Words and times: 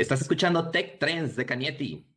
Estás 0.00 0.22
escuchando 0.22 0.70
Tech 0.70 0.98
Trends 0.98 1.36
de 1.36 1.44
Canieti. 1.44 2.10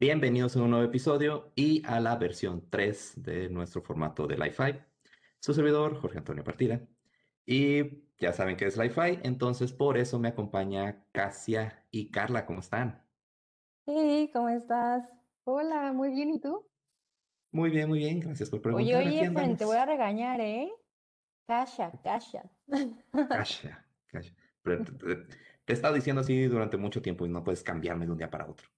Bienvenidos 0.00 0.56
a 0.56 0.62
un 0.62 0.70
nuevo 0.70 0.84
episodio 0.84 1.52
y 1.54 1.80
a 1.86 2.00
la 2.00 2.16
versión 2.16 2.68
3 2.68 3.12
de 3.22 3.48
nuestro 3.48 3.80
formato 3.80 4.26
de 4.26 4.36
Li-Fi. 4.36 4.80
Su 5.38 5.54
servidor, 5.54 5.94
Jorge 6.00 6.18
Antonio 6.18 6.42
Partida. 6.42 6.80
Y 7.46 8.08
ya 8.18 8.32
saben 8.32 8.56
que 8.56 8.66
es 8.66 8.76
Li-Fi, 8.76 9.20
entonces 9.22 9.72
por 9.72 9.98
eso 9.98 10.18
me 10.18 10.30
acompaña 10.30 11.04
Casia 11.12 11.86
y 11.92 12.10
Carla. 12.10 12.44
¿Cómo 12.44 12.58
están? 12.58 13.06
Sí, 13.86 14.28
¿cómo 14.32 14.48
estás? 14.48 15.08
Hola, 15.44 15.92
muy 15.92 16.10
bien, 16.10 16.30
¿y 16.30 16.40
tú? 16.40 16.68
Muy 17.52 17.70
bien, 17.70 17.88
muy 17.88 18.00
bien. 18.00 18.18
Gracias 18.18 18.50
por 18.50 18.60
preguntar. 18.60 18.96
Oye, 18.96 19.08
oye, 19.08 19.30
Fren, 19.30 19.56
te 19.56 19.64
voy 19.64 19.76
a 19.76 19.86
regañar, 19.86 20.40
¿eh? 20.40 20.72
Calla, 21.46 21.92
calla. 22.02 22.50
Casia, 23.28 23.86
Casia. 24.08 24.34
Te, 25.64 25.72
estado 25.72 25.94
diciendo 25.94 26.20
así 26.20 26.44
durante 26.46 26.76
mucho 26.76 27.02
tiempo 27.02 27.24
y 27.26 27.28
no 27.28 27.44
puedes 27.44 27.62
cambiarme 27.62 28.06
de 28.06 28.12
un 28.12 28.18
día 28.18 28.30
para 28.30 28.48
otro. 28.48 28.68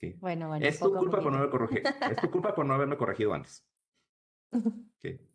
Sí. 0.00 0.16
Bueno, 0.18 0.48
bueno, 0.48 0.66
Es 0.66 0.78
tu 0.80 0.92
culpa 0.92 1.20
por 1.20 1.32
no 1.32 1.38
haber 1.38 1.50
corregido. 1.50 1.90
Es 2.10 2.16
tu 2.16 2.30
culpa 2.30 2.54
por 2.54 2.66
no 2.66 2.74
haberme 2.74 2.96
corregido 2.96 3.34
antes. 3.34 3.66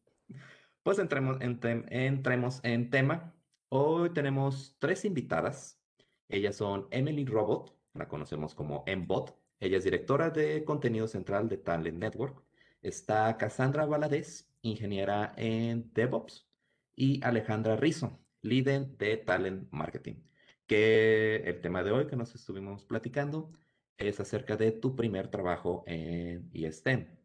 Pues 0.83 0.99
entremos 0.99 1.35
en, 1.41 1.59
entremos 1.89 2.61
en 2.63 2.89
tema. 2.89 3.35
Hoy 3.67 4.11
tenemos 4.11 4.77
tres 4.79 5.03
invitadas. 5.03 5.81
Ellas 6.29 6.55
son 6.55 6.87
Emily 6.91 7.25
Robot, 7.25 7.77
la 7.93 8.07
conocemos 8.07 8.55
como 8.55 8.85
Mbot. 8.87 9.37
Ella 9.59 9.79
es 9.79 9.83
directora 9.83 10.29
de 10.29 10.63
contenido 10.63 11.05
central 11.09 11.49
de 11.49 11.57
Talent 11.57 11.97
Network. 11.97 12.41
Está 12.81 13.35
Cassandra 13.35 13.85
Valadez, 13.85 14.49
ingeniera 14.61 15.33
en 15.35 15.91
DevOps. 15.93 16.47
Y 16.95 17.21
Alejandra 17.21 17.75
Rizzo, 17.75 18.19
líder 18.41 18.87
de 18.97 19.17
Talent 19.17 19.67
Marketing. 19.71 20.15
Que 20.67 21.37
el 21.45 21.61
tema 21.61 21.83
de 21.83 21.91
hoy 21.91 22.07
que 22.07 22.15
nos 22.15 22.35
estuvimos 22.35 22.85
platicando 22.85 23.51
es 23.97 24.19
acerca 24.19 24.57
de 24.57 24.71
tu 24.71 24.95
primer 24.95 25.29
trabajo 25.29 25.83
en 25.87 26.49
ISTEM. 26.53 27.17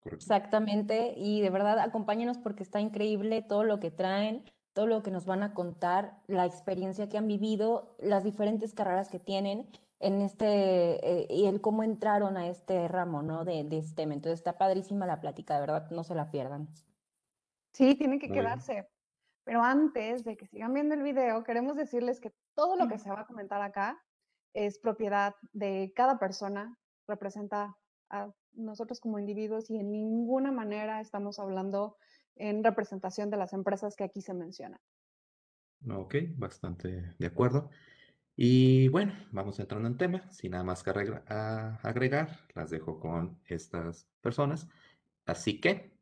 ¿Correcto? 0.00 0.26
Exactamente, 0.26 1.14
y 1.16 1.40
de 1.40 1.50
verdad 1.50 1.78
acompáñenos 1.80 2.38
porque 2.38 2.62
está 2.62 2.80
increíble 2.80 3.42
todo 3.42 3.64
lo 3.64 3.80
que 3.80 3.90
traen, 3.90 4.44
todo 4.72 4.86
lo 4.86 5.02
que 5.02 5.10
nos 5.10 5.26
van 5.26 5.42
a 5.42 5.54
contar, 5.54 6.22
la 6.26 6.46
experiencia 6.46 7.08
que 7.08 7.18
han 7.18 7.26
vivido, 7.28 7.96
las 7.98 8.24
diferentes 8.24 8.74
carreras 8.74 9.08
que 9.08 9.18
tienen 9.20 9.68
en 10.00 10.20
este, 10.22 10.46
eh, 11.24 11.26
y 11.30 11.46
el 11.46 11.60
cómo 11.60 11.82
entraron 11.82 12.36
a 12.36 12.48
este 12.48 12.88
ramo, 12.88 13.22
¿no? 13.22 13.44
De, 13.44 13.64
de 13.64 13.82
STEM. 13.82 14.12
Entonces 14.12 14.40
está 14.40 14.58
padrísima 14.58 15.06
la 15.06 15.20
plática, 15.20 15.54
de 15.54 15.60
verdad, 15.60 15.90
no 15.90 16.04
se 16.04 16.14
la 16.14 16.30
pierdan. 16.30 16.68
Sí, 17.72 17.94
tienen 17.96 18.18
que 18.18 18.28
Muy 18.28 18.38
bien. 18.40 18.44
quedarse. 18.44 18.88
Pero 19.44 19.62
antes 19.62 20.24
de 20.24 20.36
que 20.36 20.46
sigan 20.46 20.74
viendo 20.74 20.94
el 20.94 21.02
video, 21.02 21.42
queremos 21.42 21.76
decirles 21.76 22.20
que 22.20 22.32
todo 22.54 22.76
lo 22.76 22.88
que 22.88 22.98
se 22.98 23.10
va 23.10 23.20
a 23.20 23.26
comentar 23.26 23.60
acá 23.60 24.00
es 24.54 24.78
propiedad 24.78 25.34
de 25.52 25.92
cada 25.96 26.18
persona, 26.18 26.78
representa 27.08 27.76
a 28.10 28.30
nosotros 28.52 29.00
como 29.00 29.18
individuos 29.18 29.70
y 29.70 29.78
en 29.78 29.90
ninguna 29.90 30.52
manera 30.52 31.00
estamos 31.00 31.38
hablando 31.38 31.96
en 32.36 32.62
representación 32.62 33.30
de 33.30 33.36
las 33.36 33.52
empresas 33.52 33.96
que 33.96 34.04
aquí 34.04 34.20
se 34.20 34.34
mencionan. 34.34 34.80
Ok, 35.90 36.14
bastante 36.36 37.14
de 37.18 37.26
acuerdo. 37.26 37.70
Y 38.36 38.88
bueno, 38.88 39.12
vamos 39.32 39.58
entrando 39.58 39.88
en 39.88 39.96
tema. 39.96 40.30
Sin 40.30 40.52
nada 40.52 40.64
más 40.64 40.82
que 40.82 40.90
agregar, 40.90 42.46
las 42.54 42.70
dejo 42.70 42.98
con 42.98 43.40
estas 43.46 44.08
personas. 44.20 44.68
Así 45.26 45.60
que, 45.60 45.92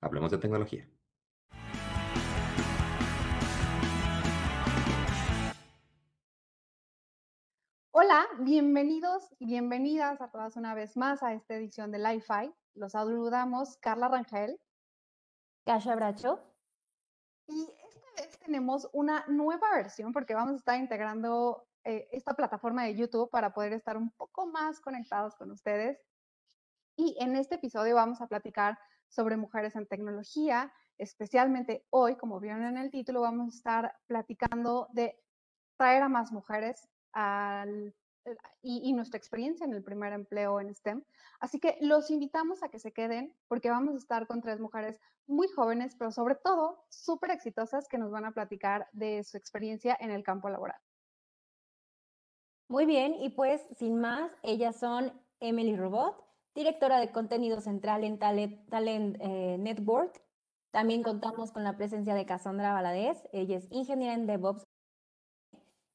hablemos 0.00 0.30
de 0.30 0.38
tecnología. 0.38 0.88
Bienvenidos 8.38 9.28
y 9.38 9.46
bienvenidas 9.46 10.20
a 10.20 10.30
todas 10.30 10.56
una 10.56 10.74
vez 10.74 10.96
más 10.96 11.22
a 11.22 11.32
esta 11.34 11.54
edición 11.54 11.90
de 11.90 11.98
Li-Fi. 11.98 12.54
Los 12.74 12.92
saludamos 12.92 13.76
Carla 13.78 14.08
Rangel 14.08 14.58
Kasha 15.66 15.96
Bracho. 15.96 16.40
Y 17.48 17.62
esta 17.62 18.22
vez 18.22 18.38
tenemos 18.38 18.88
una 18.92 19.24
nueva 19.26 19.74
versión 19.74 20.12
porque 20.12 20.34
vamos 20.34 20.54
a 20.54 20.56
estar 20.56 20.78
integrando 20.78 21.66
eh, 21.84 22.08
esta 22.12 22.34
plataforma 22.34 22.84
de 22.84 22.94
YouTube 22.94 23.30
para 23.30 23.52
poder 23.52 23.72
estar 23.72 23.96
un 23.96 24.10
poco 24.12 24.46
más 24.46 24.80
conectados 24.80 25.34
con 25.34 25.50
ustedes. 25.50 25.98
Y 26.96 27.16
en 27.20 27.36
este 27.36 27.56
episodio 27.56 27.96
vamos 27.96 28.20
a 28.20 28.28
platicar 28.28 28.78
sobre 29.08 29.36
mujeres 29.36 29.74
en 29.74 29.86
tecnología, 29.86 30.72
especialmente 30.98 31.84
hoy, 31.90 32.16
como 32.16 32.38
vieron 32.38 32.64
en 32.64 32.78
el 32.78 32.90
título, 32.90 33.22
vamos 33.22 33.54
a 33.54 33.56
estar 33.56 33.96
platicando 34.06 34.88
de 34.92 35.18
traer 35.76 36.02
a 36.02 36.08
más 36.08 36.30
mujeres 36.30 36.88
al, 37.12 37.94
y, 38.62 38.88
y 38.88 38.92
nuestra 38.92 39.18
experiencia 39.18 39.64
en 39.64 39.72
el 39.72 39.82
primer 39.82 40.12
empleo 40.12 40.60
en 40.60 40.74
STEM. 40.74 41.02
Así 41.40 41.58
que 41.58 41.76
los 41.80 42.10
invitamos 42.10 42.62
a 42.62 42.68
que 42.68 42.78
se 42.78 42.92
queden 42.92 43.34
porque 43.48 43.70
vamos 43.70 43.94
a 43.94 43.98
estar 43.98 44.26
con 44.26 44.40
tres 44.40 44.60
mujeres 44.60 45.00
muy 45.26 45.48
jóvenes, 45.48 45.94
pero 45.96 46.10
sobre 46.10 46.34
todo 46.34 46.84
súper 46.88 47.30
exitosas 47.30 47.88
que 47.88 47.98
nos 47.98 48.10
van 48.10 48.24
a 48.24 48.32
platicar 48.32 48.88
de 48.92 49.22
su 49.22 49.36
experiencia 49.36 49.96
en 50.00 50.10
el 50.10 50.22
campo 50.22 50.50
laboral. 50.50 50.78
Muy 52.68 52.86
bien, 52.86 53.14
y 53.14 53.30
pues 53.30 53.66
sin 53.76 54.00
más, 54.00 54.30
ellas 54.42 54.78
son 54.78 55.12
Emily 55.40 55.76
Robot, 55.76 56.24
directora 56.54 57.00
de 57.00 57.10
contenido 57.10 57.60
central 57.60 58.04
en 58.04 58.18
Talent, 58.18 59.16
eh, 59.20 59.56
Network. 59.58 60.22
También 60.70 61.02
contamos 61.02 61.50
con 61.50 61.64
la 61.64 61.76
presencia 61.76 62.14
de 62.14 62.26
Cassandra 62.26 62.72
Valadez, 62.72 63.22
ella 63.32 63.56
es 63.56 63.66
ingeniera 63.70 64.14
en 64.14 64.26
DevOps. 64.26 64.62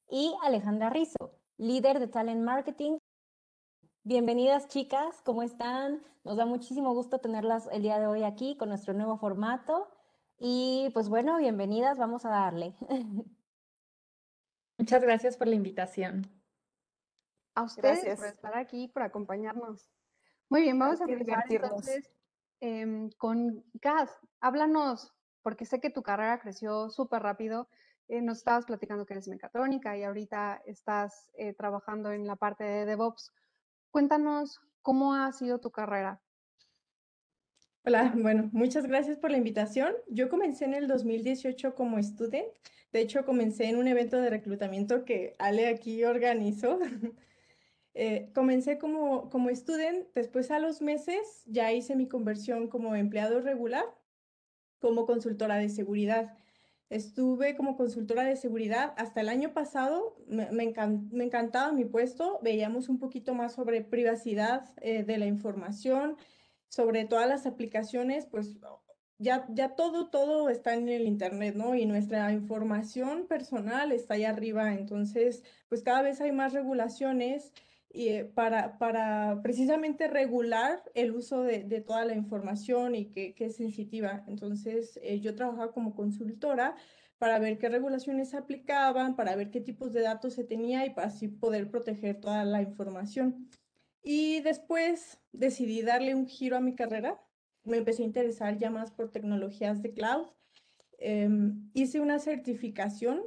Y 0.08 0.36
Alejandra 0.42 0.90
Rizzo, 0.90 1.32
líder 1.58 1.98
de 2.00 2.08
Talent 2.08 2.42
Marketing. 2.42 2.98
Bienvenidas 4.04 4.68
chicas, 4.68 5.20
¿cómo 5.24 5.42
están? 5.42 6.02
Nos 6.22 6.36
da 6.36 6.46
muchísimo 6.46 6.92
gusto 6.94 7.18
tenerlas 7.18 7.68
el 7.72 7.82
día 7.82 7.98
de 7.98 8.06
hoy 8.06 8.22
aquí 8.24 8.56
con 8.56 8.68
nuestro 8.68 8.94
nuevo 8.94 9.16
formato. 9.16 9.90
Y 10.38 10.90
pues 10.92 11.08
bueno, 11.08 11.38
bienvenidas, 11.38 11.98
vamos 11.98 12.24
a 12.24 12.30
darle. 12.30 12.74
Muchas 14.78 15.02
gracias 15.02 15.36
por 15.36 15.48
la 15.48 15.54
invitación. 15.54 16.30
A 17.54 17.62
ustedes 17.62 18.00
por 18.00 18.08
Gracias. 18.08 18.34
estar 18.34 18.56
aquí, 18.56 18.88
por 18.88 19.02
acompañarnos. 19.02 19.90
Muy 20.50 20.60
bien, 20.60 20.78
vamos 20.78 21.00
a 21.00 21.04
Por 21.04 21.14
empezar 21.14 21.48
divertirnos. 21.48 21.70
entonces 21.70 22.12
em, 22.60 23.10
con 23.12 23.64
Gas. 23.74 24.14
Háblanos, 24.40 25.14
porque 25.42 25.64
sé 25.64 25.80
que 25.80 25.88
tu 25.88 26.02
carrera 26.02 26.38
creció 26.38 26.90
súper 26.90 27.22
rápido. 27.22 27.68
Eh, 28.08 28.22
nos 28.22 28.38
estabas 28.38 28.66
platicando 28.66 29.04
que 29.04 29.14
eres 29.14 29.28
mecatrónica 29.28 29.96
y 29.96 30.04
ahorita 30.04 30.62
estás 30.66 31.30
eh, 31.34 31.52
trabajando 31.54 32.12
en 32.12 32.26
la 32.26 32.36
parte 32.36 32.62
de 32.64 32.86
DevOps. 32.86 33.32
Cuéntanos 33.90 34.60
cómo 34.82 35.14
ha 35.14 35.32
sido 35.32 35.58
tu 35.58 35.70
carrera. 35.70 36.20
Hola, 37.84 38.12
bueno, 38.16 38.48
muchas 38.52 38.86
gracias 38.86 39.18
por 39.18 39.30
la 39.30 39.38
invitación. 39.38 39.94
Yo 40.08 40.28
comencé 40.28 40.64
en 40.64 40.74
el 40.74 40.86
2018 40.86 41.74
como 41.74 41.98
student. 41.98 42.46
De 42.92 43.00
hecho, 43.00 43.24
comencé 43.24 43.64
en 43.68 43.76
un 43.76 43.88
evento 43.88 44.20
de 44.20 44.30
reclutamiento 44.30 45.04
que 45.04 45.34
Ale 45.38 45.68
aquí 45.68 46.04
organizó. 46.04 46.78
Eh, 47.98 48.30
comencé 48.34 48.76
como, 48.76 49.30
como 49.30 49.48
student, 49.48 50.06
después 50.14 50.50
a 50.50 50.58
los 50.58 50.82
meses 50.82 51.42
ya 51.46 51.72
hice 51.72 51.96
mi 51.96 52.06
conversión 52.06 52.68
como 52.68 52.94
empleado 52.94 53.40
regular, 53.40 53.86
como 54.80 55.06
consultora 55.06 55.56
de 55.56 55.70
seguridad. 55.70 56.36
Estuve 56.88 57.56
como 57.56 57.76
consultora 57.76 58.22
de 58.24 58.36
seguridad 58.36 58.94
hasta 58.96 59.20
el 59.20 59.28
año 59.28 59.52
pasado, 59.52 60.16
me, 60.28 60.50
me 60.52 60.64
encan- 60.72 61.10
me 61.10 61.24
encantaba 61.24 61.72
mi 61.72 61.84
puesto, 61.84 62.38
veíamos 62.42 62.88
un 62.88 62.98
poquito 62.98 63.34
más 63.34 63.54
sobre 63.54 63.82
privacidad 63.82 64.72
eh, 64.80 65.02
de 65.02 65.18
la 65.18 65.26
información, 65.26 66.16
sobre 66.68 67.04
todas 67.04 67.28
las 67.28 67.44
aplicaciones, 67.46 68.26
pues 68.26 68.58
ya, 69.18 69.46
ya 69.50 69.74
todo, 69.74 70.10
todo 70.10 70.48
está 70.48 70.74
en 70.74 70.88
el 70.88 71.06
internet, 71.06 71.56
¿no? 71.56 71.74
Y 71.74 71.86
nuestra 71.86 72.32
información 72.32 73.26
personal 73.26 73.90
está 73.92 74.14
ahí 74.14 74.24
arriba, 74.24 74.74
entonces, 74.74 75.42
pues 75.68 75.82
cada 75.82 76.02
vez 76.02 76.20
hay 76.20 76.32
más 76.32 76.52
regulaciones 76.52 77.52
eh, 77.90 78.24
para, 78.34 79.40
precisamente 79.42 80.08
regular 80.08 80.82
el 80.94 81.12
uso 81.12 81.42
de, 81.42 81.80
toda 81.80 82.04
la 82.04 82.14
información 82.14 82.94
y 82.94 83.06
que, 83.06 83.34
es 83.38 83.56
sensitiva. 83.56 84.24
Entonces, 84.26 84.98
eh, 85.02 85.20
yo 85.20 85.34
trabajaba 85.34 85.72
como 85.72 85.94
consultora 85.94 86.76
para 87.18 87.38
ver 87.38 87.58
qué 87.58 87.68
regulaciones 87.68 88.30
se 88.30 88.36
aplicaban, 88.36 89.16
para 89.16 89.34
ver 89.36 89.50
qué 89.50 89.60
tipos 89.60 89.92
de 89.92 90.02
datos 90.02 90.34
se 90.34 90.44
tenía 90.44 90.84
y 90.84 90.90
para 90.90 91.06
así 91.08 91.28
poder 91.28 91.70
proteger 91.70 92.20
toda 92.20 92.44
la 92.44 92.60
información. 92.60 93.48
Y 94.02 94.40
después 94.40 95.18
decidí 95.32 95.82
darle 95.82 96.14
un 96.14 96.26
giro 96.26 96.56
a 96.56 96.60
mi 96.60 96.74
carrera. 96.74 97.20
Me 97.64 97.78
empecé 97.78 98.02
a 98.02 98.06
interesar 98.06 98.58
ya 98.58 98.70
más 98.70 98.90
por 98.90 99.10
tecnologías 99.10 99.82
de 99.82 99.94
cloud. 99.94 100.26
Em, 100.98 101.70
hice 101.72 102.00
una 102.00 102.18
certificación 102.18 103.22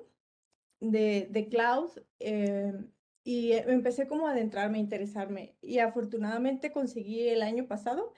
de, 0.79 1.27
de 1.31 1.49
cloud 1.49 1.89
em, 2.19 2.91
y 3.29 3.51
eh, 3.51 3.63
empecé 3.67 4.07
como 4.07 4.25
a 4.27 4.31
adentrarme, 4.31 4.79
a 4.79 4.81
interesarme. 4.81 5.55
Y 5.61 5.77
afortunadamente 5.79 6.71
conseguí 6.71 7.27
el 7.29 7.43
año 7.43 7.67
pasado 7.67 8.11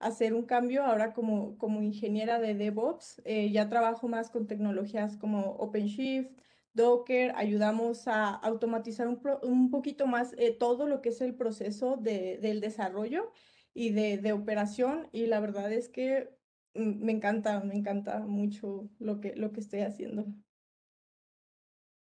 hacer 0.00 0.34
un 0.34 0.44
cambio 0.44 0.84
ahora 0.84 1.12
como, 1.12 1.56
como 1.56 1.82
ingeniera 1.82 2.40
de 2.40 2.54
DevOps. 2.56 3.22
Eh, 3.24 3.52
ya 3.52 3.68
trabajo 3.68 4.08
más 4.08 4.28
con 4.28 4.48
tecnologías 4.48 5.16
como 5.18 5.52
OpenShift, 5.52 6.32
Docker, 6.74 7.32
ayudamos 7.36 8.08
a 8.08 8.34
automatizar 8.34 9.06
un, 9.06 9.70
poquito 9.70 10.08
más 10.08 10.34
eh, 10.36 10.50
todo 10.58 10.88
lo 10.88 11.00
que 11.00 11.10
es 11.10 11.20
el 11.20 11.36
proceso 11.36 11.96
de, 11.96 12.38
del 12.38 12.60
desarrollo 12.60 13.30
y 13.72 13.90
de, 13.90 14.18
de, 14.18 14.32
operación 14.32 15.08
y 15.12 15.26
la 15.26 15.38
verdad 15.40 15.72
es 15.72 15.88
que 15.88 16.36
mm, 16.74 17.04
me 17.04 17.12
encanta, 17.12 17.60
me 17.60 17.76
encanta 17.76 18.18
mucho 18.18 18.90
lo 18.98 19.20
que, 19.20 19.36
lo 19.36 19.52
que 19.52 19.60
estoy 19.60 19.80
haciendo. 19.82 20.26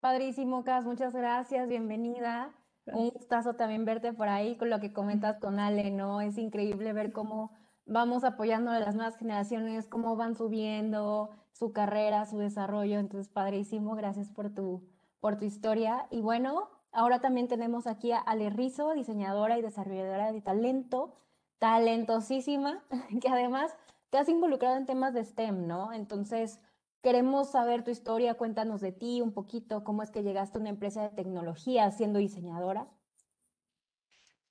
Padrísimo, 0.01 0.63
Cas, 0.63 0.83
muchas 0.83 1.13
gracias, 1.13 1.69
bienvenida. 1.69 2.49
Un 2.87 3.11
gustazo 3.11 3.53
también 3.53 3.85
verte 3.85 4.13
por 4.13 4.29
ahí 4.29 4.57
con 4.57 4.71
lo 4.71 4.79
que 4.79 4.91
comentas 4.91 5.37
con 5.37 5.59
Ale, 5.59 5.91
¿no? 5.91 6.21
Es 6.21 6.39
increíble 6.39 6.91
ver 6.91 7.11
cómo 7.11 7.51
vamos 7.85 8.23
apoyando 8.23 8.71
a 8.71 8.79
las 8.79 8.95
nuevas 8.95 9.15
generaciones, 9.17 9.85
cómo 9.85 10.15
van 10.15 10.35
subiendo, 10.35 11.29
su 11.51 11.71
carrera, 11.71 12.25
su 12.25 12.39
desarrollo. 12.39 12.97
Entonces, 12.97 13.31
padrísimo, 13.31 13.93
gracias 13.93 14.31
por 14.31 14.49
tu, 14.49 14.89
por 15.19 15.37
tu 15.37 15.45
historia. 15.45 16.07
Y 16.09 16.21
bueno, 16.21 16.71
ahora 16.91 17.21
también 17.21 17.47
tenemos 17.47 17.85
aquí 17.85 18.11
a 18.11 18.17
Ale 18.17 18.49
Rizo, 18.49 18.93
diseñadora 18.95 19.59
y 19.59 19.61
desarrolladora 19.61 20.31
de 20.31 20.41
talento, 20.41 21.13
talentosísima, 21.59 22.83
que 23.21 23.29
además 23.29 23.77
te 24.09 24.17
has 24.17 24.29
involucrado 24.29 24.77
en 24.77 24.87
temas 24.87 25.13
de 25.13 25.23
STEM, 25.23 25.67
¿no? 25.67 25.93
Entonces, 25.93 26.59
queremos 27.01 27.51
saber 27.51 27.83
tu 27.83 27.91
historia, 27.91 28.35
cuéntanos 28.35 28.81
de 28.81 28.91
ti 28.91 29.21
un 29.21 29.33
poquito, 29.33 29.83
cómo 29.83 30.03
es 30.03 30.11
que 30.11 30.23
llegaste 30.23 30.57
a 30.57 30.61
una 30.61 30.69
empresa 30.69 31.03
de 31.03 31.15
tecnología 31.15 31.89
siendo 31.91 32.19
diseñadora. 32.19 32.87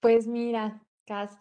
Pues 0.00 0.26
mira, 0.26 0.82
Cas, 1.05 1.38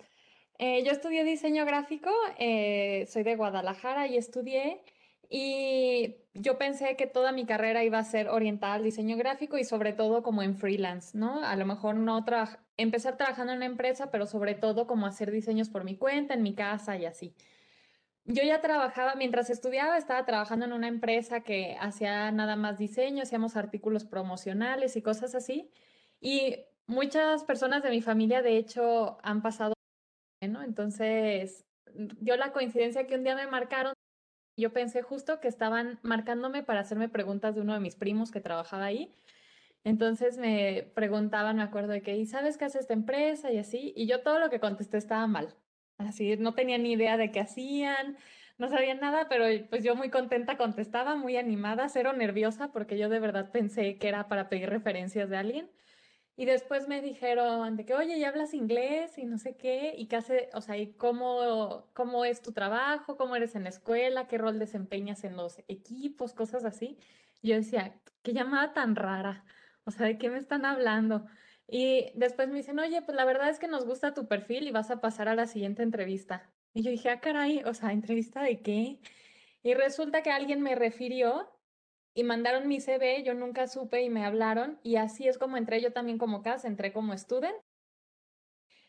eh, 0.57 0.83
yo 0.83 0.91
estudié 0.91 1.23
diseño 1.23 1.65
gráfico, 1.65 2.11
eh, 2.38 3.06
soy 3.09 3.23
de 3.23 3.35
Guadalajara 3.35 4.07
y 4.07 4.17
estudié 4.17 4.83
y 5.29 6.15
yo 6.33 6.57
pensé 6.57 6.95
que 6.95 7.06
toda 7.06 7.31
mi 7.31 7.45
carrera 7.45 7.83
iba 7.83 8.00
a 8.00 8.03
ser 8.03 8.29
orientada 8.29 8.73
al 8.73 8.83
diseño 8.83 9.15
gráfico 9.15 9.57
y 9.57 9.63
sobre 9.63 9.94
todo 9.94 10.23
como 10.23 10.41
en 10.41 10.57
freelance, 10.57 11.17
¿no? 11.17 11.44
A 11.44 11.55
lo 11.55 11.65
mejor 11.65 11.95
no 11.95 12.25
empezar 12.77 13.15
trabajando 13.15 13.53
en 13.53 13.57
una 13.59 13.67
empresa, 13.67 14.09
pero 14.12 14.25
sobre 14.25 14.55
todo 14.55 14.88
como 14.88 15.05
hacer 15.05 15.31
diseños 15.31 15.69
por 15.69 15.83
mi 15.83 15.97
cuenta, 15.97 16.33
en 16.33 16.44
mi 16.44 16.55
casa 16.55 16.97
y 16.97 17.05
así. 17.05 17.35
Yo 18.31 18.43
ya 18.43 18.61
trabajaba, 18.61 19.15
mientras 19.15 19.49
estudiaba, 19.49 19.97
estaba 19.97 20.23
trabajando 20.23 20.65
en 20.65 20.73
una 20.73 20.87
empresa 20.87 21.41
que 21.41 21.75
hacía 21.79 22.31
nada 22.31 22.55
más 22.55 22.77
diseño, 22.77 23.23
hacíamos 23.23 23.55
artículos 23.57 24.05
promocionales 24.05 24.95
y 24.95 25.01
cosas 25.01 25.33
así. 25.33 25.71
Y 26.21 26.57
muchas 26.85 27.43
personas 27.43 27.81
de 27.81 27.89
mi 27.89 28.01
familia, 28.01 28.43
de 28.43 28.57
hecho, 28.57 29.17
han 29.23 29.41
pasado. 29.41 29.73
Entonces, 30.41 31.65
yo 32.21 32.37
la 32.37 32.53
coincidencia 32.53 33.07
que 33.07 33.15
un 33.15 33.23
día 33.23 33.35
me 33.35 33.47
marcaron 33.47 33.93
yo 34.59 34.73
pensé 34.73 35.01
justo 35.01 35.39
que 35.39 35.47
estaban 35.47 35.99
marcándome 36.03 36.63
para 36.63 36.81
hacerme 36.81 37.09
preguntas 37.09 37.55
de 37.55 37.61
uno 37.61 37.73
de 37.73 37.79
mis 37.79 37.95
primos 37.95 38.29
que 38.29 38.41
trabajaba 38.41 38.85
ahí. 38.85 39.11
Entonces 39.85 40.37
me 40.37 40.91
preguntaban, 40.93 41.55
me 41.55 41.63
acuerdo 41.63 41.93
de 41.93 42.01
que, 42.01 42.17
¿y 42.17 42.25
sabes 42.25 42.57
qué 42.57 42.65
hace 42.65 42.79
esta 42.79 42.93
empresa? 42.93 43.51
Y 43.51 43.57
así, 43.57 43.93
y 43.95 44.05
yo 44.05 44.21
todo 44.21 44.37
lo 44.39 44.49
que 44.49 44.59
contesté 44.59 44.97
estaba 44.97 45.25
mal. 45.27 45.55
Así, 46.00 46.38
no 46.38 46.54
tenía 46.56 46.78
ni 46.78 46.94
idea 46.94 47.18
de 47.18 47.30
qué 47.31 47.42
hacían, 47.42 48.18
no 48.57 48.69
sabía 48.69 48.94
nada, 48.96 49.28
pero 49.28 49.46
pues 49.69 49.84
yo 49.84 49.96
muy 49.96 50.10
contenta 50.10 50.57
contestaba, 50.57 51.16
muy 51.16 51.36
animada, 51.36 51.90
cero 51.90 52.13
nerviosa, 52.13 52.72
porque 52.72 52.98
yo 52.98 53.10
de 53.10 53.19
verdad 53.19 53.51
pensé 53.51 53.98
que 53.98 54.07
era 54.07 54.30
para 54.30 54.48
pedir 54.50 54.69
referencias 54.69 55.30
de 55.30 55.38
alguien. 55.38 55.72
Y 56.38 56.46
después 56.46 56.88
me 56.88 57.01
dijeron 57.01 57.78
de 57.78 57.86
que, 57.86 57.96
oye, 57.96 58.19
¿ya 58.19 58.30
hablas 58.30 58.54
inglés? 58.54 59.18
Y 59.18 59.25
no 59.25 59.38
sé 59.40 59.57
qué, 59.57 59.94
y 59.98 60.07
qué 60.07 60.18
hace, 60.18 60.50
o 60.54 60.62
sea, 60.62 60.78
y 60.78 60.94
cómo, 60.94 61.90
cómo 61.94 62.25
es 62.25 62.42
tu 62.42 62.54
trabajo, 62.54 63.18
cómo 63.18 63.36
eres 63.36 63.56
en 63.56 63.63
la 63.63 63.69
escuela, 63.69 64.28
qué 64.28 64.38
rol 64.38 64.60
desempeñas 64.60 65.24
en 65.25 65.38
los 65.38 65.60
equipos, 65.68 66.34
cosas 66.34 66.66
así. 66.66 66.98
yo 67.44 67.56
decía, 67.56 68.01
qué 68.24 68.34
llamada 68.34 68.74
tan 68.74 68.96
rara, 68.96 69.46
o 69.86 69.92
sea, 69.92 70.07
¿de 70.07 70.18
qué 70.18 70.30
me 70.30 70.38
están 70.38 70.66
hablando? 70.66 71.25
Y 71.71 72.12
después 72.16 72.50
me 72.50 72.57
dicen, 72.57 72.80
oye, 72.80 73.01
pues 73.04 73.16
la 73.16 73.25
verdad 73.25 73.50
es 73.50 73.60
que 73.60 73.68
nos 73.68 73.86
gusta 73.86 74.13
tu 74.13 74.27
perfil 74.27 74.68
y 74.68 74.71
vas 74.71 74.89
a 74.89 75.01
pasar 75.01 75.27
a 75.27 75.36
la 75.36 75.45
siguiente 75.45 75.83
entrevista. 75.83 76.51
Y 76.74 76.81
yo 76.81 76.92
dije, 76.92 77.10
ah, 77.10 77.19
caray, 77.19 77.63
o 77.63 77.74
sea, 77.74 77.92
¿entrevista 77.92 78.42
de 78.42 78.62
qué? 78.62 79.00
Y 79.62 79.74
resulta 79.74 80.24
que 80.24 80.31
alguien 80.31 80.62
me 80.62 80.75
refirió 80.75 81.50
y 82.13 82.24
mandaron 82.24 82.68
mi 82.68 82.80
CV, 82.80 83.24
yo 83.24 83.33
nunca 83.33 83.68
supe 83.68 84.01
y 84.01 84.10
me 84.10 84.25
hablaron 84.25 84.80
y 84.83 84.95
así 84.95 85.27
es 85.27 85.38
como 85.38 85.57
entré 85.57 85.81
yo 85.81 85.94
también 85.94 86.18
como 86.18 86.42
CAS, 86.42 86.66
entré 86.66 86.92
como 86.92 87.13
student. 87.13 87.56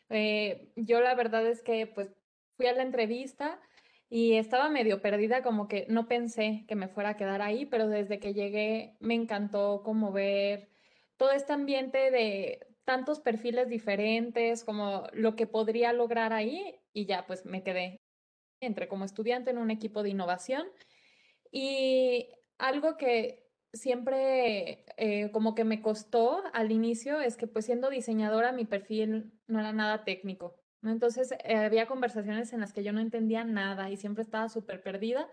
Eh, 0.09 0.71
yo 0.75 1.01
la 1.01 1.15
verdad 1.15 1.45
es 1.47 1.61
que 1.61 1.87
pues 1.87 2.09
fui 2.57 2.67
a 2.67 2.73
la 2.73 2.81
entrevista 2.83 3.61
y 4.09 4.33
estaba 4.33 4.69
medio 4.69 5.01
perdida, 5.01 5.43
como 5.43 5.67
que 5.67 5.85
no 5.87 6.07
pensé 6.07 6.65
que 6.67 6.75
me 6.75 6.89
fuera 6.89 7.09
a 7.11 7.17
quedar 7.17 7.41
ahí, 7.41 7.65
pero 7.65 7.87
desde 7.87 8.19
que 8.19 8.33
llegué 8.33 8.97
me 8.99 9.13
encantó 9.13 9.83
como 9.83 10.11
ver 10.11 10.69
todo 11.15 11.31
este 11.31 11.53
ambiente 11.53 12.11
de 12.11 12.67
tantos 12.85 13.19
perfiles 13.19 13.69
diferentes, 13.69 14.63
como 14.63 15.07
lo 15.13 15.35
que 15.35 15.47
podría 15.47 15.93
lograr 15.93 16.33
ahí 16.33 16.79
y 16.93 17.05
ya 17.05 17.25
pues 17.27 17.45
me 17.45 17.63
quedé. 17.63 18.01
Entré 18.61 18.87
como 18.87 19.05
estudiante 19.05 19.51
en 19.51 19.57
un 19.57 19.71
equipo 19.71 20.03
de 20.03 20.09
innovación 20.09 20.67
y 21.51 22.29
algo 22.57 22.97
que 22.97 23.51
siempre 23.73 24.85
eh, 24.97 25.31
como 25.31 25.55
que 25.55 25.63
me 25.63 25.81
costó 25.81 26.43
al 26.53 26.71
inicio 26.71 27.21
es 27.21 27.37
que 27.37 27.47
pues 27.47 27.65
siendo 27.65 27.89
diseñadora 27.89 28.51
mi 28.51 28.65
perfil 28.65 29.33
no 29.47 29.59
era 29.59 29.71
nada 29.71 30.03
técnico, 30.03 30.55
¿no? 30.81 30.91
Entonces 30.91 31.31
eh, 31.43 31.55
había 31.55 31.87
conversaciones 31.87 32.53
en 32.53 32.59
las 32.59 32.73
que 32.73 32.83
yo 32.83 32.93
no 32.93 32.99
entendía 32.99 33.43
nada 33.43 33.89
y 33.89 33.97
siempre 33.97 34.23
estaba 34.23 34.49
súper 34.49 34.81
perdida, 34.83 35.27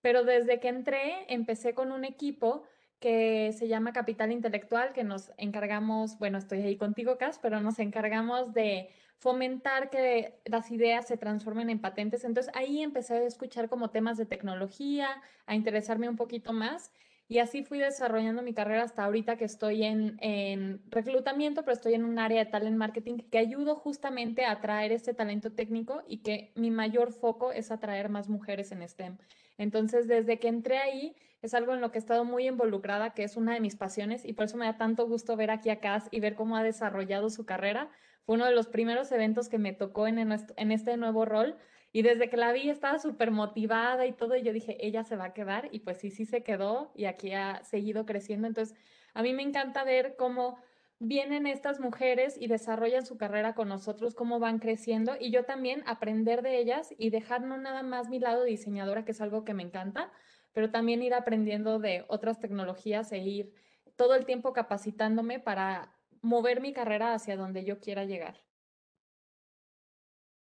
pero 0.00 0.24
desde 0.24 0.60
que 0.60 0.68
entré 0.68 1.32
empecé 1.32 1.74
con 1.74 1.92
un 1.92 2.04
equipo 2.04 2.64
que 3.00 3.52
se 3.52 3.68
llama 3.68 3.92
Capital 3.92 4.32
Intelectual, 4.32 4.92
que 4.92 5.04
nos 5.04 5.32
encargamos, 5.36 6.18
bueno, 6.18 6.38
estoy 6.38 6.62
ahí 6.62 6.76
contigo, 6.76 7.18
Cas, 7.18 7.38
pero 7.40 7.60
nos 7.60 7.78
encargamos 7.78 8.52
de 8.54 8.90
fomentar 9.18 9.90
que 9.90 10.40
las 10.44 10.70
ideas 10.70 11.06
se 11.06 11.16
transformen 11.16 11.70
en 11.70 11.80
patentes. 11.80 12.24
Entonces 12.24 12.52
ahí 12.54 12.82
empecé 12.82 13.14
a 13.14 13.22
escuchar 13.24 13.68
como 13.68 13.90
temas 13.90 14.16
de 14.16 14.26
tecnología, 14.26 15.08
a 15.46 15.54
interesarme 15.54 16.08
un 16.08 16.16
poquito 16.16 16.52
más 16.52 16.92
y 17.30 17.40
así 17.40 17.62
fui 17.62 17.78
desarrollando 17.78 18.42
mi 18.42 18.54
carrera 18.54 18.84
hasta 18.84 19.04
ahorita 19.04 19.36
que 19.36 19.44
estoy 19.44 19.84
en, 19.84 20.16
en 20.20 20.80
reclutamiento, 20.90 21.62
pero 21.62 21.74
estoy 21.74 21.92
en 21.92 22.06
un 22.06 22.18
área 22.18 22.42
de 22.42 22.50
talent 22.50 22.78
marketing 22.78 23.18
que 23.30 23.36
ayudo 23.36 23.74
justamente 23.76 24.46
a 24.46 24.52
atraer 24.52 24.92
este 24.92 25.12
talento 25.12 25.52
técnico 25.52 26.02
y 26.08 26.18
que 26.18 26.52
mi 26.54 26.70
mayor 26.70 27.12
foco 27.12 27.52
es 27.52 27.70
atraer 27.70 28.08
más 28.08 28.30
mujeres 28.30 28.72
en 28.72 28.88
STEM. 28.88 29.18
Entonces, 29.58 30.08
desde 30.08 30.38
que 30.38 30.48
entré 30.48 30.78
ahí, 30.78 31.16
es 31.42 31.54
algo 31.54 31.74
en 31.74 31.80
lo 31.80 31.90
que 31.90 31.98
he 31.98 32.00
estado 32.00 32.24
muy 32.24 32.46
involucrada, 32.46 33.14
que 33.14 33.24
es 33.24 33.36
una 33.36 33.54
de 33.54 33.60
mis 33.60 33.76
pasiones 33.76 34.24
y 34.24 34.32
por 34.32 34.46
eso 34.46 34.56
me 34.56 34.66
da 34.66 34.76
tanto 34.76 35.06
gusto 35.06 35.36
ver 35.36 35.50
aquí 35.50 35.70
a 35.70 35.80
Cass 35.80 36.08
y 36.10 36.20
ver 36.20 36.34
cómo 36.34 36.56
ha 36.56 36.62
desarrollado 36.62 37.30
su 37.30 37.46
carrera, 37.46 37.90
fue 38.28 38.34
uno 38.34 38.44
de 38.44 38.52
los 38.52 38.66
primeros 38.66 39.10
eventos 39.10 39.48
que 39.48 39.56
me 39.56 39.72
tocó 39.72 40.06
en, 40.06 40.18
en 40.18 40.72
este 40.72 40.96
nuevo 40.98 41.24
rol. 41.24 41.56
Y 41.92 42.02
desde 42.02 42.28
que 42.28 42.36
la 42.36 42.52
vi 42.52 42.68
estaba 42.68 42.98
súper 42.98 43.30
motivada 43.30 44.04
y 44.04 44.12
todo, 44.12 44.36
y 44.36 44.42
yo 44.42 44.52
dije, 44.52 44.76
ella 44.86 45.02
se 45.02 45.16
va 45.16 45.24
a 45.24 45.32
quedar. 45.32 45.70
Y 45.72 45.80
pues 45.80 45.96
sí, 45.96 46.10
sí 46.10 46.26
se 46.26 46.42
quedó 46.42 46.92
y 46.94 47.06
aquí 47.06 47.32
ha 47.32 47.64
seguido 47.64 48.04
creciendo. 48.04 48.46
Entonces, 48.46 48.76
a 49.14 49.22
mí 49.22 49.32
me 49.32 49.42
encanta 49.42 49.82
ver 49.82 50.14
cómo 50.18 50.58
vienen 50.98 51.46
estas 51.46 51.80
mujeres 51.80 52.36
y 52.38 52.48
desarrollan 52.48 53.06
su 53.06 53.16
carrera 53.16 53.54
con 53.54 53.68
nosotros, 53.68 54.14
cómo 54.14 54.40
van 54.40 54.58
creciendo 54.58 55.16
y 55.18 55.30
yo 55.30 55.44
también 55.44 55.82
aprender 55.86 56.42
de 56.42 56.58
ellas 56.58 56.92
y 56.98 57.10
dejar 57.10 57.42
no 57.42 57.56
nada 57.56 57.82
más 57.82 58.08
mi 58.08 58.18
lado 58.18 58.44
diseñadora, 58.44 59.04
que 59.04 59.12
es 59.12 59.20
algo 59.20 59.44
que 59.44 59.54
me 59.54 59.62
encanta, 59.62 60.10
pero 60.58 60.72
también 60.72 61.04
ir 61.04 61.14
aprendiendo 61.14 61.78
de 61.78 62.04
otras 62.08 62.40
tecnologías 62.40 63.12
e 63.12 63.18
ir 63.18 63.54
todo 63.94 64.16
el 64.16 64.26
tiempo 64.26 64.52
capacitándome 64.52 65.38
para 65.38 65.96
mover 66.20 66.60
mi 66.60 66.72
carrera 66.72 67.14
hacia 67.14 67.36
donde 67.36 67.64
yo 67.64 67.78
quiera 67.78 68.04
llegar. 68.06 68.44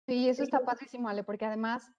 Sí, 0.08 0.30
eso 0.30 0.44
está 0.44 0.62
padrísimo, 0.62 1.10
Ale, 1.10 1.26
porque 1.26 1.44
además 1.44 1.92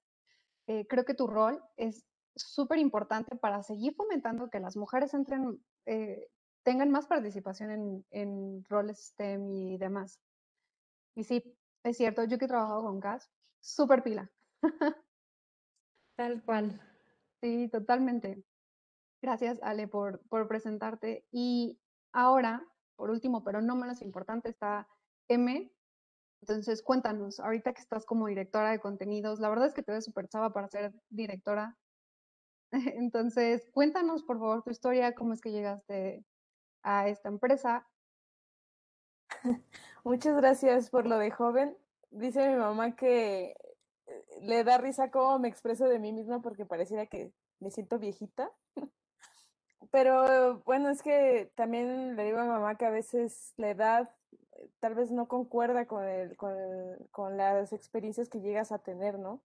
eh, 0.68 0.86
creo 0.86 1.04
que 1.04 1.12
tu 1.12 1.26
rol 1.26 1.62
es 1.76 2.06
súper 2.34 2.78
importante 2.78 3.36
para 3.36 3.62
seguir 3.62 3.94
fomentando 3.94 4.48
que 4.48 4.58
las 4.58 4.74
mujeres 4.74 5.12
entren, 5.12 5.62
eh, 5.84 6.30
tengan 6.62 6.90
más 6.90 7.06
participación 7.06 7.70
en, 7.70 8.06
en, 8.08 8.64
roles 8.70 9.08
STEM 9.08 9.50
y 9.50 9.76
demás. 9.76 10.18
Y 11.14 11.24
sí, 11.24 11.44
es 11.82 11.98
cierto, 11.98 12.24
yo 12.24 12.38
que 12.38 12.46
he 12.46 12.48
trabajado 12.48 12.84
con 12.84 13.00
CAS, 13.00 13.30
súper 13.60 14.02
pila. 14.02 14.32
Tal 16.16 16.42
cual. 16.42 16.87
Sí, 17.42 17.68
totalmente. 17.68 18.42
Gracias, 19.22 19.58
Ale, 19.62 19.88
por, 19.88 20.20
por 20.28 20.48
presentarte. 20.48 21.26
Y 21.30 21.78
ahora 22.12 22.64
por 22.98 23.10
último, 23.10 23.44
pero 23.44 23.62
no 23.62 23.76
menos 23.76 24.02
importante, 24.02 24.50
está 24.50 24.88
M. 25.28 25.72
Entonces, 26.42 26.82
cuéntanos, 26.82 27.38
ahorita 27.38 27.72
que 27.72 27.80
estás 27.80 28.04
como 28.04 28.26
directora 28.26 28.72
de 28.72 28.80
contenidos, 28.80 29.38
la 29.38 29.48
verdad 29.48 29.68
es 29.68 29.74
que 29.74 29.84
te 29.84 29.92
ves 29.92 30.04
súper 30.04 30.28
chava 30.28 30.52
para 30.52 30.68
ser 30.68 30.92
directora. 31.08 31.78
Entonces, 32.72 33.68
cuéntanos, 33.72 34.24
por 34.24 34.38
favor, 34.38 34.62
tu 34.64 34.70
historia, 34.70 35.14
cómo 35.14 35.32
es 35.32 35.40
que 35.40 35.52
llegaste 35.52 36.24
a 36.82 37.08
esta 37.08 37.28
empresa. 37.28 37.86
Muchas 40.04 40.36
gracias 40.36 40.90
por 40.90 41.06
lo 41.06 41.18
de 41.18 41.30
joven. 41.30 41.76
Dice 42.10 42.48
mi 42.48 42.56
mamá 42.56 42.96
que 42.96 43.54
le 44.42 44.64
da 44.64 44.78
risa 44.78 45.10
cómo 45.10 45.38
me 45.38 45.48
expreso 45.48 45.86
de 45.88 45.98
mí 45.98 46.12
misma 46.12 46.40
porque 46.40 46.66
pareciera 46.66 47.06
que 47.06 47.32
me 47.60 47.70
siento 47.70 47.98
viejita. 47.98 48.50
pero 49.90 50.60
bueno, 50.64 50.90
es 50.90 51.02
que 51.02 51.50
también 51.54 52.16
le 52.16 52.24
digo 52.24 52.38
a 52.38 52.44
mamá 52.44 52.76
que 52.76 52.86
a 52.86 52.90
veces 52.90 53.54
la 53.56 53.70
edad 53.70 54.10
eh, 54.32 54.70
tal 54.80 54.94
vez 54.94 55.10
no 55.10 55.28
concuerda 55.28 55.86
con, 55.86 56.04
el, 56.04 56.36
con, 56.36 56.54
con 57.10 57.36
las 57.36 57.72
experiencias 57.72 58.28
que 58.28 58.40
llegas 58.40 58.72
a 58.72 58.78
tener, 58.78 59.18
¿no? 59.18 59.42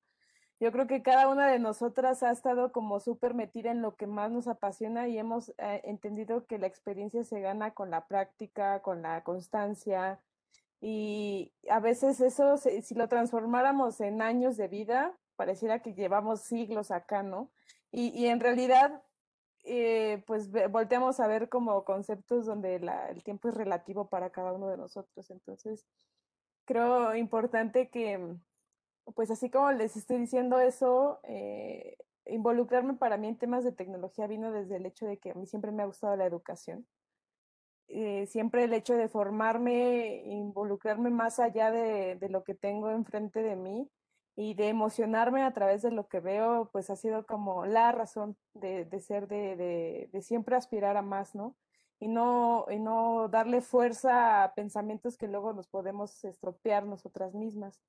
Yo 0.60 0.72
creo 0.72 0.88
que 0.88 1.02
cada 1.02 1.28
una 1.28 1.48
de 1.48 1.60
nosotras 1.60 2.24
ha 2.24 2.32
estado 2.32 2.72
como 2.72 3.02
súper 3.02 3.34
metida 3.34 3.72
en 3.72 3.82
lo 3.82 3.96
que 3.96 4.08
más 4.08 4.32
nos 4.32 4.48
apasiona 4.48 5.10
y 5.10 5.18
hemos 5.18 5.50
eh, 5.58 5.82
entendido 5.84 6.46
que 6.46 6.58
la 6.58 6.68
experiencia 6.68 7.24
se 7.26 7.42
gana 7.42 7.72
con 7.72 7.90
la 7.90 8.08
práctica, 8.08 8.82
con 8.82 9.02
la 9.02 9.24
constancia. 9.24 10.22
Y 10.86 11.54
a 11.70 11.80
veces 11.80 12.20
eso, 12.20 12.58
si 12.58 12.94
lo 12.94 13.08
transformáramos 13.08 14.02
en 14.02 14.22
años 14.22 14.58
de 14.58 14.68
vida, 14.68 15.18
pareciera 15.38 15.82
que 15.82 15.94
llevamos 15.94 16.42
siglos 16.42 16.92
acá, 16.92 17.24
¿no? 17.24 17.54
Y, 17.90 18.10
y 18.10 18.28
en 18.28 18.42
realidad, 18.42 19.02
eh, 19.64 20.22
pues 20.28 20.52
volteamos 20.72 21.22
a 21.22 21.28
ver 21.28 21.48
como 21.48 21.86
conceptos 21.86 22.46
donde 22.46 22.82
la, 22.82 23.08
el 23.08 23.24
tiempo 23.24 23.48
es 23.48 23.56
relativo 23.56 24.10
para 24.10 24.32
cada 24.32 24.52
uno 24.52 24.68
de 24.68 24.76
nosotros. 24.76 25.32
Entonces, 25.32 25.86
creo 26.66 27.16
importante 27.16 27.90
que, 27.90 28.36
pues 29.16 29.32
así 29.32 29.50
como 29.50 29.72
les 29.72 29.96
estoy 29.96 30.18
diciendo 30.18 30.60
eso, 30.60 31.22
eh, 31.24 31.96
involucrarme 32.26 32.96
para 32.96 33.16
mí 33.16 33.30
en 33.30 33.38
temas 33.38 33.64
de 33.64 33.72
tecnología 33.72 34.28
vino 34.28 34.52
desde 34.52 34.76
el 34.76 34.86
hecho 34.86 35.06
de 35.06 35.18
que 35.18 35.32
a 35.32 35.36
mí 35.36 35.46
siempre 35.46 35.72
me 35.72 35.84
ha 35.84 35.86
gustado 35.86 36.18
la 36.18 36.26
educación. 36.26 36.86
Eh, 37.88 38.26
siempre 38.28 38.64
el 38.64 38.74
hecho 38.74 38.96
de 38.96 39.10
formarme, 39.10 40.24
involucrarme 40.26 41.10
más 41.10 41.40
allá 41.40 41.72
de, 41.72 42.16
de, 42.16 42.30
lo 42.30 42.44
que 42.44 42.56
tengo 42.56 42.90
enfrente 42.90 43.44
de 43.44 43.56
mí 43.56 43.90
y 44.36 44.56
de 44.56 44.70
emocionarme 44.70 45.44
a 45.44 45.54
través 45.54 45.82
de 45.84 45.92
lo 45.92 46.08
que 46.08 46.20
veo, 46.20 46.70
pues 46.72 46.90
ha 46.90 46.96
sido 46.96 47.26
como 47.26 47.66
la 47.66 47.92
razón 47.92 48.36
de, 48.54 48.86
de 48.86 49.00
ser, 49.00 49.28
de, 49.28 50.10
de, 50.12 50.22
siempre 50.22 50.56
aspirar 50.56 50.98
a 50.98 51.02
más, 51.02 51.36
¿no? 51.36 51.56
Y 52.00 52.08
no, 52.08 52.66
y 52.70 52.80
no 52.80 53.28
darle 53.30 53.62
fuerza 53.62 54.44
a 54.44 54.54
pensamientos 54.56 55.18
que 55.18 55.28
luego 55.28 55.54
nos 55.54 55.68
podemos 55.68 56.24
estropear 56.26 56.86
nosotras 56.86 57.34
mismas. 57.36 57.80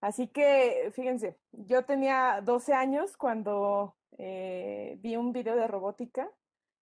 Así 0.00 0.28
que, 0.28 0.90
fíjense, 0.94 1.36
yo 1.52 1.84
tenía 1.84 2.40
12 2.42 2.72
años 2.74 3.16
cuando 3.16 3.96
eh, 4.18 4.98
vi 5.00 5.16
un 5.16 5.32
video 5.32 5.56
de 5.56 5.66
robótica 5.66 6.30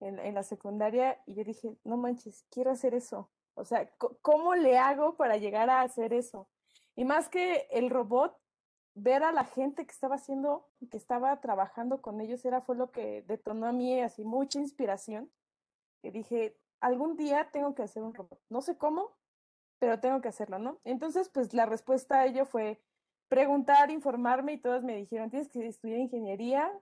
en, 0.01 0.19
en, 0.19 0.35
la 0.35 0.43
secundaria 0.43 1.21
y 1.27 1.35
yo 1.35 1.45
dije, 1.45 1.77
no 1.85 1.97
manches, 1.97 2.45
quiero 2.51 2.71
hacer 2.71 2.95
eso. 2.95 3.31
O 3.55 3.65
sea, 3.65 3.89
¿cómo 4.21 4.55
le 4.55 4.79
hago 4.79 5.17
para 5.17 5.39
llegar 5.39 5.71
a 5.71 5.81
hacer 5.81 6.13
eso? 6.13 6.49
Y 6.95 7.05
más 7.05 7.29
que 7.29 7.67
el 7.71 7.91
robot, 7.91 8.37
ver 8.95 9.23
a 9.23 9.33
la 9.33 9.45
gente 9.45 9.85
que 9.85 9.93
estaba 9.93 10.17
haciendo, 10.17 10.69
que 10.91 10.97
estaba 10.97 11.41
trabajando 11.41 12.01
con 12.01 12.21
ellos, 12.21 12.45
era 12.45 12.61
fue 12.63 12.77
lo 12.77 12.91
que 12.91 13.23
detonó 13.23 13.67
a 13.67 13.73
mí 13.73 14.01
así 14.01 14.25
mucha 14.25 14.59
inspiración. 14.59 15.31
Y 16.03 16.11
dije, 16.11 16.59
algún 16.81 17.17
día 17.17 17.51
tengo 17.53 17.75
que 17.75 17.83
hacer 17.83 18.03
un 18.03 18.15
robot. 18.15 18.41
No 18.49 18.63
sé 18.63 18.79
cómo, 18.79 19.17
pero 19.79 20.01
tengo 20.01 20.21
que 20.21 20.29
hacerlo, 20.29 20.59
¿no? 20.59 20.81
Entonces, 20.85 21.29
pues 21.29 21.53
la 21.53 21.67
respuesta 21.67 22.21
a 22.21 22.27
ello 22.27 22.47
fue, 22.47 22.81
preguntar, 23.29 23.91
informarme 23.91 24.55
y 24.55 24.59
todos 24.59 24.83
me 24.83 24.97
dijeron, 24.97 25.31
tienes 25.31 25.49
que 25.49 25.67
estudiar 25.67 25.99
ingeniería 25.99 26.73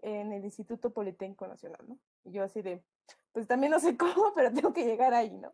en 0.00 0.32
el 0.32 0.44
Instituto 0.44 0.92
Politécnico 0.92 1.46
Nacional, 1.46 1.84
¿no? 1.86 1.98
Yo 2.30 2.44
así 2.44 2.62
de, 2.62 2.82
pues 3.32 3.46
también 3.46 3.72
no 3.72 3.80
sé 3.80 3.96
cómo, 3.96 4.32
pero 4.34 4.52
tengo 4.52 4.72
que 4.72 4.84
llegar 4.84 5.14
ahí, 5.14 5.30
¿no? 5.30 5.52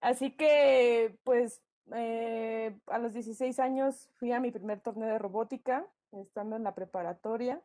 Así 0.00 0.32
que, 0.32 1.16
pues, 1.24 1.62
eh, 1.94 2.76
a 2.86 2.98
los 2.98 3.12
16 3.12 3.58
años 3.60 4.10
fui 4.14 4.32
a 4.32 4.40
mi 4.40 4.50
primer 4.50 4.80
torneo 4.80 5.08
de 5.08 5.18
robótica, 5.18 5.86
estando 6.12 6.56
en 6.56 6.64
la 6.64 6.74
preparatoria, 6.74 7.62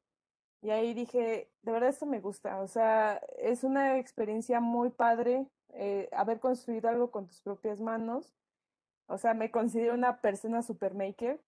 y 0.62 0.70
ahí 0.72 0.94
dije, 0.94 1.52
de 1.62 1.72
verdad 1.72 1.90
esto 1.90 2.06
me 2.06 2.20
gusta, 2.20 2.60
o 2.62 2.68
sea, 2.68 3.22
es 3.38 3.64
una 3.64 3.98
experiencia 4.00 4.60
muy 4.60 4.90
padre 4.90 5.48
eh, 5.74 6.10
haber 6.12 6.40
construido 6.40 6.90
algo 6.90 7.12
con 7.12 7.28
tus 7.28 7.42
propias 7.42 7.80
manos, 7.80 8.34
o 9.08 9.18
sea, 9.18 9.34
me 9.34 9.52
considero 9.52 9.94
una 9.94 10.22
persona 10.22 10.62
super 10.64 10.94
maker, 10.94 11.42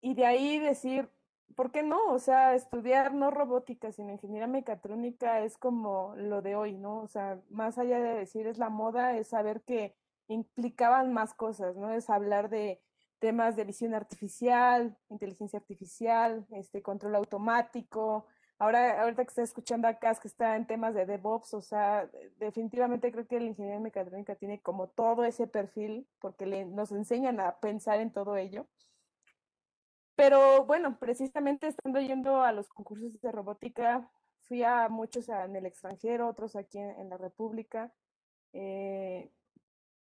y 0.00 0.14
de 0.14 0.26
ahí 0.26 0.58
decir, 0.58 1.08
¿por 1.54 1.70
qué 1.70 1.82
no? 1.82 2.12
O 2.12 2.18
sea, 2.18 2.54
estudiar 2.54 3.14
no 3.14 3.30
robótica, 3.30 3.92
sino 3.92 4.12
ingeniería 4.12 4.46
mecatrónica 4.46 5.40
es 5.40 5.58
como 5.58 6.14
lo 6.16 6.42
de 6.42 6.56
hoy, 6.56 6.76
¿no? 6.78 7.00
O 7.00 7.08
sea, 7.08 7.40
más 7.50 7.78
allá 7.78 7.98
de 8.00 8.14
decir 8.14 8.46
es 8.46 8.58
la 8.58 8.70
moda, 8.70 9.16
es 9.16 9.28
saber 9.28 9.62
que 9.62 9.94
implicaban 10.28 11.12
más 11.12 11.34
cosas, 11.34 11.76
¿no? 11.76 11.92
Es 11.92 12.10
hablar 12.10 12.48
de 12.48 12.80
temas 13.18 13.54
de 13.56 13.64
visión 13.64 13.94
artificial, 13.94 14.96
inteligencia 15.08 15.58
artificial, 15.58 16.46
este 16.50 16.82
control 16.82 17.14
automático. 17.14 18.26
Ahora, 18.58 19.02
ahorita 19.02 19.24
que 19.24 19.28
estoy 19.28 19.44
escuchando 19.44 19.88
acá, 19.88 20.14
que 20.14 20.28
está 20.28 20.56
en 20.56 20.66
temas 20.66 20.94
de 20.94 21.06
DevOps, 21.06 21.54
o 21.54 21.60
sea, 21.60 22.08
definitivamente 22.38 23.12
creo 23.12 23.26
que 23.26 23.40
la 23.40 23.46
ingeniería 23.46 23.80
mecatrónica 23.80 24.34
tiene 24.36 24.60
como 24.60 24.88
todo 24.88 25.24
ese 25.24 25.46
perfil, 25.46 26.08
porque 26.20 26.46
le, 26.46 26.64
nos 26.64 26.92
enseñan 26.92 27.40
a 27.40 27.58
pensar 27.60 28.00
en 28.00 28.12
todo 28.12 28.36
ello. 28.36 28.66
Pero 30.22 30.64
bueno, 30.66 31.00
precisamente 31.00 31.66
estando 31.66 32.00
yendo 32.00 32.44
a 32.44 32.52
los 32.52 32.68
concursos 32.68 33.20
de 33.20 33.32
robótica, 33.32 34.08
fui 34.42 34.62
a 34.62 34.88
muchos 34.88 35.28
en 35.28 35.56
el 35.56 35.66
extranjero, 35.66 36.28
otros 36.28 36.54
aquí 36.54 36.78
en, 36.78 37.08
la 37.08 37.16
República. 37.16 37.92
Eh, 38.52 39.32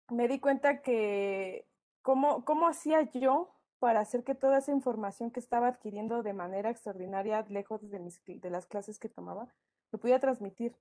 me 0.08 0.26
di 0.26 0.40
cuenta 0.40 0.80
que 0.80 1.66
cómo, 2.00 2.46
cómo 2.46 2.66
hacía 2.66 3.02
yo 3.12 3.52
para 3.78 4.00
hacer 4.00 4.25
que 4.25 4.35
toda 4.35 4.56
esa 4.56 4.73
información 4.73 5.30
que 5.30 5.40
estaba 5.40 5.68
adquiriendo 5.68 6.23
de 6.23 6.32
manera 6.32 6.70
extraordinaria, 6.70 7.44
lejos 7.50 7.90
de, 7.90 7.99
mis, 7.99 8.25
de 8.25 8.50
las 8.50 8.64
clases 8.64 8.99
que 8.99 9.11
tomaba, 9.11 9.52
lo 9.92 9.99
pudiera 9.99 10.18
transmitir. 10.18 10.75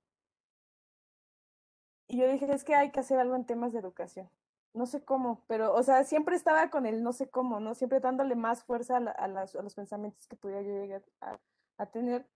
Y 2.08 2.16
yo 2.16 2.26
dije, 2.32 2.50
es 2.50 2.64
que 2.64 2.74
hay 2.74 2.90
que 2.90 3.00
hacer 3.00 3.18
algo 3.18 3.36
en 3.36 3.44
temas 3.44 3.74
de 3.74 3.80
educación 3.80 4.30
no 4.76 4.86
sé 4.86 5.04
cómo, 5.04 5.44
pero, 5.48 5.74
o 5.74 5.82
sea, 5.82 6.04
siempre 6.04 6.36
estaba 6.36 6.70
con 6.70 6.86
el 6.86 7.02
no 7.02 7.12
sé 7.12 7.28
cómo, 7.28 7.60
¿no? 7.60 7.74
Siempre 7.74 8.00
dándole 8.00 8.36
más 8.36 8.62
fuerza 8.64 8.98
a, 8.98 9.00
la, 9.00 9.10
a, 9.12 9.28
las, 9.28 9.56
a 9.56 9.62
los 9.62 9.74
pensamientos 9.74 10.26
que 10.26 10.36
pudiera 10.36 10.62
yo 10.62 10.70
llegar 10.72 11.02
a, 11.20 11.38
a, 11.78 11.86
tener. 11.86 12.26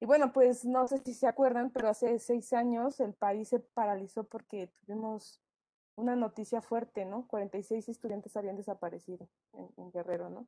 Y 0.00 0.06
bueno, 0.06 0.32
pues 0.32 0.64
no 0.64 0.86
sé 0.88 0.98
si 0.98 1.14
se 1.14 1.26
acuerdan, 1.26 1.70
pero 1.70 1.88
hace 1.88 2.18
seis 2.18 2.52
años 2.52 3.00
el 3.00 3.14
país 3.14 3.48
se 3.48 3.60
paralizó 3.60 4.24
porque 4.24 4.68
tuvimos 4.86 5.40
una 5.96 6.16
noticia 6.16 6.62
fuerte, 6.62 7.04
¿no? 7.04 7.26
46 7.28 7.88
estudiantes 7.88 8.36
habían 8.36 8.56
desaparecido 8.56 9.28
en, 9.52 9.68
en 9.76 9.90
Guerrero, 9.92 10.30
¿no? 10.30 10.46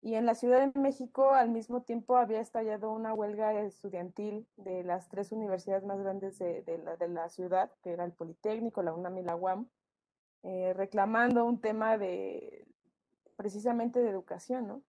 Y 0.00 0.14
en 0.14 0.26
la 0.26 0.34
Ciudad 0.34 0.60
de 0.60 0.80
México 0.80 1.32
al 1.34 1.50
mismo 1.50 1.82
tiempo 1.82 2.16
había 2.16 2.40
estallado 2.40 2.92
una 2.92 3.12
huelga 3.12 3.60
estudiantil 3.60 4.46
de 4.56 4.84
las 4.84 5.08
tres 5.08 5.32
universidades 5.32 5.84
más 5.84 5.98
grandes 6.00 6.38
de, 6.38 6.62
de, 6.62 6.78
la, 6.78 6.96
de 6.96 7.08
la 7.08 7.28
ciudad, 7.28 7.72
que 7.82 7.90
era 7.92 8.04
el 8.04 8.12
Politécnico, 8.12 8.82
la 8.82 8.94
UNAM 8.94 9.18
y 9.18 9.22
la 9.22 9.34
UAM, 9.34 9.68
eh, 10.42 10.72
reclamando 10.74 11.44
un 11.44 11.60
tema 11.60 11.98
de 11.98 12.66
precisamente 13.36 14.00
de 14.00 14.10
educación, 14.10 14.66
¿no? 14.68 14.82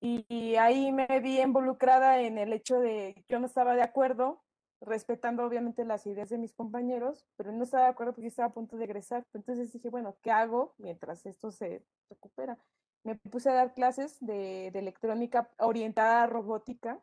Y, 0.00 0.54
ahí 0.56 0.92
me 0.92 1.06
vi 1.20 1.40
involucrada 1.40 2.20
en 2.20 2.38
el 2.38 2.52
hecho 2.52 2.78
de 2.78 3.24
yo 3.28 3.40
no 3.40 3.46
estaba 3.46 3.74
de 3.74 3.82
acuerdo, 3.82 4.42
respetando 4.80 5.44
obviamente 5.44 5.84
las 5.84 6.06
ideas 6.06 6.28
de 6.28 6.38
mis 6.38 6.52
compañeros, 6.54 7.26
pero 7.36 7.50
no 7.50 7.64
estaba 7.64 7.84
de 7.84 7.90
acuerdo 7.90 8.12
porque 8.12 8.28
estaba 8.28 8.48
a 8.48 8.52
punto 8.52 8.76
de 8.76 8.84
egresar. 8.84 9.24
Entonces 9.34 9.72
dije, 9.72 9.90
bueno, 9.90 10.16
¿qué 10.22 10.30
hago 10.30 10.74
mientras 10.78 11.26
esto 11.26 11.50
se 11.50 11.84
recupera? 12.08 12.58
Me 13.02 13.16
puse 13.16 13.50
a 13.50 13.54
dar 13.54 13.74
clases 13.74 14.18
de 14.20 14.68
electrónica 14.68 15.50
orientada 15.58 16.22
a 16.22 16.26
robótica 16.26 17.00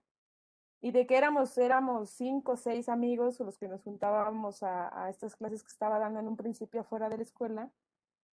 y 0.82 0.92
de 0.92 1.08
que 1.08 1.18
éramos, 1.18 1.58
éramos 1.58 2.10
cinco 2.12 2.54
o 2.54 2.58
seis 2.58 2.90
amigos 2.90 3.40
los 3.40 3.58
que 3.58 3.68
nos 3.68 3.82
juntábamos 3.82 4.64
a, 4.64 5.06
a, 5.06 5.10
estas 5.10 5.36
clases 5.36 5.64
que 5.64 5.72
estaba 5.72 6.00
dando 6.00 6.20
en 6.20 6.28
un 6.28 6.38
principio 6.38 6.82
afuera 6.82 7.10
de 7.10 7.18
la 7.18 7.24
escuela. 7.24 7.72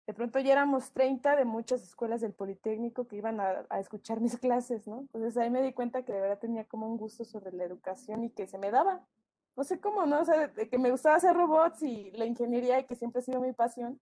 De 0.07 0.13
pronto 0.13 0.39
ya 0.39 0.53
éramos 0.53 0.91
30 0.91 1.35
de 1.35 1.45
muchas 1.45 1.83
escuelas 1.83 2.21
del 2.21 2.33
Politécnico 2.33 3.07
que 3.07 3.15
iban 3.17 3.39
a, 3.39 3.65
a, 3.69 3.79
escuchar 3.79 4.19
mis 4.21 4.37
clases, 4.37 4.87
¿no? 4.87 5.01
Entonces 5.01 5.37
ahí 5.37 5.49
me 5.49 5.61
di 5.61 5.73
cuenta 5.73 6.03
que 6.03 6.11
de 6.13 6.21
verdad 6.21 6.39
tenía 6.39 6.65
como 6.65 6.87
un 6.87 6.97
gusto 6.97 7.23
sobre 7.23 7.51
la 7.53 7.63
educación 7.63 8.23
y 8.23 8.31
que 8.31 8.47
se 8.47 8.57
me 8.57 8.71
daba. 8.71 9.05
No 9.55 9.63
sé 9.63 9.79
cómo, 9.79 10.05
¿no? 10.05 10.21
O 10.21 10.25
sea, 10.25 10.47
de 10.47 10.69
que 10.69 10.77
me 10.77 10.91
gustaba 10.91 11.15
hacer 11.15 11.35
robots 11.35 11.83
y 11.83 12.11
la 12.11 12.25
ingeniería 12.25 12.79
y 12.79 12.85
que 12.85 12.95
siempre 12.95 13.19
ha 13.19 13.23
sido 13.23 13.41
mi 13.41 13.53
pasión. 13.53 13.99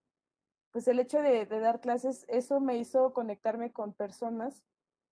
Pues 0.72 0.88
el 0.88 1.00
hecho 1.00 1.22
de, 1.22 1.46
de 1.46 1.60
dar 1.60 1.82
clases, 1.82 2.26
eso 2.30 2.60
me 2.60 2.78
hizo 2.78 3.14
conectarme 3.14 3.72
con 3.72 3.94
personas 3.94 4.64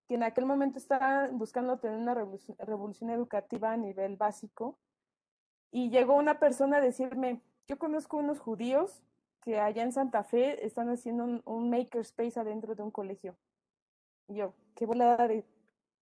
que 0.07 0.15
en 0.15 0.23
aquel 0.23 0.45
momento 0.45 0.77
estaban 0.77 1.37
buscando 1.37 1.77
tener 1.79 1.97
una 1.97 2.13
revolución, 2.13 3.09
educativa 3.09 3.73
a 3.73 3.77
nivel 3.77 4.15
básico. 4.15 4.77
Y 5.71 5.89
llegó 5.89 6.15
una 6.15 6.39
persona 6.39 6.77
a 6.77 6.81
decirme, 6.81 7.41
yo 7.67 7.77
conozco 7.77 8.17
unos 8.17 8.39
judíos 8.39 9.03
que 9.41 9.59
allá 9.59 9.83
en 9.83 9.91
Santa 9.91 10.23
Fe 10.23 10.65
están 10.65 10.89
haciendo 10.89 11.25
un, 11.25 11.41
un 11.45 11.69
makerspace 11.69 12.39
adentro 12.39 12.73
de 12.75 12.83
un 12.83 12.91
colegio. 12.91 13.35
Y 14.27 14.35
yo, 14.35 14.53
qué 14.75 14.85
volada 14.85 15.27
de, 15.27 15.45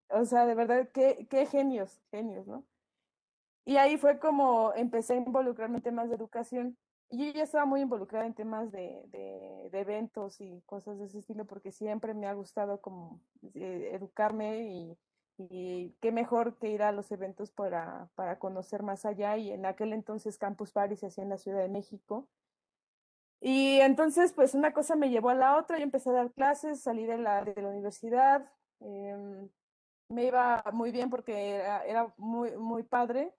o 0.10 0.26
sea, 0.26 0.46
de 0.46 0.56
verdad, 0.56 0.90
qué, 0.94 1.28
qué 1.30 1.46
genios, 1.46 2.02
genios, 2.12 2.48
¿no? 2.48 2.64
Y 3.66 3.78
ahí 3.78 3.98
fue 3.98 4.20
como 4.20 4.74
empecé 4.76 5.14
a 5.14 5.18
involucrarme 5.18 5.78
en 5.78 5.84
temas 5.84 6.10
de 6.10 6.16
educación 6.16 6.78
yo 7.10 7.32
ya 7.32 7.44
estaba 7.44 7.66
muy 7.66 7.82
involucrada 7.82 8.26
en 8.26 8.34
temas 8.34 8.72
de, 8.72 9.04
de, 9.08 9.70
de, 9.72 9.80
eventos 9.80 10.42
y 10.42 10.62
cosas 10.66 10.98
de 11.00 11.06
ese 11.06 11.20
estilo 11.20 11.46
porque 11.46 11.72
siempre 11.72 12.14
me 12.14 12.28
ha 12.28 12.34
gustado 12.34 12.82
como 12.82 13.22
eh, 13.54 13.92
educarme 13.94 14.64
y, 14.64 14.98
Y 15.38 15.96
qué 16.02 16.12
mejor 16.12 16.58
que 16.58 16.70
ir 16.70 16.82
a 16.82 16.92
los 16.92 17.12
eventos 17.12 17.52
para, 17.52 18.10
para 18.16 18.40
conocer 18.40 18.84
más 18.84 19.06
allá. 19.06 19.38
Y 19.38 19.52
en 19.52 19.66
aquel 19.66 19.94
entonces 19.94 20.38
Campus 20.38 20.72
Party 20.72 20.96
se 20.96 21.08
hacía 21.08 21.24
en 21.24 21.30
la 21.30 21.38
Ciudad 21.38 21.60
de 21.62 21.70
México. 21.70 22.28
Y 23.42 23.80
entonces, 23.82 24.34
pues 24.34 24.56
una 24.56 24.72
cosa 24.74 24.96
me 24.96 25.10
llevó 25.10 25.30
a 25.30 25.36
la 25.36 25.58
otra. 25.58 25.78
Yo 25.78 25.84
empecé 25.84 26.10
a 26.10 26.14
dar 26.14 26.32
clases, 26.32 26.82
salí 26.82 27.06
de 27.06 27.18
la, 27.18 27.44
de 27.44 27.62
la 27.62 27.70
universidad. 27.70 28.50
Eh, 28.80 29.48
me 30.10 30.26
iba 30.26 30.64
muy 30.74 30.92
bien 30.92 31.10
porque 31.10 31.56
era, 31.56 31.84
era, 31.86 32.14
muy, 32.18 32.56
muy 32.58 32.84
padre, 32.84 33.34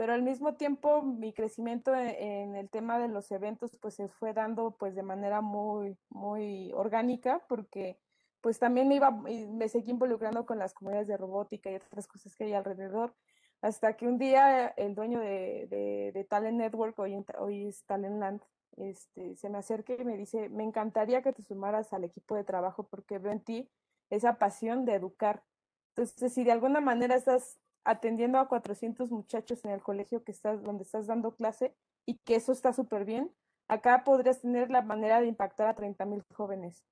pero 0.00 0.14
al 0.14 0.22
mismo 0.22 0.54
tiempo 0.54 1.02
mi 1.02 1.34
crecimiento 1.34 1.94
en, 1.94 2.08
en, 2.08 2.56
el 2.56 2.70
tema 2.70 2.98
de 2.98 3.08
los 3.08 3.30
eventos 3.32 3.76
pues 3.82 3.96
se 3.96 4.08
fue 4.08 4.32
dando 4.32 4.70
pues 4.78 4.94
de 4.94 5.02
manera 5.02 5.42
muy, 5.42 5.94
muy 6.08 6.72
orgánica 6.72 7.44
porque 7.50 7.98
pues 8.40 8.58
también 8.58 8.88
me 8.88 8.94
iba, 8.94 9.10
me 9.10 9.68
seguí 9.68 9.90
involucrando 9.90 10.46
con 10.46 10.58
las 10.58 10.72
comunidades 10.72 11.06
de 11.06 11.18
robótica 11.18 11.70
y 11.70 11.74
otras 11.74 12.06
cosas 12.06 12.34
que 12.34 12.44
hay 12.44 12.54
alrededor, 12.54 13.14
hasta 13.60 13.98
que 13.98 14.08
un 14.08 14.16
día 14.16 14.68
el 14.68 14.94
dueño 14.94 15.20
de, 15.20 15.66
de, 15.68 16.12
de 16.14 16.24
Talent 16.24 16.56
Network, 16.56 16.98
hoy, 16.98 17.22
hoy 17.38 17.66
es 17.66 17.84
Talentland, 17.84 18.40
este, 18.78 19.36
se 19.36 19.50
me 19.50 19.58
acerca 19.58 19.92
y 19.92 20.02
me 20.02 20.16
dice, 20.16 20.48
me 20.48 20.64
encantaría 20.64 21.20
que 21.20 21.34
te 21.34 21.42
sumaras 21.42 21.92
al 21.92 22.04
equipo 22.04 22.36
de 22.36 22.44
trabajo 22.44 22.84
porque 22.84 23.18
veo 23.18 23.32
en 23.32 23.44
ti 23.44 23.70
esa 24.08 24.38
pasión 24.38 24.86
de 24.86 24.94
educar. 24.94 25.42
Entonces, 25.90 26.32
si 26.32 26.42
de 26.42 26.52
alguna 26.52 26.80
manera 26.80 27.16
estás 27.16 27.58
atendiendo 27.84 28.38
a 28.38 28.48
400 28.48 29.10
muchachos 29.10 29.64
en 29.64 29.72
el 29.72 29.82
colegio 29.82 30.24
que 30.24 30.32
estás, 30.32 30.62
donde 30.62 30.84
estás 30.84 31.06
dando 31.06 31.34
clase 31.34 31.74
y 32.06 32.16
que 32.18 32.36
eso 32.36 32.52
está 32.52 32.72
súper 32.72 33.04
bien, 33.04 33.32
acá 33.68 34.04
podrías 34.04 34.40
tener 34.40 34.70
la 34.70 34.82
manera 34.82 35.20
de 35.20 35.26
impactar 35.26 35.68
a 35.68 35.74
30 35.74 36.04
mil 36.06 36.22
jóvenes. 36.34 36.84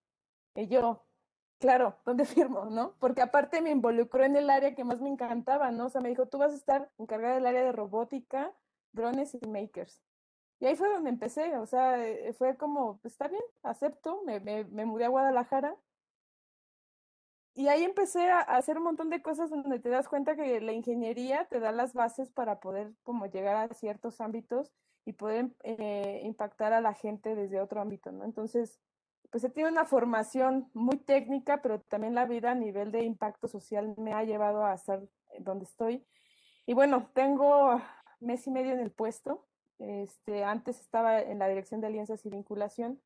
Y 0.54 0.68
yo, 0.68 1.04
claro, 1.58 1.96
¿dónde 2.04 2.24
firmo, 2.24 2.66
no? 2.66 2.94
Porque 2.98 3.22
aparte 3.22 3.60
me 3.60 3.70
involucró 3.70 4.24
en 4.24 4.36
el 4.36 4.50
área 4.50 4.74
que 4.74 4.84
más 4.84 5.00
me 5.00 5.10
encantaba, 5.10 5.70
¿no? 5.70 5.86
O 5.86 5.90
sea, 5.90 6.00
me 6.00 6.08
dijo, 6.08 6.26
tú 6.26 6.38
vas 6.38 6.52
a 6.52 6.56
estar 6.56 6.90
encargada 6.98 7.34
del 7.34 7.46
área 7.46 7.62
de 7.62 7.72
robótica, 7.72 8.52
drones 8.92 9.34
y 9.34 9.46
makers. 9.46 10.02
Y 10.60 10.66
ahí 10.66 10.76
fue 10.76 10.88
donde 10.88 11.10
empecé, 11.10 11.56
o 11.56 11.66
sea, 11.66 12.04
eh, 12.04 12.32
fue 12.32 12.56
como, 12.56 13.00
está 13.04 13.28
bien, 13.28 13.42
acepto, 13.62 14.22
me, 14.24 14.40
me, 14.40 14.64
me 14.64 14.84
mudé 14.86 15.04
a 15.04 15.08
Guadalajara. 15.08 15.76
Y 17.58 17.66
ahí 17.66 17.82
empecé 17.82 18.30
a 18.30 18.38
hacer 18.38 18.78
un 18.78 18.84
montón 18.84 19.10
de 19.10 19.20
cosas 19.20 19.50
donde 19.50 19.80
te 19.80 19.88
das 19.88 20.08
cuenta 20.08 20.36
que 20.36 20.60
la 20.60 20.72
ingeniería 20.72 21.44
te 21.46 21.58
da 21.58 21.72
las 21.72 21.92
bases 21.92 22.30
para 22.30 22.60
poder 22.60 22.92
como 23.02 23.26
llegar 23.26 23.56
a 23.56 23.74
ciertos 23.74 24.20
ámbitos 24.20 24.72
y 25.04 25.14
poder 25.14 25.50
eh, 25.64 26.20
impactar 26.22 26.72
a 26.72 26.80
la 26.80 26.94
gente 26.94 27.34
desde 27.34 27.60
otro 27.60 27.80
ámbito, 27.80 28.12
¿no? 28.12 28.24
Entonces, 28.24 28.78
pues 29.32 29.42
he 29.42 29.50
tenido 29.50 29.72
una 29.72 29.86
formación 29.86 30.70
muy 30.72 30.98
técnica, 30.98 31.60
pero 31.60 31.80
también 31.80 32.14
la 32.14 32.26
vida 32.26 32.52
a 32.52 32.54
nivel 32.54 32.92
de 32.92 33.02
impacto 33.02 33.48
social 33.48 33.92
me 33.96 34.12
ha 34.12 34.22
llevado 34.22 34.64
a 34.64 34.74
estar 34.74 35.02
donde 35.40 35.64
estoy. 35.64 36.06
Y 36.64 36.74
bueno, 36.74 37.10
tengo 37.12 37.82
mes 38.20 38.46
y 38.46 38.52
medio 38.52 38.72
en 38.72 38.78
el 38.78 38.92
puesto. 38.92 39.48
Este, 39.80 40.44
antes 40.44 40.78
estaba 40.78 41.20
en 41.20 41.40
la 41.40 41.48
dirección 41.48 41.80
de 41.80 41.88
alianzas 41.88 42.24
y 42.24 42.30
vinculación, 42.30 43.02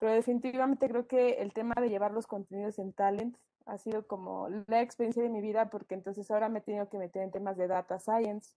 pero 0.00 0.10
definitivamente 0.10 0.88
creo 0.88 1.06
que 1.06 1.34
el 1.34 1.52
tema 1.52 1.74
de 1.80 1.88
llevar 1.88 2.10
los 2.10 2.26
contenidos 2.26 2.80
en 2.80 2.92
Talent 2.92 3.36
ha 3.66 3.78
sido 3.78 4.06
como 4.06 4.48
la 4.66 4.80
experiencia 4.80 5.22
de 5.22 5.28
mi 5.28 5.40
vida, 5.40 5.70
porque 5.70 5.94
entonces 5.94 6.30
ahora 6.30 6.48
me 6.48 6.60
he 6.60 6.62
tenido 6.62 6.88
que 6.88 6.98
meter 6.98 7.22
en 7.22 7.30
temas 7.30 7.56
de 7.56 7.68
data 7.68 7.98
science, 7.98 8.54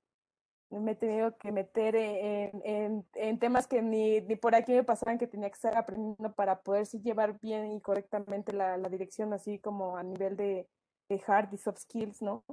me 0.70 0.92
he 0.92 0.96
tenido 0.96 1.38
que 1.38 1.52
meter 1.52 1.96
en, 1.96 2.62
en, 2.64 3.06
en 3.14 3.40
temas 3.40 3.68
que 3.68 3.82
ni, 3.82 4.22
ni, 4.22 4.36
por 4.36 4.56
aquí 4.56 4.74
me 4.74 4.84
pasaban 4.84 5.18
que 5.18 5.28
tenía 5.28 5.50
que 5.50 5.56
estar 5.56 5.78
aprendiendo 5.78 6.34
para 6.34 6.62
poder 6.62 6.86
sí 6.86 7.00
llevar 7.02 7.40
bien 7.40 7.72
y 7.72 7.82
correctamente 7.82 8.52
la, 8.54 8.78
la 8.78 8.90
dirección, 8.90 9.34
así 9.34 9.60
como 9.60 9.98
a 9.98 10.04
nivel 10.04 10.36
de, 10.36 10.68
de 11.10 11.22
hard 11.28 11.54
y 11.54 11.58
soft 11.58 11.80
skills, 11.80 12.22
¿no? 12.22 12.44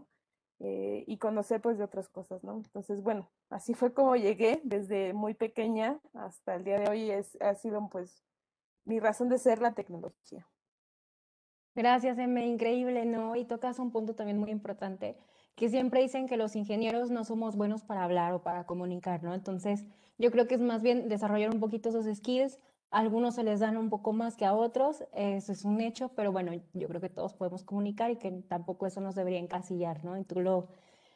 Eh, 0.60 1.04
y 1.08 1.18
conocer 1.18 1.60
pues 1.60 1.78
de 1.78 1.84
otras 1.84 2.08
cosas, 2.08 2.44
¿no? 2.44 2.54
Entonces, 2.56 3.02
bueno, 3.02 3.28
así 3.50 3.74
fue 3.74 3.92
como 3.92 4.14
llegué 4.14 4.60
desde 4.62 5.12
muy 5.12 5.34
pequeña 5.34 5.98
hasta 6.14 6.54
el 6.54 6.64
día 6.64 6.78
de 6.78 6.88
hoy, 6.88 7.10
es, 7.10 7.36
ha 7.40 7.54
sido 7.56 7.88
pues 7.90 8.22
mi 8.84 9.00
razón 9.00 9.28
de 9.28 9.38
ser 9.38 9.60
la 9.60 9.74
tecnología. 9.74 10.46
Gracias, 11.74 12.18
Eme, 12.18 12.46
increíble, 12.46 13.06
¿no? 13.06 13.34
Y 13.34 13.44
tocas 13.46 13.78
un 13.78 13.90
punto 13.92 14.14
también 14.14 14.38
muy 14.38 14.50
importante, 14.50 15.16
que 15.54 15.70
siempre 15.70 16.02
dicen 16.02 16.26
que 16.28 16.36
los 16.36 16.54
ingenieros 16.54 17.10
no 17.10 17.24
somos 17.24 17.56
buenos 17.56 17.82
para 17.82 18.04
hablar 18.04 18.34
o 18.34 18.42
para 18.42 18.64
comunicar, 18.66 19.22
¿no? 19.22 19.32
Entonces, 19.32 19.86
yo 20.18 20.30
creo 20.30 20.46
que 20.46 20.54
es 20.56 20.60
más 20.60 20.82
bien 20.82 21.08
desarrollar 21.08 21.50
un 21.50 21.60
poquito 21.60 21.88
esos 21.88 22.06
skills. 22.14 22.58
A 22.90 22.98
algunos 22.98 23.36
se 23.36 23.42
les 23.42 23.60
dan 23.60 23.78
un 23.78 23.88
poco 23.88 24.12
más 24.12 24.36
que 24.36 24.44
a 24.44 24.52
otros, 24.52 25.04
eso 25.14 25.52
es 25.52 25.64
un 25.64 25.80
hecho, 25.80 26.10
pero 26.14 26.30
bueno, 26.30 26.52
yo 26.74 26.88
creo 26.88 27.00
que 27.00 27.08
todos 27.08 27.32
podemos 27.32 27.64
comunicar 27.64 28.10
y 28.10 28.16
que 28.16 28.30
tampoco 28.30 28.86
eso 28.86 29.00
nos 29.00 29.14
debería 29.14 29.38
encasillar, 29.38 30.04
¿no? 30.04 30.18
Y 30.18 30.24
tú 30.24 30.40
lo, 30.40 30.68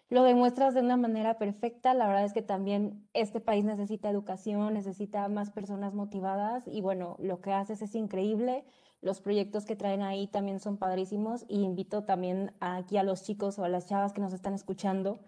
lo 0.09 0.23
demuestras 0.23 0.73
de 0.73 0.81
una 0.81 0.97
manera 0.97 1.37
perfecta. 1.37 1.93
La 1.93 2.07
verdad 2.07 2.25
es 2.25 2.33
que 2.33 2.41
también 2.41 3.07
este 3.13 3.41
país 3.41 3.67
necesita 3.67 4.09
educación, 4.09 4.73
necesita 4.73 5.29
más 5.29 5.51
personas 5.51 5.93
motivadas 5.93 6.67
y 6.67 6.81
bueno, 6.81 7.17
lo 7.19 7.43
que 7.43 7.53
haces 7.53 7.83
es 7.83 7.95
increíble. 7.95 8.65
Los 9.07 9.21
proyectos 9.21 9.65
que 9.65 9.77
traen 9.77 10.03
ahí 10.03 10.27
también 10.27 10.59
son 10.59 10.79
padrísimos 10.79 11.45
y 11.49 11.63
invito 11.63 12.03
también 12.03 12.53
aquí 12.59 12.97
a 12.97 13.05
los 13.05 13.23
chicos 13.23 13.57
o 13.57 13.65
a 13.65 13.69
las 13.69 13.87
chavas 13.87 14.13
que 14.13 14.21
nos 14.21 14.33
están 14.33 14.53
escuchando 14.53 15.21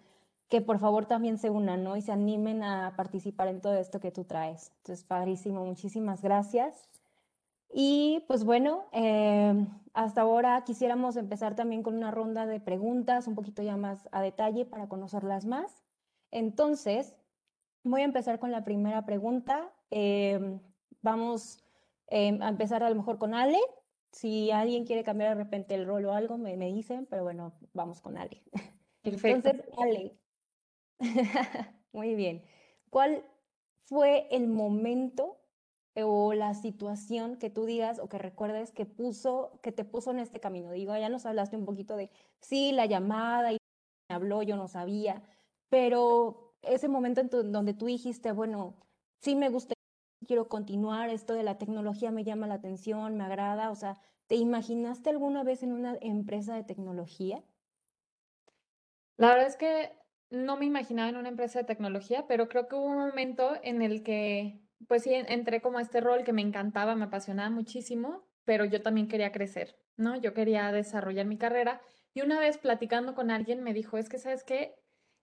que 0.49 0.59
por 0.59 0.79
favor 0.79 1.05
también 1.05 1.37
se 1.37 1.49
unan, 1.49 1.83
¿no? 1.83 1.95
Y 1.95 2.01
se 2.01 2.11
animen 2.11 2.61
a 2.61 2.93
participar 2.97 3.47
en 3.47 3.61
todo 3.61 3.77
esto 3.77 4.01
que 4.01 4.11
tú 4.11 4.25
traes. 4.25 4.73
Entonces, 4.79 5.05
padrísimo, 5.05 5.63
muchísimas 5.63 6.21
gracias. 6.21 6.89
Y 7.71 8.25
pues 8.27 8.43
bueno, 8.43 8.83
eh, 8.91 9.65
hasta 9.93 10.21
ahora 10.21 10.61
quisiéramos 10.65 11.15
empezar 11.15 11.55
también 11.55 11.81
con 11.81 11.95
una 11.95 12.11
ronda 12.11 12.47
de 12.47 12.59
preguntas 12.59 13.27
un 13.27 13.35
poquito 13.35 13.61
ya 13.63 13.77
más 13.77 14.09
a 14.11 14.21
detalle 14.21 14.65
para 14.65 14.89
conocerlas 14.89 15.45
más. 15.45 15.85
Entonces, 16.31 17.15
voy 17.83 18.01
a 18.01 18.05
empezar 18.05 18.39
con 18.39 18.51
la 18.51 18.65
primera 18.65 19.05
pregunta. 19.05 19.71
Eh, 19.89 20.59
vamos 21.01 21.63
eh, 22.09 22.37
a 22.41 22.49
empezar 22.49 22.83
a 22.83 22.89
lo 22.89 22.95
mejor 22.95 23.17
con 23.17 23.33
Ale. 23.33 23.59
Si 24.11 24.51
alguien 24.51 24.85
quiere 24.85 25.03
cambiar 25.03 25.37
de 25.37 25.43
repente 25.43 25.75
el 25.75 25.85
rol 25.85 26.05
o 26.05 26.13
algo, 26.13 26.37
me, 26.37 26.57
me 26.57 26.71
dicen, 26.71 27.05
pero 27.05 27.23
bueno, 27.23 27.53
vamos 27.73 28.01
con 28.01 28.17
Ale. 28.17 28.43
Perfecto. 29.01 29.49
Entonces, 29.49 29.73
Ale, 29.77 30.19
muy 31.93 32.15
bien. 32.15 32.43
¿Cuál 32.89 33.23
fue 33.85 34.27
el 34.31 34.47
momento 34.47 35.39
o 36.03 36.33
la 36.33 36.53
situación 36.53 37.37
que 37.37 37.49
tú 37.49 37.65
digas 37.65 37.99
o 37.99 38.09
que 38.09 38.17
recuerdes 38.17 38.71
que 38.71 38.85
puso, 38.85 39.59
que 39.61 39.71
te 39.71 39.85
puso 39.85 40.11
en 40.11 40.19
este 40.19 40.39
camino. 40.39 40.71
Digo, 40.71 40.95
ya 40.95 41.09
nos 41.09 41.25
hablaste 41.25 41.57
un 41.57 41.65
poquito 41.65 41.95
de, 41.95 42.09
sí, 42.39 42.71
la 42.71 42.85
llamada 42.85 43.53
y 43.53 43.57
me 44.09 44.15
habló, 44.15 44.43
yo 44.43 44.55
no 44.55 44.67
sabía, 44.67 45.23
pero 45.69 46.57
ese 46.61 46.87
momento 46.87 47.21
en 47.21 47.29
tu, 47.29 47.43
donde 47.43 47.73
tú 47.73 47.85
dijiste, 47.87 48.31
bueno, 48.31 48.75
sí 49.21 49.35
me 49.35 49.49
gusta, 49.49 49.73
quiero 50.25 50.47
continuar, 50.49 51.09
esto 51.09 51.33
de 51.33 51.43
la 51.43 51.57
tecnología 51.57 52.11
me 52.11 52.23
llama 52.23 52.47
la 52.47 52.55
atención, 52.55 53.17
me 53.17 53.23
agrada, 53.23 53.71
o 53.71 53.75
sea, 53.75 53.99
¿te 54.27 54.35
imaginaste 54.35 55.09
alguna 55.09 55.43
vez 55.43 55.63
en 55.63 55.73
una 55.73 55.97
empresa 56.01 56.55
de 56.55 56.63
tecnología? 56.63 57.43
La 59.17 59.29
verdad 59.29 59.47
es 59.47 59.57
que 59.57 59.91
no 60.29 60.57
me 60.57 60.65
imaginaba 60.65 61.09
en 61.09 61.17
una 61.17 61.29
empresa 61.29 61.59
de 61.59 61.65
tecnología, 61.65 62.25
pero 62.27 62.47
creo 62.47 62.67
que 62.67 62.75
hubo 62.75 62.85
un 62.85 62.97
momento 62.97 63.53
en 63.63 63.81
el 63.81 64.03
que 64.03 64.61
pues 64.87 65.03
sí, 65.03 65.13
entré 65.13 65.61
como 65.61 65.77
a 65.77 65.81
este 65.81 66.01
rol 66.01 66.23
que 66.23 66.33
me 66.33 66.41
encantaba, 66.41 66.95
me 66.95 67.05
apasionaba 67.05 67.49
muchísimo, 67.49 68.23
pero 68.45 68.65
yo 68.65 68.81
también 68.81 69.07
quería 69.07 69.31
crecer, 69.31 69.77
¿no? 69.97 70.15
Yo 70.15 70.33
quería 70.33 70.71
desarrollar 70.71 71.25
mi 71.25 71.37
carrera. 71.37 71.81
Y 72.13 72.21
una 72.21 72.39
vez 72.39 72.57
platicando 72.57 73.13
con 73.13 73.29
alguien 73.29 73.61
me 73.61 73.73
dijo, 73.73 73.97
es 73.97 74.09
que, 74.09 74.17
¿sabes 74.17 74.43
qué? 74.43 74.75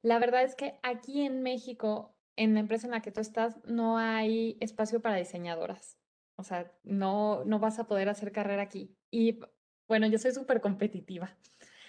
La 0.02 0.18
verdad 0.18 0.42
es 0.42 0.54
que 0.54 0.78
aquí 0.82 1.22
en 1.22 1.42
México, 1.42 2.15
en 2.36 2.54
la 2.54 2.60
empresa 2.60 2.86
en 2.86 2.92
la 2.92 3.02
que 3.02 3.12
tú 3.12 3.20
estás, 3.20 3.56
no 3.64 3.98
hay 3.98 4.56
espacio 4.60 5.00
para 5.00 5.16
diseñadoras. 5.16 5.98
O 6.36 6.42
sea, 6.42 6.70
no, 6.84 7.44
no 7.44 7.58
vas 7.58 7.78
a 7.78 7.86
poder 7.86 8.08
hacer 8.08 8.30
carrera 8.32 8.62
aquí. 8.62 8.94
Y 9.10 9.40
bueno, 9.88 10.06
yo 10.06 10.18
soy 10.18 10.32
súper 10.32 10.60
competitiva. 10.60 11.36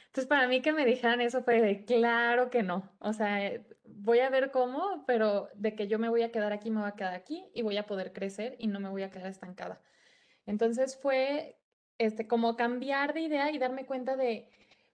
Entonces, 0.08 0.28
para 0.28 0.48
mí 0.48 0.62
que 0.62 0.72
me 0.72 0.86
dijeran 0.86 1.22
eso 1.22 1.44
fue 1.44 1.62
de 1.62 1.86
claro 1.86 2.50
que 2.50 2.64
no. 2.64 2.92
O 3.00 3.14
sea, 3.14 3.46
eh, 3.46 3.66
voy 3.84 4.20
a 4.20 4.30
ver 4.30 4.52
cómo, 4.52 5.04
pero 5.06 5.50
de 5.54 5.76
que 5.76 5.88
yo 5.88 6.00
me 6.00 6.10
voy 6.10 6.24
a 6.24 6.32
quedar 6.32 6.54
aquí, 6.54 6.72
me 6.72 6.80
voy 6.80 6.90
a 6.90 6.96
quedar 6.96 7.14
aquí 7.14 7.46
y 7.54 7.62
voy 7.62 7.78
a 7.78 7.86
poder 7.86 8.14
crecer 8.14 8.56
y 8.58 8.68
no 8.68 8.80
me 8.80 8.90
voy 8.90 9.04
a 9.04 9.12
quedar 9.12 9.28
estancada. 9.28 9.82
Entonces 10.46 10.98
fue 11.00 11.60
este, 11.98 12.28
como 12.28 12.56
cambiar 12.56 13.14
de 13.14 13.22
idea 13.22 13.52
y 13.52 13.58
darme 13.58 13.86
cuenta 13.86 14.16
de, 14.16 14.50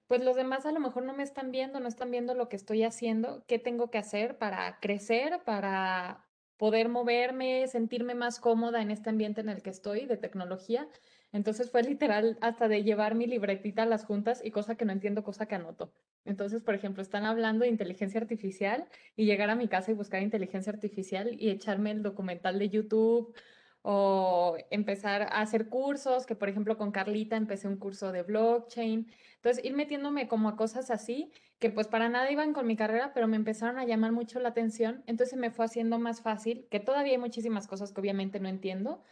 pues 0.07 0.23
los 0.23 0.35
demás 0.35 0.65
a 0.65 0.71
lo 0.71 0.79
mejor 0.79 1.03
no 1.03 1.13
me 1.13 1.23
están 1.23 1.51
viendo, 1.51 1.79
no 1.79 1.87
están 1.87 2.11
viendo 2.11 2.33
lo 2.33 2.49
que 2.49 2.55
estoy 2.55 2.83
haciendo, 2.83 3.43
qué 3.47 3.59
tengo 3.59 3.89
que 3.89 3.97
hacer 3.97 4.37
para 4.37 4.79
crecer, 4.79 5.41
para 5.45 6.25
poder 6.57 6.89
moverme, 6.89 7.67
sentirme 7.67 8.15
más 8.15 8.39
cómoda 8.39 8.81
en 8.81 8.91
este 8.91 9.09
ambiente 9.09 9.41
en 9.41 9.49
el 9.49 9.61
que 9.61 9.69
estoy 9.69 10.05
de 10.05 10.17
tecnología 10.17 10.87
entonces 11.33 11.71
fue 11.71 11.81
literal 11.81 12.37
hasta 12.41 12.67
de 12.67 12.83
llevar 12.83 13.15
mi 13.15 13.25
libretita 13.25 13.83
a 13.83 13.87
las 13.87 14.05
juntas 14.05 14.39
y 14.45 14.51
cosa 14.51 14.75
que 14.75 14.85
no 14.85 14.91
entiendo, 14.93 15.23
cosa 15.23 15.47
que 15.47 15.55
anoto. 15.55 15.91
Entonces, 16.25 16.61
por 16.61 16.75
ejemplo, 16.75 17.01
están 17.01 17.25
hablando 17.25 17.63
de 17.63 17.71
inteligencia 17.71 18.21
artificial 18.21 18.85
y 19.15 19.25
llegar 19.25 19.49
a 19.49 19.55
mi 19.55 19.67
casa 19.67 19.91
y 19.91 19.95
buscar 19.95 20.21
inteligencia 20.21 20.71
artificial 20.71 21.35
y 21.41 21.49
echarme 21.49 21.89
el 21.89 22.03
documental 22.03 22.59
de 22.59 22.69
YouTube 22.69 23.35
o 23.83 24.57
empezar 24.71 25.23
a 25.23 25.41
hacer 25.41 25.69
cursos, 25.69 26.25
que 26.25 26.35
por 26.35 26.49
ejemplo 26.49 26.77
con 26.77 26.91
Carlita 26.91 27.35
empecé 27.35 27.67
un 27.67 27.77
curso 27.77 28.11
de 28.13 28.23
blockchain. 28.23 29.11
Entonces, 29.35 29.63
ir 29.65 29.73
metiéndome 29.75 30.27
como 30.29 30.47
a 30.49 30.55
cosas 30.55 30.89
así, 30.89 31.31
que 31.59 31.69
pues 31.69 31.87
para 31.87 32.09
nada 32.09 32.31
iban 32.31 32.53
con 32.53 32.65
mi 32.65 32.77
carrera, 32.77 33.13
pero 33.13 33.27
me 33.27 33.35
empezaron 33.35 33.77
a 33.77 33.85
llamar 33.85 34.13
mucho 34.13 34.39
la 34.39 34.49
atención. 34.49 35.03
Entonces 35.05 35.37
me 35.37 35.51
fue 35.51 35.65
haciendo 35.65 35.99
más 35.99 36.21
fácil, 36.21 36.67
que 36.71 36.79
todavía 36.79 37.13
hay 37.13 37.17
muchísimas 37.19 37.67
cosas 37.67 37.91
que 37.91 37.99
obviamente 38.01 38.39
no 38.39 38.47
entiendo, 38.49 39.03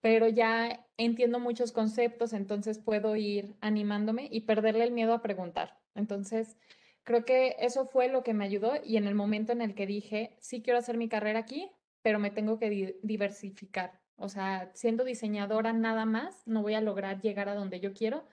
pero 0.00 0.28
ya 0.28 0.86
entiendo 0.96 1.38
muchos 1.40 1.72
conceptos, 1.72 2.32
entonces 2.32 2.78
puedo 2.78 3.16
ir 3.16 3.56
animándome 3.60 4.28
y 4.30 4.42
perderle 4.42 4.84
el 4.84 4.92
miedo 4.92 5.14
a 5.14 5.22
preguntar. 5.22 5.78
Entonces, 5.94 6.56
creo 7.04 7.24
que 7.24 7.56
eso 7.60 7.86
fue 7.86 8.08
lo 8.08 8.22
que 8.24 8.34
me 8.34 8.44
ayudó 8.44 8.74
y 8.84 8.96
en 8.96 9.06
el 9.06 9.14
momento 9.14 9.52
en 9.52 9.62
el 9.62 9.74
que 9.74 9.86
dije, 9.86 10.36
sí 10.40 10.62
quiero 10.62 10.78
hacer 10.80 10.96
mi 10.96 11.08
carrera 11.08 11.40
aquí, 11.40 11.70
pero 12.02 12.18
me 12.18 12.30
tengo 12.30 12.58
que 12.58 12.98
diversificar. 13.02 14.00
O 14.16 14.28
sea, 14.28 14.70
siendo 14.74 15.04
diseñadora 15.04 15.72
nada 15.72 16.04
más, 16.04 16.42
no 16.46 16.62
voy 16.62 16.74
a 16.74 16.80
lograr 16.80 17.20
llegar 17.20 17.48
a 17.48 17.54
donde 17.54 17.80
yo 17.80 17.92
quiero. 17.92 18.24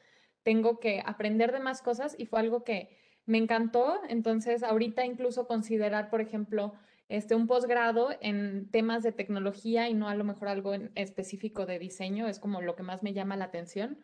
Tengo 0.43 0.79
que 0.79 1.01
aprender 1.05 1.51
de 1.51 1.59
más 1.59 1.81
cosas 1.81 2.15
y 2.17 2.25
fue 2.25 2.39
algo 2.39 2.63
que 2.63 2.97
me 3.25 3.37
encantó. 3.37 3.99
Entonces, 4.09 4.63
ahorita 4.63 5.05
incluso 5.05 5.47
considerar, 5.47 6.09
por 6.09 6.21
ejemplo, 6.21 6.73
este, 7.09 7.35
un 7.35 7.47
posgrado 7.47 8.09
en 8.21 8.69
temas 8.71 9.03
de 9.03 9.11
tecnología 9.11 9.89
y 9.89 9.93
no 9.93 10.07
a 10.09 10.15
lo 10.15 10.23
mejor 10.23 10.47
algo 10.47 10.73
en 10.73 10.91
específico 10.95 11.65
de 11.65 11.79
diseño 11.79 12.27
es 12.27 12.39
como 12.39 12.61
lo 12.61 12.75
que 12.75 12.83
más 12.83 13.03
me 13.03 13.13
llama 13.13 13.35
la 13.35 13.45
atención 13.45 13.99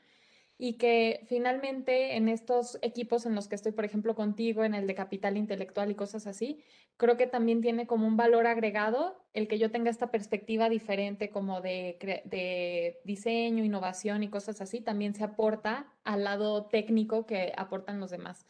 y 0.62 0.74
que 0.74 1.26
finalmente 1.30 2.18
en 2.18 2.28
estos 2.28 2.78
equipos 2.82 3.26
en 3.26 3.34
los 3.34 3.48
que 3.48 3.56
estoy, 3.56 3.72
por 3.72 3.86
ejemplo, 3.86 4.14
contigo, 4.14 4.66
en 4.66 4.76
el 4.76 4.88
de 4.88 4.94
capital 4.94 5.38
intelectual 5.38 5.90
y 5.90 5.96
cosas 5.96 6.28
así, 6.28 6.62
creo 6.98 7.16
que 7.16 7.28
también 7.28 7.62
tiene 7.62 7.88
como 7.88 8.06
un 8.06 8.18
valor 8.18 8.46
agregado 8.46 9.26
el 9.34 9.48
que 9.48 9.58
yo 9.58 9.72
tenga 9.72 9.90
esta 9.90 10.12
perspectiva 10.12 10.68
diferente 10.68 11.30
como 11.30 11.62
de, 11.62 11.98
de 12.26 13.00
diseño, 13.06 13.64
innovación 13.64 14.22
y 14.22 14.30
cosas 14.30 14.60
así, 14.60 14.82
también 14.82 15.16
se 15.16 15.24
aporta 15.24 15.94
al 16.04 16.26
lado 16.26 16.66
técnico 16.66 17.26
que 17.26 17.54
aportan 17.56 18.02
los 18.02 18.12
demás. 18.12 18.46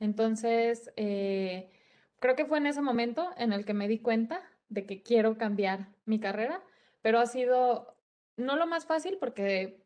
Entonces, 0.00 0.92
eh, 0.96 1.70
creo 2.18 2.34
que 2.34 2.44
fue 2.44 2.58
en 2.58 2.66
ese 2.66 2.82
momento 2.82 3.30
en 3.36 3.52
el 3.52 3.64
que 3.64 3.72
me 3.72 3.86
di 3.86 4.00
cuenta 4.00 4.42
de 4.68 4.84
que 4.84 5.04
quiero 5.04 5.38
cambiar 5.38 5.90
mi 6.06 6.18
carrera, 6.18 6.60
pero 7.02 7.20
ha 7.20 7.26
sido 7.26 7.94
no 8.36 8.56
lo 8.56 8.66
más 8.66 8.84
fácil 8.84 9.16
porque 9.20 9.81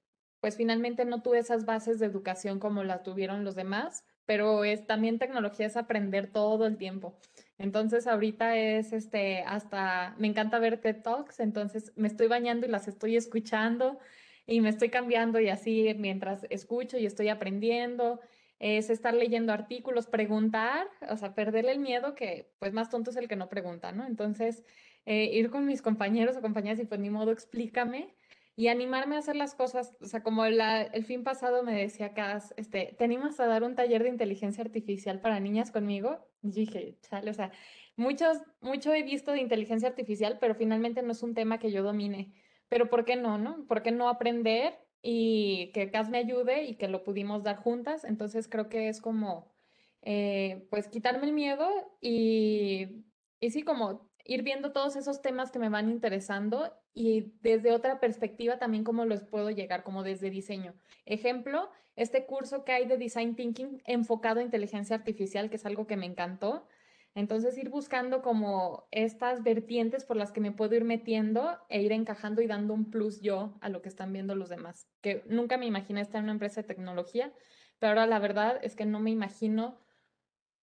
pues 0.46 0.56
finalmente 0.56 1.04
no 1.04 1.22
tuve 1.22 1.40
esas 1.40 1.64
bases 1.64 1.98
de 1.98 2.06
educación 2.06 2.61
como 2.61 2.85
la 2.85 3.02
tuvieron 3.02 3.42
los 3.42 3.56
demás, 3.56 4.04
pero 4.26 4.62
es 4.62 4.87
también 4.87 5.18
tecnología 5.18 5.66
es 5.66 5.76
aprender 5.76 6.28
todo 6.28 6.66
el 6.66 6.76
tiempo. 6.76 7.18
Entonces 7.59 8.06
ahorita 8.06 8.56
es 8.56 8.92
este 8.92 9.42
hasta 9.42 10.14
me 10.18 10.28
encanta 10.28 10.61
ver 10.61 10.80
TED 10.80 11.02
Talks, 11.02 11.40
entonces 11.40 11.92
me 11.96 12.06
estoy 12.06 12.28
bañando 12.28 12.64
y 12.64 12.70
las 12.70 12.87
estoy 12.87 13.16
escuchando 13.16 13.98
y 14.46 14.61
me 14.61 14.68
estoy 14.68 14.88
cambiando 14.88 15.40
y 15.40 15.48
así 15.48 15.92
mientras 15.98 16.46
escucho 16.48 16.96
y 16.96 17.06
estoy 17.06 17.28
aprendiendo 17.28 18.20
es 18.61 18.88
estar 18.88 19.14
leyendo 19.14 19.52
artículos, 19.52 20.06
preguntar, 20.06 20.87
o 21.11 21.16
sea, 21.16 21.35
perderle 21.35 21.72
el 21.72 21.80
miedo 21.80 22.14
que 22.14 22.52
pues 22.61 22.72
más 22.72 22.88
tonto 22.88 23.11
es 23.11 23.16
el 23.16 23.26
que 23.26 23.35
no 23.35 23.48
pregunta, 23.48 23.90
¿no? 23.90 24.06
Entonces, 24.06 24.62
eh, 25.06 25.24
ir 25.24 25.50
con 25.50 25.66
mis 25.66 25.82
compañeros 25.82 26.37
o 26.37 26.40
compañeras 26.40 26.78
y 26.78 26.85
pues 26.85 27.00
ni 27.00 27.11
modo, 27.11 27.32
explícame 27.32 28.14
y 28.59 28.69
animarme 28.69 29.16
a 29.16 29.19
hacer 29.19 29.37
las 29.37 29.55
cosas, 29.55 29.95
o 30.01 30.07
sea, 30.07 30.23
como 30.23 30.47
el 30.47 31.05
fin 31.05 31.25
pasado 31.25 31.62
me 31.62 31.75
decía 31.75 32.14
Cas, 32.14 32.55
este, 32.57 32.97
tenemos 32.99 33.38
a 33.38 33.47
dar 33.47 33.62
un 33.62 33.75
taller 33.75 34.03
de 34.03 34.09
inteligencia 34.09 34.64
artificial 34.64 35.21
para 35.21 35.40
niñas 35.40 35.71
conmigo, 35.71 36.27
y 36.42 36.51
dije, 36.53 36.99
chale, 37.03 37.31
o 37.31 37.35
sea, 37.35 37.53
muchos, 37.97 38.38
mucho 38.62 38.95
he 38.95 39.03
visto 39.03 39.33
de 39.33 39.40
inteligencia 39.40 39.88
artificial, 39.88 40.38
pero 40.40 40.55
finalmente 40.55 41.03
no 41.03 41.12
es 41.12 41.23
un 41.23 41.35
tema 41.35 41.59
que 41.59 41.71
yo 41.71 41.83
domine, 41.83 42.33
pero 42.69 42.88
¿por 42.88 43.05
qué 43.05 43.16
no, 43.16 43.37
no? 43.37 43.66
¿Por 43.66 43.83
qué 43.83 43.92
no 43.92 44.09
aprender 44.09 44.79
y 45.03 45.71
que 45.75 45.90
Cas 45.90 46.09
me 46.09 46.19
ayude 46.19 46.64
y 46.64 46.77
que 46.77 46.88
lo 46.88 47.05
pudimos 47.05 47.42
dar 47.42 47.57
juntas? 47.57 48.05
Entonces 48.05 48.49
creo 48.49 48.71
que 48.71 48.88
es 48.88 49.03
como, 49.03 49.55
eh, 50.01 50.66
pues, 50.71 50.88
quitarme 50.88 51.27
el 51.27 51.35
miedo 51.35 51.69
y, 52.01 53.05
y 53.38 53.51
sí, 53.51 53.62
como 53.62 54.11
ir 54.25 54.42
viendo 54.42 54.73
todos 54.73 54.97
esos 54.97 55.21
temas 55.21 55.53
que 55.53 55.59
me 55.59 55.69
van 55.69 55.90
interesando 55.90 56.73
y 56.96 57.35
desde 57.42 57.72
otra 57.72 58.00
perspectiva 58.00 58.59
también 58.59 58.82
cómo 58.82 59.04
los 59.04 59.22
puedo 59.22 59.50
llegar, 59.50 59.85
como 59.85 60.02
desde 60.02 60.30
diseño. 60.30 60.72
Ejemplo, 61.04 61.70
este 61.94 62.24
curso 62.24 62.64
que 62.64 62.72
hay 62.72 62.87
de 62.87 62.96
Design 62.96 63.37
Thinking 63.37 63.82
enfocado 63.85 64.40
a 64.40 64.42
inteligencia 64.42 64.96
artificial, 64.96 65.50
que 65.50 65.56
es 65.56 65.66
algo 65.66 65.87
que 65.87 65.98
me 65.98 66.06
encantó. 66.06 66.66
Entonces, 67.14 67.59
ir 67.59 67.68
buscando 67.68 68.22
como 68.22 68.88
estas 68.92 69.42
vertientes 69.42 70.06
por 70.06 70.16
las 70.16 70.32
que 70.32 70.40
me 70.40 70.52
puedo 70.52 70.74
ir 70.74 70.85
metiendo 70.85 71.59
e 71.68 71.82
ir 71.82 71.92
encajando 71.92 72.40
y 72.40 72.46
dando 72.46 72.72
un 72.72 72.90
plus 72.90 73.20
yo 73.20 73.59
a 73.61 73.68
lo 73.68 73.82
que 73.82 73.90
están 73.90 74.14
viendo 74.14 74.35
los 74.35 74.48
demás. 74.48 74.88
Que 75.02 75.22
nunca 75.26 75.59
me 75.59 75.66
imaginé 75.66 76.00
estar 76.00 76.20
en 76.20 76.24
una 76.24 76.32
empresa 76.32 76.62
de 76.62 76.68
tecnología, 76.68 77.30
pero 77.78 77.90
ahora 77.90 78.06
la 78.06 78.20
verdad 78.20 78.59
es 78.62 78.74
que 78.74 78.87
no 78.87 79.00
me 79.00 79.11
imagino 79.11 79.78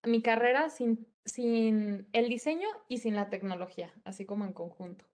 mi 0.03 0.23
carrera 0.23 0.71
sin, 0.71 1.07
sin 1.25 2.07
el 2.11 2.27
diseño 2.27 2.67
y 2.87 2.97
sin 2.97 3.15
la 3.15 3.29
tecnología, 3.29 3.93
así 4.03 4.25
como 4.25 4.45
en 4.45 4.53
conjunto. 4.53 5.12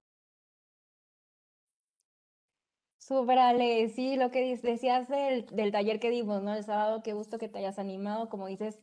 Súper, 3.00 3.40
Ale, 3.40 3.88
sí, 3.90 4.18
lo 4.18 4.30
que 4.30 4.58
decías 4.62 5.08
del, 5.08 5.46
del 5.48 5.72
taller 5.72 6.00
que 6.00 6.10
dimos, 6.10 6.42
¿no? 6.44 6.54
El 6.54 6.64
sábado, 6.66 7.02
qué 7.02 7.14
gusto 7.14 7.38
que 7.38 7.48
te 7.48 7.60
hayas 7.60 7.80
animado, 7.80 8.30
como 8.30 8.48
dices, 8.48 8.80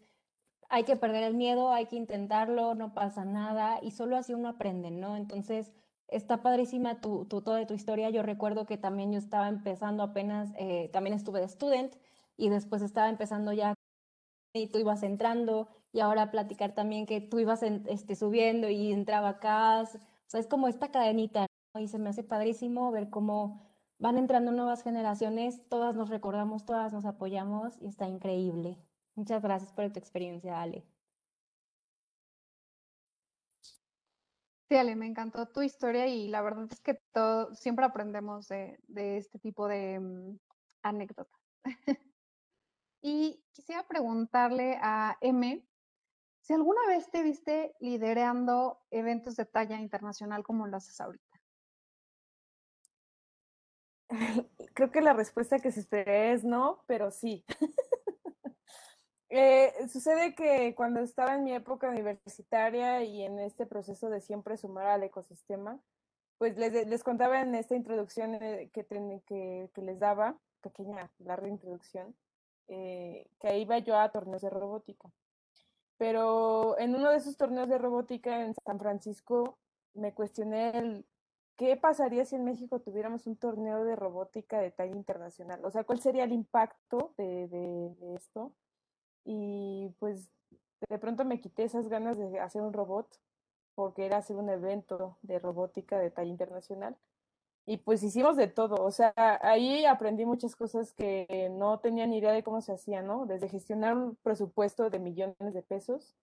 hay 0.71 0.85
que 0.85 0.97
perder 0.97 1.25
el 1.25 1.35
miedo, 1.35 1.73
hay 1.73 1.87
que 1.87 1.97
intentarlo, 1.97 2.75
no 2.75 2.95
pasa 2.95 3.25
nada 3.25 3.79
y 3.83 3.93
solo 3.93 4.17
así 4.17 4.35
uno 4.35 4.49
aprende, 4.49 4.91
¿no? 4.91 5.17
Entonces, 5.17 5.75
está 6.09 6.43
padrísima 6.43 7.01
tu, 7.01 7.27
tu, 7.27 7.43
toda 7.43 7.67
tu 7.67 7.75
historia. 7.75 8.11
Yo 8.11 8.23
recuerdo 8.23 8.67
que 8.67 8.79
también 8.79 9.13
yo 9.13 9.19
estaba 9.19 9.49
empezando 9.49 10.03
apenas, 10.03 10.53
eh, 10.59 10.91
también 10.93 11.15
estuve 11.17 11.41
de 11.41 11.49
student 11.49 11.97
y 12.37 12.49
después 12.51 12.83
estaba 12.83 13.09
empezando 13.11 13.53
ya 13.53 13.75
y 14.55 14.69
tú 14.69 14.79
ibas 14.79 15.03
entrando 15.03 15.69
y 15.93 16.01
ahora 16.01 16.31
platicar 16.31 16.75
también 16.75 17.07
que 17.07 17.21
tú 17.21 17.39
ibas 17.39 17.63
este, 17.63 18.17
subiendo 18.17 18.69
y 18.69 18.93
entraba 18.93 19.29
acá. 19.31 19.83
O 19.83 19.87
sea, 20.27 20.41
es 20.41 20.47
como 20.47 20.69
esta 20.69 20.91
cadenita, 20.91 21.47
¿no? 21.75 21.81
Y 21.81 21.89
se 21.89 21.99
me 21.99 22.09
hace 22.11 22.25
padrísimo 22.25 22.91
ver 22.91 23.11
cómo 23.11 23.66
van 23.99 24.19
entrando 24.19 24.53
nuevas 24.53 24.83
generaciones, 24.83 25.67
todas 25.69 25.95
nos 25.97 26.11
recordamos, 26.11 26.65
todas 26.65 26.93
nos 26.93 27.05
apoyamos 27.05 27.81
y 27.81 27.87
está 27.87 28.07
increíble. 28.07 28.79
Muchas 29.15 29.43
gracias 29.43 29.73
por 29.73 29.91
tu 29.91 29.99
experiencia, 29.99 30.61
Ale. 30.61 30.87
Sí, 34.69 34.77
Ale, 34.77 34.97
me 34.97 35.07
encantó 35.07 35.47
tu 35.47 35.63
historia 35.63 36.07
y 36.09 36.29
la 36.29 36.43
verdad 36.43 36.67
es 36.71 36.81
que 36.81 37.01
siempre 37.55 37.85
aprendemos 37.85 38.49
de, 38.49 38.79
este 38.89 39.39
tipo 39.39 39.69
de 39.69 40.01
mm, 40.01 40.39
anécdotas. 40.83 41.41
y 43.01 43.41
quisiera 43.53 43.87
preguntarle 43.87 44.79
a 44.83 45.17
M 45.21 45.65
si 46.41 46.53
alguna 46.53 46.81
vez 46.89 47.11
te 47.11 47.23
viste 47.23 47.75
liderando 47.81 48.81
eventos 48.91 49.37
de 49.37 49.47
talla 49.47 49.81
internacional 49.81 50.43
como 50.43 50.67
lo 50.67 50.77
haces 50.77 51.01
ahorita. 51.01 51.26
Creo 54.75 54.91
que 54.91 55.01
la 55.01 55.13
respuesta 55.13 55.59
que 55.59 55.73
se 55.73 55.81
espera 55.81 56.33
es 56.33 56.45
no, 56.45 56.83
pero 56.87 57.11
sí. 57.11 57.45
Eh, 59.29 59.73
sucede 59.89 60.37
que 60.37 60.75
cuando 60.77 61.01
estaba 61.01 61.35
en 61.35 61.43
mi 61.43 61.53
época 61.53 61.91
universitaria 61.91 63.03
y 63.03 63.25
en 63.25 63.41
este 63.41 63.67
proceso 63.67 64.09
de 64.09 64.21
siempre 64.21 64.57
sumar 64.57 64.87
al 64.87 65.03
ecosistema, 65.03 65.81
pues 66.39 66.57
les, 66.57 66.87
les 66.87 67.03
contaba 67.03 67.41
en 67.41 67.55
esta 67.55 67.75
introducción 67.75 68.37
eh, 68.37 68.71
que, 68.73 68.87
que, 68.87 69.71
que, 69.75 69.83
les 69.83 69.99
daba, 69.99 70.39
pequeña, 70.61 71.11
larga 71.19 71.49
introducción, 71.49 72.15
eh, 72.69 73.27
que 73.41 73.59
iba 73.59 73.79
yo 73.79 73.99
a 73.99 74.11
torneos 74.11 74.43
de 74.43 74.51
robótica. 74.51 75.11
Pero 75.99 76.79
en 76.79 76.95
uno 76.95 77.11
de 77.11 77.17
esos 77.17 77.37
torneos 77.37 77.69
de 77.69 77.79
robótica 77.79 78.45
en 78.45 78.55
San 78.65 78.79
Francisco 78.79 79.59
me 79.95 80.13
cuestioné 80.13 80.71
el 80.79 81.07
¿qué 81.57 81.77
pasaría 81.77 82.25
si 82.25 82.37
en 82.37 82.45
México 82.45 82.81
tuviéramos 82.81 83.27
un 83.27 83.37
torneo 83.37 83.85
de 83.85 83.97
robótica 83.97 84.61
de 84.61 84.71
talla 84.71 84.95
internacional? 84.95 85.65
O 85.65 85.71
sea, 85.71 85.85
¿cuál 85.85 86.01
sería 86.01 86.25
el 86.25 86.33
impacto 86.33 87.15
de, 87.17 87.95
esto? 88.15 88.53
Y 89.25 89.91
pues 89.99 90.31
de 90.89 90.99
pronto 90.99 91.25
me 91.25 91.41
quité 91.41 91.65
esas 91.65 91.89
ganas 91.89 92.19
de 92.19 92.39
hacer 92.41 92.63
un 92.63 92.73
robot 92.73 93.09
porque 93.75 94.07
era 94.07 94.19
hacer 94.19 94.37
un 94.37 94.49
evento 94.51 95.19
de 95.23 95.39
robótica 95.39 95.99
de 95.99 96.11
talla 96.11 96.31
internacional. 96.31 96.97
Y 97.67 97.79
pues 97.79 98.03
hicimos 98.05 98.37
de 98.37 98.47
todo, 98.47 98.77
o 98.85 98.93
sea, 98.93 99.13
ahí 99.43 99.85
aprendí 99.87 100.25
muchas 100.25 100.55
cosas 100.55 100.93
que 100.93 101.49
no 101.53 101.81
tenía 101.81 102.07
ni 102.07 102.19
idea 102.19 102.33
de 102.33 102.45
cómo 102.45 102.61
se 102.61 102.73
hacía, 102.73 103.03
¿no? 103.03 103.27
Desde 103.27 103.49
gestionar 103.49 103.97
un 103.97 104.17
presupuesto 104.17 104.89
de 104.89 105.01
millones 105.01 105.53
de 105.53 105.63
pesos 105.63 106.15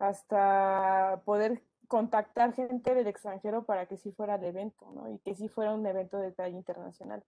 hasta 0.00 1.22
poder 1.24 1.62
contactar 1.90 2.54
gente 2.54 2.94
del 2.94 3.08
extranjero 3.08 3.64
para 3.64 3.86
que 3.86 3.96
sí 3.96 4.12
fuera 4.12 4.36
el 4.36 4.44
evento, 4.44 4.92
¿no? 4.92 5.12
Y 5.12 5.18
que 5.18 5.34
sí 5.34 5.48
fuera 5.48 5.74
un 5.74 5.84
evento 5.84 6.18
de 6.18 6.30
talla 6.30 6.56
internacional. 6.56 7.24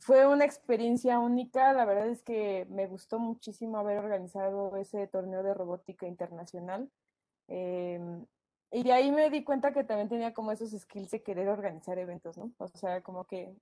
Fue 0.00 0.26
una 0.26 0.44
experiencia 0.44 1.20
única, 1.20 1.72
la 1.72 1.84
verdad 1.84 2.08
es 2.08 2.22
que 2.24 2.66
me 2.70 2.88
gustó 2.88 3.20
muchísimo 3.20 3.78
haber 3.78 3.98
organizado 3.98 4.76
ese 4.76 5.06
torneo 5.06 5.44
de 5.44 5.54
robótica 5.54 6.08
internacional. 6.08 6.90
Em, 7.46 8.26
y 8.72 8.82
de 8.82 8.92
ahí 8.92 9.12
me 9.12 9.30
di 9.30 9.44
cuenta 9.44 9.72
que 9.72 9.84
también 9.84 10.08
tenía 10.08 10.34
como 10.34 10.50
esos 10.50 10.70
skills 10.72 11.12
de 11.12 11.22
querer 11.22 11.48
organizar 11.48 11.98
eventos, 11.98 12.36
¿no? 12.36 12.50
O 12.58 12.66
sea, 12.68 13.00
como 13.02 13.26
que 13.26 13.54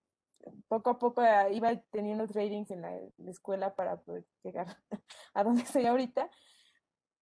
poco 0.69 0.91
a 0.91 0.99
poco 0.99 1.21
ah, 1.21 1.51
iba 1.51 1.77
teniendo 1.91 2.27
trainings 2.27 2.71
en 2.71 2.81
la, 2.81 2.99
escuela 3.29 3.75
para 3.75 3.99
poder 3.99 4.25
llegar 4.43 4.79
a 5.35 5.45
donde 5.45 5.63
estoy 5.63 5.85
ahorita. 5.85 6.31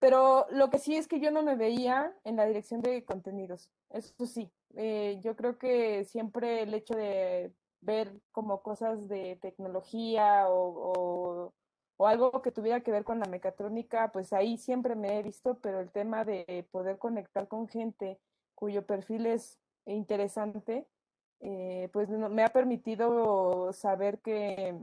Pero 0.05 0.47
lo 0.51 0.69
que 0.69 0.79
sí 0.79 0.97
es 0.97 1.09
que 1.09 1.19
yo 1.19 1.31
no 1.31 1.43
me 1.43 1.57
veía 1.57 2.15
en 2.25 2.37
la 2.37 2.45
dirección 2.45 2.83
de 2.83 3.07
contenidos. 3.07 3.71
Eso 3.89 4.27
sí, 4.27 4.53
eh, 4.77 5.19
yo 5.23 5.35
creo 5.35 5.57
que 5.57 6.05
siempre 6.05 6.61
el 6.61 6.75
hecho 6.75 6.93
de 6.95 7.55
ver 7.81 8.13
como 8.31 8.61
cosas 8.61 9.09
de 9.09 9.37
tecnología 9.41 10.51
o, 10.51 11.53
o, 11.97 12.07
algo 12.07 12.43
que 12.43 12.53
tuviera 12.53 12.83
que 12.83 12.91
ver 12.93 13.03
con 13.05 13.19
la 13.19 13.25
mecatrónica, 13.25 14.13
pues 14.13 14.35
ahí 14.35 14.59
siempre 14.59 14.95
me 14.95 15.19
he 15.19 15.23
visto, 15.23 15.59
pero 15.61 15.81
el 15.81 15.91
tema 15.91 16.27
de 16.27 16.69
poder 16.71 16.99
conectar 16.99 17.49
con 17.49 17.67
gente 17.67 18.21
cuyo 18.55 18.85
perfil 18.85 19.25
es 19.25 19.59
interesante, 19.87 20.87
eh, 21.41 21.89
pues 21.95 22.11
me 22.11 22.45
ha 22.45 22.51
permitido 22.51 23.73
saber 23.73 24.21
que 24.21 24.77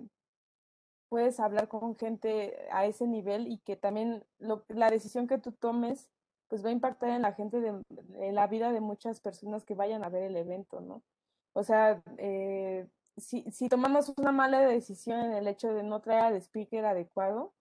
puedes 1.11 1.41
hablar 1.41 1.67
con 1.67 1.97
gente 1.97 2.57
a 2.71 2.85
ese 2.85 3.05
nivel 3.05 3.49
y 3.49 3.57
que 3.57 3.75
también 3.75 4.23
la 4.69 4.89
decisión 4.89 5.27
que 5.27 5.37
tú 5.37 5.51
tomes 5.51 6.09
pues 6.47 6.63
va 6.63 6.69
a 6.69 6.71
impactar 6.71 7.09
en 7.09 7.23
la 7.23 7.33
gente, 7.33 7.59
de, 7.59 8.31
la 8.31 8.47
vida 8.47 8.71
de 8.71 8.79
muchas 8.79 9.19
personas 9.19 9.65
que 9.65 9.75
vayan 9.75 10.05
a 10.05 10.09
ver 10.09 10.23
el 10.23 10.37
evento, 10.37 10.79
¿no? 10.79 11.03
O 11.51 11.63
sea, 11.63 12.01
eh, 12.17 12.87
si, 13.17 13.43
si, 13.51 13.67
tomamos 13.67 14.13
una 14.17 14.31
mala 14.31 14.61
decisión 14.61 15.19
en 15.19 15.33
el 15.33 15.49
hecho 15.49 15.73
de 15.73 15.83
no 15.83 15.99
traer 15.99 16.21
al 16.21 16.35
speaker 16.37 16.85
adecuado, 16.85 17.51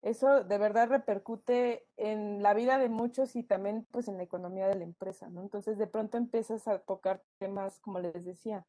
eso 0.00 0.42
de 0.42 0.56
verdad 0.56 0.88
repercute 0.88 1.86
en 1.98 2.42
la 2.42 2.54
vida 2.54 2.78
de 2.78 2.88
muchos 2.88 3.36
y 3.36 3.42
también 3.42 3.86
pues 3.90 4.08
en 4.08 4.16
la 4.16 4.22
economía 4.22 4.68
de 4.68 4.76
la 4.76 4.84
empresa, 4.84 5.28
¿no? 5.28 5.42
Entonces 5.42 5.76
de 5.76 5.86
pronto 5.86 6.16
empiezas 6.16 6.66
a 6.66 6.78
tocar 6.78 7.22
temas, 7.38 7.78
como 7.80 8.00
les 8.00 8.24
decía, 8.24 8.66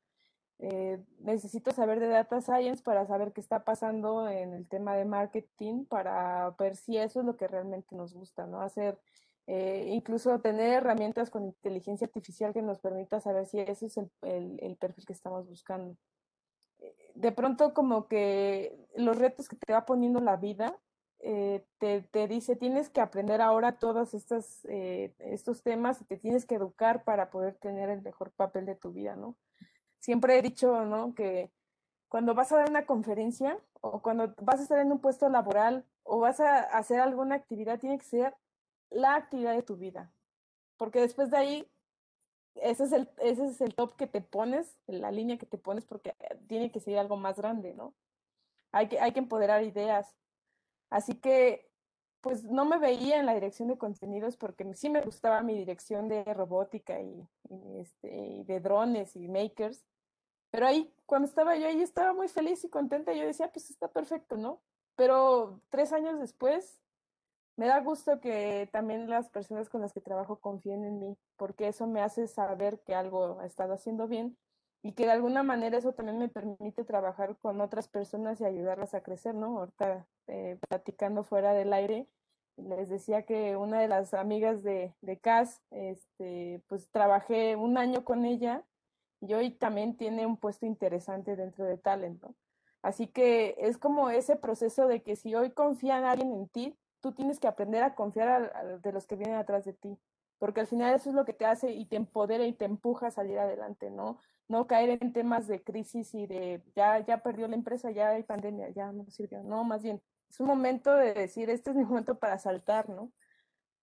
eh, 0.64 1.04
necesito 1.18 1.72
saber 1.72 2.00
de 2.00 2.08
data 2.08 2.40
science 2.40 2.84
para 2.84 3.08
saber 3.08 3.34
qué 3.34 3.42
está 3.42 3.64
pasando 3.64 4.30
en 4.30 4.54
el 4.54 4.68
tema 4.68 4.96
de 4.96 5.06
marketing, 5.06 5.86
para 5.86 6.52
ver 6.52 6.76
si 6.76 6.98
eso 6.98 7.22
es 7.22 7.26
lo 7.26 7.36
que 7.36 7.48
realmente 7.48 7.96
nos 7.96 8.14
gusta, 8.14 8.46
¿no? 8.46 8.62
Hacer, 8.62 9.00
eh, 9.48 9.88
incluso 9.90 10.40
tener 10.40 10.72
herramientas 10.74 11.32
con 11.32 11.46
inteligencia 11.46 12.06
artificial 12.06 12.54
que 12.54 12.62
nos 12.62 12.80
permita 12.80 13.20
saber 13.20 13.48
si 13.48 13.60
ese 13.60 13.88
es 13.88 13.98
el, 13.98 14.12
el, 14.22 14.78
perfil 14.78 15.04
que 15.04 15.14
estamos 15.14 15.48
buscando. 15.50 15.98
De 17.16 17.32
pronto 17.32 17.74
como 17.74 18.08
que 18.08 18.88
los 18.96 19.18
retos 19.18 19.50
que 19.50 19.56
te 19.56 19.74
va 19.74 19.88
poniendo 19.88 20.20
la 20.20 20.36
vida 20.36 20.78
eh, 21.22 21.66
te, 21.80 22.04
te, 22.04 22.28
dice, 22.28 22.56
tienes 22.56 22.92
que 22.92 23.02
aprender 23.02 23.42
ahora 23.42 23.80
todos 23.80 24.14
estos, 24.14 24.64
estos 24.66 25.64
temas 25.64 26.02
y 26.02 26.06
te 26.06 26.18
tienes 26.18 26.46
que 26.46 26.56
educar 26.56 27.04
para 27.04 27.32
poder 27.32 27.56
tener 27.56 27.90
el 27.90 28.04
mejor 28.04 28.32
papel 28.32 28.68
de 28.68 28.76
tu 28.76 28.92
vida, 28.92 29.16
¿no? 29.16 29.36
Siempre 30.02 30.38
he 30.38 30.42
dicho, 30.42 30.84
¿no? 30.86 31.16
Que 31.16 31.50
cuando 32.10 32.36
vas 32.36 32.52
a 32.52 32.58
dar 32.58 32.70
una 32.70 32.86
conferencia 32.86 33.58
o 33.80 34.02
cuando 34.02 34.36
vas 34.42 34.60
a 34.60 34.64
estar 34.64 34.80
en 34.80 34.92
un 34.92 35.00
puesto 35.00 35.30
laboral 35.30 35.86
o 36.04 36.20
vas 36.20 36.42
a 36.42 36.60
hacer 36.60 37.00
alguna 37.00 37.36
actividad, 37.36 37.80
tiene 37.80 37.98
que 37.98 38.04
ser 38.04 38.36
la 38.90 39.16
actividad 39.16 39.54
de 39.54 39.64
tu 39.64 39.78
vida. 39.78 40.12
Porque 40.76 41.00
después 41.00 41.32
de 41.32 41.38
ahí, 41.38 41.72
ese 42.56 42.84
es 42.84 42.92
el, 42.92 43.10
ese 43.20 43.46
es 43.46 43.62
el 43.62 43.76
top 43.76 43.96
que 43.96 44.08
te 44.08 44.20
pones, 44.20 44.78
la 44.88 45.12
línea 45.12 45.38
que 45.38 45.46
te 45.46 45.58
pones, 45.58 45.86
porque 45.86 46.14
tiene 46.48 46.72
que 46.72 46.82
ser 46.82 46.98
algo 46.98 47.16
más 47.16 47.38
grande, 47.38 47.74
¿no? 47.74 47.94
Hay 48.74 48.90
que, 48.90 49.00
hay 49.00 49.14
que 49.14 49.20
empoderar 49.20 49.64
ideas. 49.64 50.16
Así 50.90 51.16
que, 51.16 51.70
pues 52.20 52.44
no 52.44 52.66
me 52.66 52.78
veía 52.78 53.20
en 53.20 53.26
la 53.26 53.34
dirección 53.34 53.70
de 53.70 53.78
contenidos 53.78 54.38
porque 54.38 54.72
sí 54.76 54.90
me 54.90 55.02
gustaba 55.02 55.42
mi 55.42 55.56
dirección 55.56 56.08
de 56.08 56.24
robótica 56.34 57.02
y, 57.02 57.28
este, 57.80 58.16
y 58.16 58.44
de 58.44 58.60
drones 58.60 59.16
y 59.16 59.28
makers, 59.28 59.86
pero 60.52 60.68
ahí, 60.68 60.94
cuando 61.06 61.28
estaba 61.28 61.56
yo 61.56 61.68
ahí, 61.68 61.82
estaba 61.82 62.14
muy 62.14 62.28
feliz 62.28 62.64
y 62.64 62.70
contenta. 62.70 63.14
Yo 63.14 63.26
decía, 63.26 63.52
pues 63.52 63.70
está 63.70 63.88
perfecto, 63.88 64.38
¿no? 64.38 64.62
Pero 64.96 65.62
tres 65.70 65.94
años 65.94 66.20
después, 66.20 66.80
me 67.56 67.68
da 67.68 67.80
gusto 67.80 68.20
que 68.20 68.70
también 68.72 69.10
las 69.10 69.30
personas 69.30 69.70
con 69.70 69.82
las 69.82 69.94
que 69.94 70.02
trabajo 70.02 70.40
confíen 70.40 70.84
en 70.86 71.00
mí, 71.00 71.18
porque 71.38 71.68
eso 71.68 71.88
me 71.88 72.02
hace 72.02 72.28
saber 72.28 72.80
que 72.82 72.96
algo 72.96 73.40
ha 73.40 73.46
estado 73.46 73.74
haciendo 73.74 74.08
bien 74.08 74.38
y 74.84 74.94
que 74.94 75.06
de 75.06 75.12
alguna 75.12 75.44
manera 75.44 75.78
eso 75.78 75.94
también 75.94 76.18
me 76.18 76.28
permite 76.28 76.84
trabajar 76.84 77.38
con 77.38 77.62
otras 77.62 77.88
personas 77.88 78.42
y 78.42 78.46
ayudarlas 78.46 78.94
a 78.94 79.04
crecer, 79.04 79.36
¿no? 79.36 79.60
Ahorita 79.60 80.08
eh, 80.28 80.58
platicando 80.70 81.24
fuera 81.24 81.54
del 81.54 81.72
aire, 81.74 82.08
les 82.58 82.90
decía 82.90 83.24
que 83.24 83.56
una 83.56 83.80
de 83.80 83.88
las 83.88 84.14
amigas 84.14 84.64
de, 84.64 84.94
de 85.02 85.18
Cas, 85.20 85.62
este, 85.72 86.62
pues 86.68 86.90
trabajé 86.90 87.56
un 87.56 87.78
año 87.78 88.04
con 88.04 88.26
ella 88.26 88.66
y 89.22 89.34
hoy 89.34 89.52
también 89.52 89.96
tiene 89.96 90.26
un 90.26 90.38
puesto 90.38 90.66
interesante 90.66 91.36
dentro 91.36 91.66
de 91.66 91.78
Talent, 91.78 92.24
Así 92.82 93.06
que 93.06 93.56
es 93.60 93.78
como 93.78 94.10
ese 94.10 94.36
proceso 94.36 94.88
de 94.88 95.04
que 95.04 95.16
si 95.16 95.36
hoy 95.36 95.52
confía 95.52 96.00
en 96.00 96.06
alguien 96.06 96.34
en 96.34 96.50
ti, 96.50 96.76
tú 97.00 97.12
tienes 97.12 97.40
que 97.40 97.48
aprender 97.48 97.84
a 97.84 97.94
confiar 97.94 98.82
de 98.82 98.92
los 98.92 99.06
que 99.06 99.16
vienen 99.16 99.36
atrás 99.36 99.66
de 99.66 99.74
ti, 99.74 100.00
porque 100.40 100.62
al 100.62 100.68
final 100.68 100.96
eso 100.96 101.10
es 101.10 101.16
lo 101.16 101.24
que 101.24 101.34
te 101.34 101.46
hace 101.46 101.72
y 101.72 101.86
te 101.86 101.96
empodera 101.96 102.44
y 102.46 102.54
te 102.54 102.66
empuja 102.66 103.08
a 103.08 103.12
salir 103.12 103.38
adelante, 103.38 103.92
¿no? 103.92 104.18
No 104.48 104.66
caer 104.66 104.98
en 105.00 105.14
temas 105.14 105.48
de 105.48 105.64
crisis 105.64 106.16
y 106.16 106.26
de 106.26 106.64
ya, 106.76 106.98
ya 107.00 107.22
perdió 107.22 107.48
la 107.48 107.56
empresa, 107.56 107.92
ya 107.92 108.10
hay 108.10 108.24
pandemia, 108.24 108.70
ya 108.70 108.92
no 108.92 109.06
sirvió. 109.12 109.44
No, 109.44 109.64
más 109.64 109.84
bien, 109.84 110.02
es 110.28 110.40
un 110.40 110.48
momento 110.48 110.96
de 110.96 111.14
decir, 111.14 111.52
este 111.52 111.70
es 111.70 111.76
mi 111.76 111.86
momento 111.86 112.18
para 112.18 112.40
saltar, 112.40 112.90
¿no? 112.90 113.12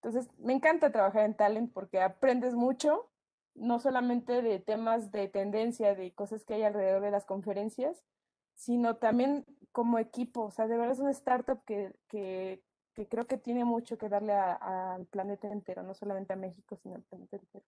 Entonces, 0.03 0.29
me 0.39 0.53
encanta 0.53 0.91
trabajar 0.91 1.25
en 1.25 1.35
Talent 1.35 1.73
porque 1.73 2.01
aprendes 2.01 2.55
mucho, 2.55 3.11
no 3.59 3.79
solamente 3.79 4.43
de 4.43 4.59
temas 4.59 5.11
de 5.11 5.29
tendencia, 5.29 5.95
de 5.95 6.13
cosas 6.15 6.45
que 6.45 6.55
hay 6.55 6.63
alrededor 6.63 7.03
de 7.03 7.11
las 7.11 7.25
conferencias, 7.25 8.05
sino 8.55 8.97
también 8.97 9.45
como 9.73 9.99
equipo. 9.99 10.45
O 10.45 10.51
sea, 10.51 10.67
de 10.67 10.77
verdad 10.77 10.93
es 10.93 11.01
una 11.01 11.11
startup 11.11 11.63
que, 11.65 11.95
que, 12.09 12.63
que 12.95 13.09
creo 13.09 13.27
que 13.27 13.39
tiene 13.39 13.65
mucho 13.65 13.99
que 13.99 14.09
darle 14.09 14.33
al 14.33 15.07
planeta 15.07 15.49
entero, 15.49 15.83
no 15.83 15.95
solamente 15.95 16.33
a 16.33 16.37
México, 16.37 16.77
sino 16.77 16.97
al 16.97 17.03
planeta 17.03 17.37
entero. 17.37 17.65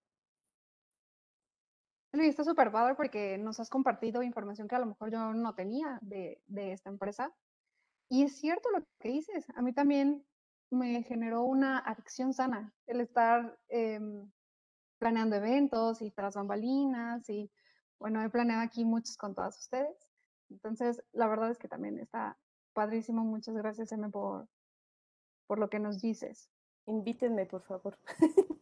Luis, 2.12 2.30
está 2.30 2.42
súper 2.42 2.72
padre 2.72 2.96
porque 2.96 3.38
nos 3.38 3.60
has 3.60 3.70
compartido 3.70 4.24
información 4.24 4.66
que 4.66 4.74
a 4.74 4.80
lo 4.80 4.86
mejor 4.86 5.12
yo 5.12 5.32
no 5.32 5.54
tenía 5.54 5.98
de, 6.02 6.42
de 6.46 6.72
esta 6.72 6.90
empresa. 6.90 7.32
Y 8.08 8.24
es 8.24 8.36
cierto 8.36 8.68
lo 8.70 8.84
que 8.98 9.08
dices, 9.10 9.46
a 9.54 9.62
mí 9.62 9.72
también 9.72 10.24
me 10.70 11.04
generó 11.04 11.42
una 11.42 11.78
adicción 11.78 12.32
sana 12.32 12.72
el 12.86 13.00
estar 13.00 13.58
eh, 13.68 14.00
planeando 15.00 15.34
eventos 15.36 16.02
y 16.02 16.12
tras 16.12 16.36
bambalinas 16.36 17.28
y 17.28 17.50
bueno, 17.98 18.22
he 18.22 18.30
planeado 18.30 18.62
aquí 18.62 18.84
muchos 18.84 19.16
con 19.16 19.34
todas 19.34 19.58
ustedes. 19.58 20.08
Entonces, 20.48 21.02
la 21.12 21.26
verdad 21.26 21.50
es 21.50 21.58
que 21.58 21.68
también 21.68 21.98
está 21.98 22.38
padrísimo. 22.72 23.24
Muchas 23.24 23.56
gracias, 23.56 23.90
M, 23.92 24.08
por, 24.10 24.48
por 25.48 25.58
lo 25.58 25.68
que 25.68 25.80
nos 25.80 26.00
dices. 26.00 26.48
Invítenme, 26.86 27.46
por 27.46 27.62
favor. 27.62 27.98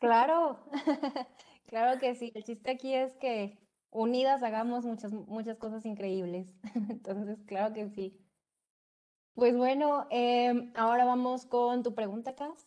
Claro, 0.00 0.58
claro 1.66 2.00
que 2.00 2.14
sí. 2.14 2.32
El 2.34 2.42
chiste 2.44 2.70
aquí 2.70 2.94
es 2.94 3.14
que 3.16 3.58
unidas 3.90 4.42
hagamos 4.42 4.86
muchas, 4.86 5.12
muchas 5.12 5.58
cosas 5.58 5.84
increíbles. 5.84 6.54
Entonces, 6.88 7.38
claro 7.46 7.74
que 7.74 7.90
sí. 7.90 8.18
Pues 9.34 9.56
bueno, 9.56 10.06
em, 10.10 10.72
ahora 10.74 11.04
vamos 11.04 11.44
con 11.44 11.82
tu 11.82 11.94
pregunta, 11.94 12.34
Cas. 12.34 12.66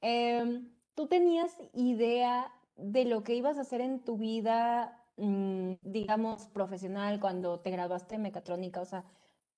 Em, 0.00 0.68
¿Tú 0.94 1.06
tenías 1.08 1.56
idea 1.72 2.52
de 2.76 3.04
lo 3.04 3.22
que 3.22 3.34
ibas 3.34 3.58
a 3.58 3.62
hacer 3.62 3.80
en 3.80 4.04
tu 4.04 4.16
vida, 4.18 5.06
mm, 5.16 5.74
digamos, 5.82 6.48
profesional 6.48 7.20
cuando 7.20 7.60
te 7.60 7.70
graduaste 7.70 8.16
en 8.16 8.22
mecatrónica? 8.22 8.80
O 8.80 8.84
sea, 8.84 9.04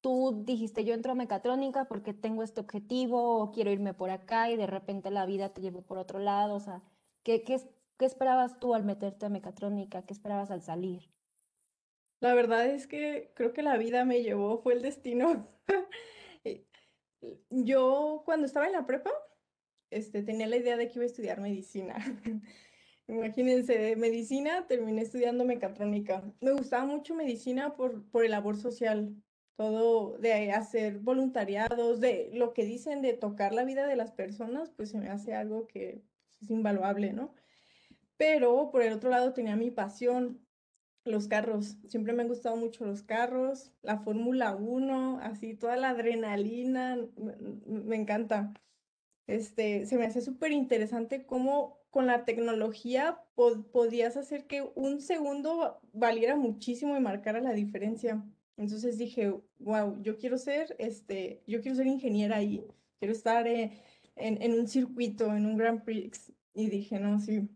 tú 0.01 0.43
dijiste, 0.45 0.85
yo 0.85 0.95
entro 0.95 1.13
a 1.13 1.15
mecatrónica 1.15 1.87
porque 1.87 2.15
tengo 2.15 2.43
este 2.43 2.61
objetivo 2.61 3.39
o 3.39 3.51
quiero 3.53 3.71
irme 3.73 3.95
por 3.95 4.11
acá 4.11 4.51
y 4.51 4.57
de 4.57 4.67
repente 4.67 5.11
la 5.11 5.27
vida 5.27 5.55
te 5.55 5.61
llevó 5.63 5.83
por 5.83 5.99
otro 5.99 6.19
lado. 6.19 6.55
O 6.55 6.61
sea, 6.61 6.83
¿qué, 7.23 7.43
qué, 7.43 7.61
qué 7.99 8.05
esperabas 8.05 8.59
tú 8.61 8.75
al 8.75 8.85
meterte 8.85 9.27
a 9.27 9.29
mecatrónica? 9.31 10.03
¿Qué 10.03 10.13
esperabas 10.13 10.51
al 10.51 10.63
salir? 10.63 11.11
La 12.21 12.35
verdad 12.35 12.67
es 12.67 12.87
que 12.87 13.33
creo 13.35 13.53
que 13.53 13.63
la 13.63 13.77
vida 13.77 14.05
me 14.05 14.23
llevó, 14.23 14.59
fue 14.59 14.75
el 14.75 14.83
destino. 14.83 15.47
Yo 17.51 18.23
cuando 18.25 18.47
estaba 18.47 18.67
en 18.67 18.73
la 18.73 18.87
prepa, 18.87 19.11
este, 19.95 20.23
tenía 20.23 20.47
la 20.47 20.57
idea 20.57 20.77
de 20.77 20.89
que 20.89 20.95
iba 20.95 21.05
a 21.05 21.07
estudiar 21.07 21.41
medicina. 21.41 21.97
Imagínense, 23.07 23.97
medicina, 23.97 24.67
terminé 24.67 25.03
estudiando 25.03 25.45
mecatrónica. 25.45 26.25
Me 26.41 26.53
gustaba 26.53 26.87
mucho 26.87 27.15
medicina 27.15 27.75
por, 27.75 28.09
por 28.11 28.25
el 28.25 28.31
labor 28.31 28.57
social, 28.57 29.15
todo 29.57 30.17
de 30.19 30.53
hacer 30.53 30.99
voluntariados, 30.99 32.01
de 32.01 32.31
lo 32.33 32.55
que 32.55 32.65
dicen 32.65 33.03
de 33.03 33.13
tocar 33.13 33.53
la 33.53 33.65
vida 33.65 33.87
de 33.87 33.97
las 33.97 34.13
personas, 34.13 34.71
pues 34.71 34.91
se 34.91 34.99
me 34.99 35.09
hace 35.11 35.35
algo 35.35 35.67
que 35.67 36.03
es 36.41 36.51
invaluable, 36.51 37.13
¿no? 37.13 37.35
Pero 38.17 38.71
por 38.71 38.83
el 38.83 38.95
otro 38.95 39.11
lado 39.11 39.33
tenía 39.33 39.57
mi 39.57 39.71
pasión, 39.71 40.45
los 41.05 41.29
carros. 41.29 41.77
Siempre 41.89 42.13
me 42.13 42.23
han 42.23 42.29
gustado 42.29 42.57
mucho 42.57 42.85
los 42.87 43.03
carros, 43.03 43.73
la 43.83 43.99
Fórmula 43.99 44.55
1, 44.57 45.21
así 45.23 45.55
toda 45.55 45.77
la 45.77 45.91
adrenalina, 45.91 46.99
me 47.67 47.97
encanta. 47.97 48.53
Este, 49.27 49.87
se 49.87 49.97
me 49.97 50.05
hace 50.05 50.21
súper 50.21 50.53
interesante 50.53 51.25
cómo 51.25 51.79
con 51.91 52.07
la 52.07 52.25
tecnología 52.25 53.23
podías 53.35 54.17
hacer 54.17 54.47
que 54.47 54.63
un 54.75 55.01
segundo 55.01 55.81
valiera 55.93 56.37
muchísimo 56.37 56.97
y 56.97 57.01
marcara 57.01 57.41
la 57.41 57.53
diferencia. 57.53 58.25
Entonces 58.57 58.99
dije, 58.99 59.35
wow, 59.59 60.01
yo 60.03 60.19
quiero 60.19 60.37
ser, 60.39 60.77
este, 60.79 61.43
yo 61.47 61.61
quiero 61.61 61.77
ser 61.77 61.87
ingeniera 61.87 62.37
ahí, 62.37 62.65
quiero 62.99 63.13
estar 63.13 63.47
eh, 63.47 63.73
en, 64.17 64.43
en, 64.43 64.59
un 64.59 64.69
circuito, 64.69 65.35
en 65.35 65.47
un 65.47 65.57
Grand 65.57 65.83
Prix. 65.85 66.33
Y 66.53 66.69
dije, 66.69 67.01
no, 67.01 67.19
sí. 67.21 67.49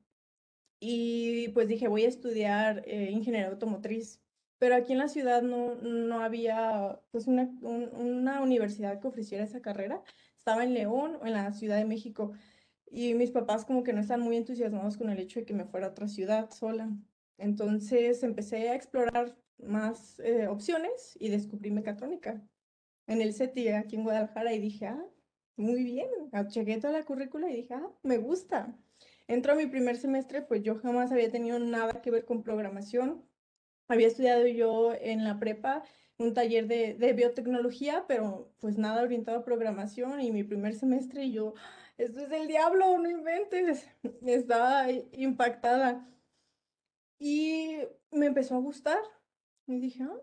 Y 0.81 1.49
pues 1.49 1.69
dije, 1.69 1.89
voy 1.89 2.05
a 2.05 2.09
estudiar 2.09 2.83
eh, 2.87 3.11
ingeniería 3.11 3.49
automotriz. 3.51 4.21
Pero 4.59 4.75
aquí 4.75 4.93
en 4.93 4.99
la 4.99 5.09
ciudad 5.09 5.43
no, 5.43 5.77
no 5.77 6.21
había 6.21 7.01
pues 7.13 7.27
una, 7.29 7.49
una 7.63 8.41
universidad 8.43 9.01
que 9.01 9.09
ofreciera 9.09 9.45
esa 9.45 9.61
carrera. 9.63 10.03
Estaba 10.39 10.65
en 10.65 10.73
León 10.75 11.19
o 11.21 11.27
en 11.27 11.35
la 11.35 11.53
Ciudad 11.53 11.77
de 11.77 11.85
México. 11.85 12.33
Y 12.87 13.15
mis 13.15 13.31
papás 13.31 13.65
como 13.65 13.83
que 13.83 13.93
no 13.93 14.01
están 14.01 14.21
muy 14.21 14.37
entusiasmados 14.37 14.97
con 14.97 15.11
el 15.11 15.19
hecho 15.19 15.41
de 15.41 15.47
que 15.47 15.53
me 15.53 15.67
fuera 15.67 15.89
a 15.89 15.91
otra 15.91 16.09
ciudad 16.09 16.51
sola. 16.51 16.89
Entonces 17.37 18.23
empecé 18.23 18.71
a 18.71 18.75
explorar 18.75 19.37
más 19.59 20.21
eh, 20.21 20.47
opciones 20.47 21.17
y 21.21 21.29
descubrí 21.29 21.71
mecatrónica 21.71 22.43
en 23.07 23.23
el 23.23 23.35
CETI 23.35 23.69
aquí 23.71 23.97
en 23.97 24.05
Guadalajara 24.05 24.53
y 24.53 24.61
dije, 24.61 24.87
ah, 24.87 25.05
muy 25.57 25.83
bien, 25.83 26.09
chequé 26.49 26.79
toda 26.79 26.93
la 26.93 27.05
currícula 27.05 27.51
y 27.51 27.57
dije, 27.57 27.75
ah, 27.75 27.91
me 28.03 28.19
gusta. 28.19 28.79
Entro 29.27 29.53
a 29.53 29.57
mi 29.57 29.67
primer 29.67 29.97
semestre, 29.97 30.43
pues 30.43 30.63
yo 30.63 30.77
jamás 30.77 31.11
había 31.11 31.31
tenido 31.31 31.59
nada 31.59 32.01
que 32.01 32.11
ver 32.11 32.25
con 32.25 32.43
programación. 32.43 33.28
Había 33.89 34.07
estudiado 34.07 34.47
yo 34.47 34.93
en 34.95 35.25
la 35.25 35.39
prepa 35.39 35.83
un 36.19 36.35
taller 36.35 36.67
de, 36.67 36.95
de 36.95 37.13
biotecnología, 37.13 38.05
pero 38.09 38.53
pues 38.61 38.77
nada 38.77 39.03
orientado 39.03 39.39
a 39.39 39.45
programación 39.45 40.21
y 40.21 40.33
mi 40.33 40.45
primer 40.45 40.75
semestre 40.75 41.31
yo, 41.31 41.55
esto 41.97 42.21
es 42.21 42.31
el 42.31 42.47
diablo, 42.47 42.99
no 42.99 43.11
inventes. 43.11 43.89
Estaba 44.27 44.91
impactada. 44.91 46.07
Y 47.19 47.79
me 48.13 48.27
empezó 48.27 48.55
a 48.57 48.61
gustar. 48.61 49.01
Y 49.67 49.81
dije, 49.81 50.05
ah". 50.05 50.21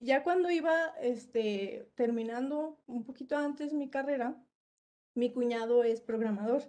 ya 0.00 0.22
cuando 0.24 0.50
iba 0.50 0.88
este, 1.00 1.90
terminando 1.94 2.78
un 2.86 3.04
poquito 3.04 3.36
antes 3.36 3.72
mi 3.72 3.90
carrera, 3.90 4.36
mi 5.14 5.32
cuñado 5.32 5.84
es 5.84 6.00
programador 6.00 6.62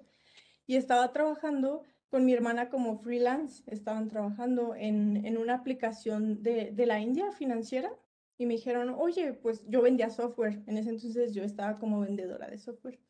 y 0.67 0.75
estaba 0.75 1.11
trabajando 1.13 1.83
con 2.15 2.23
mi 2.23 2.31
hermana 2.31 2.69
como 2.69 2.95
freelance. 2.95 3.61
Estaban 3.67 4.07
trabajando 4.07 4.73
en, 4.73 5.25
en 5.25 5.37
una 5.37 5.53
aplicación 5.53 6.41
de, 6.43 6.71
de 6.71 6.85
la 6.85 7.01
India 7.01 7.33
financiera 7.33 7.91
y 8.37 8.45
me 8.45 8.53
dijeron, 8.53 8.95
oye, 8.97 9.33
pues 9.33 9.65
yo 9.67 9.81
vendía 9.81 10.09
software. 10.09 10.63
En 10.65 10.77
ese 10.77 10.91
entonces 10.91 11.33
yo 11.33 11.43
estaba 11.43 11.77
como 11.77 11.99
vendedora 11.99 12.49
de 12.49 12.57
software. 12.57 13.01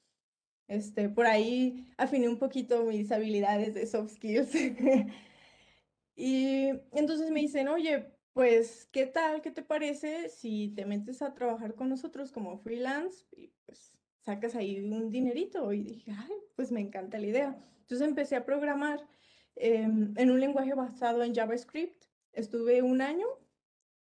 Este, 0.67 1.07
por 1.07 1.27
ahí 1.27 1.93
afiné 1.97 2.27
un 2.27 2.39
poquito 2.39 2.83
mis 2.85 3.11
habilidades 3.11 3.75
de 3.75 3.85
soft 3.85 4.13
skills. 4.13 4.55
y 6.15 6.69
entonces 6.91 7.29
me 7.29 7.41
dicen, 7.41 7.67
oye, 7.67 8.07
pues, 8.33 8.89
¿qué 8.91 9.05
tal? 9.05 9.43
¿Qué 9.43 9.51
te 9.51 9.61
parece 9.61 10.29
si 10.29 10.69
te 10.69 10.83
metes 10.87 11.21
a 11.21 11.35
trabajar 11.35 11.75
con 11.75 11.89
nosotros 11.89 12.31
como 12.31 12.57
freelance 12.57 13.27
y 13.37 13.53
pues 13.67 13.94
sacas 14.25 14.55
ahí 14.55 14.79
un 14.79 15.11
dinerito? 15.11 15.71
Y 15.71 15.83
dije, 15.83 16.11
ay, 16.17 16.33
pues 16.55 16.71
me 16.71 16.81
encanta 16.81 17.19
la 17.19 17.27
idea. 17.27 17.57
Entonces 17.81 18.07
empecé 18.07 18.35
a 18.35 18.45
programar 18.45 19.07
em, 19.55 20.13
en 20.17 20.31
un 20.31 20.39
lenguaje 20.39 20.73
basado 20.73 21.23
en 21.23 21.35
JavaScript. 21.35 22.05
Estuve 22.33 22.81
un 22.81 23.01
año 23.01 23.27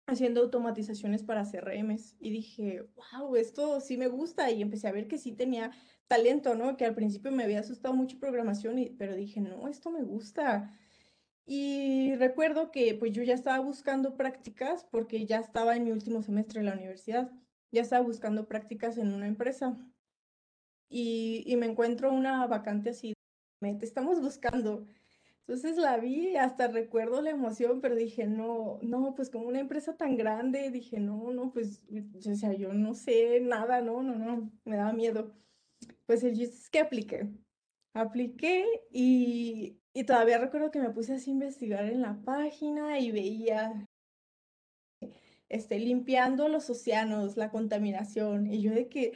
haciendo 0.07 0.41
automatizaciones 0.41 1.23
para 1.23 1.45
CRMs 1.45 2.15
y 2.19 2.29
dije, 2.29 2.85
wow, 2.95 3.35
esto 3.35 3.79
sí 3.79 3.97
me 3.97 4.07
gusta 4.07 4.51
y 4.51 4.61
empecé 4.61 4.87
a 4.87 4.91
ver 4.91 5.07
que 5.07 5.17
sí 5.17 5.33
tenía 5.33 5.71
talento, 6.07 6.55
¿no? 6.55 6.77
Que 6.77 6.85
al 6.85 6.95
principio 6.95 7.31
me 7.31 7.43
había 7.43 7.59
asustado 7.59 7.93
mucho 7.93 8.19
programación, 8.19 8.77
pero 8.97 9.15
dije, 9.15 9.41
no, 9.41 9.67
esto 9.67 9.91
me 9.91 10.03
gusta. 10.03 10.77
Y 11.45 12.15
recuerdo 12.15 12.71
que 12.71 12.95
pues 12.95 13.11
yo 13.11 13.23
ya 13.23 13.33
estaba 13.33 13.59
buscando 13.59 14.15
prácticas 14.15 14.85
porque 14.85 15.25
ya 15.25 15.39
estaba 15.39 15.75
en 15.75 15.83
mi 15.85 15.91
último 15.91 16.21
semestre 16.21 16.61
de 16.61 16.67
la 16.67 16.73
universidad, 16.73 17.31
ya 17.71 17.81
estaba 17.81 18.05
buscando 18.05 18.47
prácticas 18.47 18.97
en 18.97 19.13
una 19.13 19.27
empresa 19.27 19.77
y, 20.93 21.43
y 21.45 21.55
me 21.57 21.65
encuentro 21.65 22.13
una 22.13 22.45
vacante 22.45 22.91
así, 22.91 23.13
te 23.59 23.85
estamos 23.85 24.21
buscando. 24.21 24.85
Entonces 25.39 25.77
la 25.77 25.97
vi, 25.97 26.35
hasta 26.37 26.67
recuerdo 26.67 27.21
la 27.21 27.31
emoción, 27.31 27.81
pero 27.81 27.95
dije, 27.95 28.27
no, 28.27 28.79
no, 28.81 29.13
pues 29.15 29.29
como 29.29 29.47
una 29.47 29.59
empresa 29.59 29.97
tan 29.97 30.15
grande, 30.15 30.69
dije, 30.71 30.99
no, 30.99 31.31
no, 31.31 31.51
pues, 31.51 31.81
o 32.15 32.35
sea, 32.35 32.53
yo 32.53 32.73
no 32.73 32.93
sé 32.93 33.41
nada, 33.41 33.81
no, 33.81 34.03
no, 34.03 34.15
no, 34.15 34.51
me 34.65 34.77
daba 34.77 34.93
miedo. 34.93 35.33
Pues 36.05 36.23
el 36.23 36.35
chiste 36.35 36.55
es 36.55 36.69
que 36.69 36.79
apliqué. 36.79 37.27
Apliqué 37.93 38.65
y, 38.91 39.79
y 39.93 40.03
todavía 40.05 40.37
recuerdo 40.37 40.71
que 40.71 40.79
me 40.79 40.91
puse 40.91 41.13
así 41.15 41.31
a 41.31 41.33
investigar 41.33 41.85
en 41.85 42.01
la 42.01 42.21
página 42.23 42.99
y 42.99 43.11
veía 43.11 43.87
este, 45.49 45.77
limpiando 45.79 46.47
los 46.47 46.69
océanos, 46.69 47.37
la 47.37 47.51
contaminación. 47.51 48.47
Y 48.47 48.61
yo 48.61 48.71
de 48.73 48.87
que, 48.87 49.13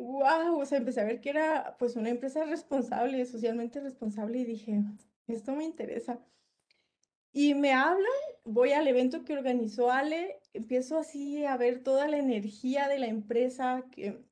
wow, 0.00 0.58
o 0.58 0.66
sea, 0.66 0.78
empecé 0.78 1.00
a 1.00 1.04
ver 1.04 1.20
que 1.20 1.30
era 1.30 1.76
pues 1.78 1.94
una 1.96 2.08
empresa 2.08 2.44
responsable, 2.44 3.24
socialmente 3.26 3.80
responsable 3.80 4.38
y 4.38 4.44
dije, 4.44 4.82
esto 5.28 5.52
me 5.54 5.64
interesa. 5.64 6.24
Y 7.32 7.54
me 7.54 7.72
hablan, 7.72 8.06
voy 8.44 8.72
al 8.72 8.88
evento 8.88 9.24
que 9.24 9.34
organizó 9.34 9.92
Ale, 9.92 10.40
empiezo 10.52 10.98
así 10.98 11.44
a 11.44 11.56
ver 11.56 11.82
toda 11.82 12.08
la 12.08 12.18
energía 12.18 12.88
de 12.88 12.98
la 12.98 13.06
empresa, 13.06 13.84
que 13.92 14.24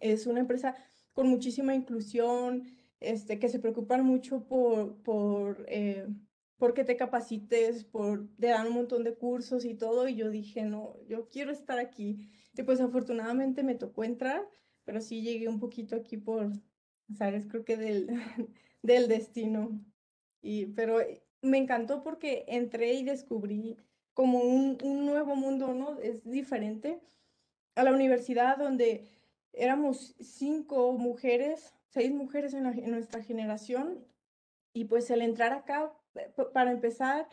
es 0.00 0.26
una 0.26 0.40
empresa 0.40 0.74
con 1.12 1.28
muchísima 1.28 1.74
inclusión, 1.74 2.64
este, 2.98 3.38
que 3.38 3.48
se 3.48 3.58
preocupan 3.58 4.04
mucho 4.04 4.44
por, 4.48 4.96
por, 5.02 5.64
eh, 5.68 6.08
que 6.74 6.84
te 6.84 6.96
capacites, 6.96 7.84
por 7.84 8.28
te 8.38 8.46
dan 8.48 8.68
un 8.68 8.74
montón 8.74 9.04
de 9.04 9.14
cursos 9.14 9.64
y 9.64 9.74
todo, 9.74 10.08
y 10.08 10.14
yo 10.14 10.30
dije, 10.30 10.62
no, 10.62 10.96
yo 11.06 11.28
quiero 11.28 11.50
estar 11.50 11.78
aquí. 11.78 12.30
Y 12.56 12.62
pues 12.62 12.80
afortunadamente 12.80 13.62
me 13.62 13.74
tocó 13.74 14.04
entrar, 14.04 14.48
pero 14.84 15.00
sí 15.00 15.22
llegué 15.22 15.48
un 15.48 15.60
poquito 15.60 15.96
aquí 15.96 16.16
por, 16.16 16.50
sabes, 17.16 17.46
creo 17.46 17.64
que 17.64 17.76
del, 17.76 18.08
del 18.82 19.08
destino. 19.08 19.80
Y, 20.42 20.66
pero 20.66 20.98
me 21.40 21.58
encantó 21.58 22.02
porque 22.02 22.44
entré 22.48 22.94
y 22.94 23.04
descubrí 23.04 23.76
como 24.14 24.40
un, 24.40 24.78
un 24.82 25.06
nuevo 25.06 25.36
mundo, 25.36 25.74
¿no? 25.74 25.98
Es 26.00 26.24
diferente 26.24 27.00
a 27.74 27.82
la 27.82 27.92
universidad 27.92 28.58
donde 28.58 29.08
éramos 29.52 30.14
cinco 30.20 30.92
mujeres, 30.92 31.74
seis 31.88 32.12
mujeres 32.12 32.54
en, 32.54 32.90
nuestra 32.90 33.22
generación, 33.22 34.04
y 34.72 34.86
pues 34.86 35.10
al 35.10 35.22
entrar 35.22 35.52
acá, 35.52 35.92
eh, 36.14 36.32
para 36.52 36.72
empezar, 36.72 37.28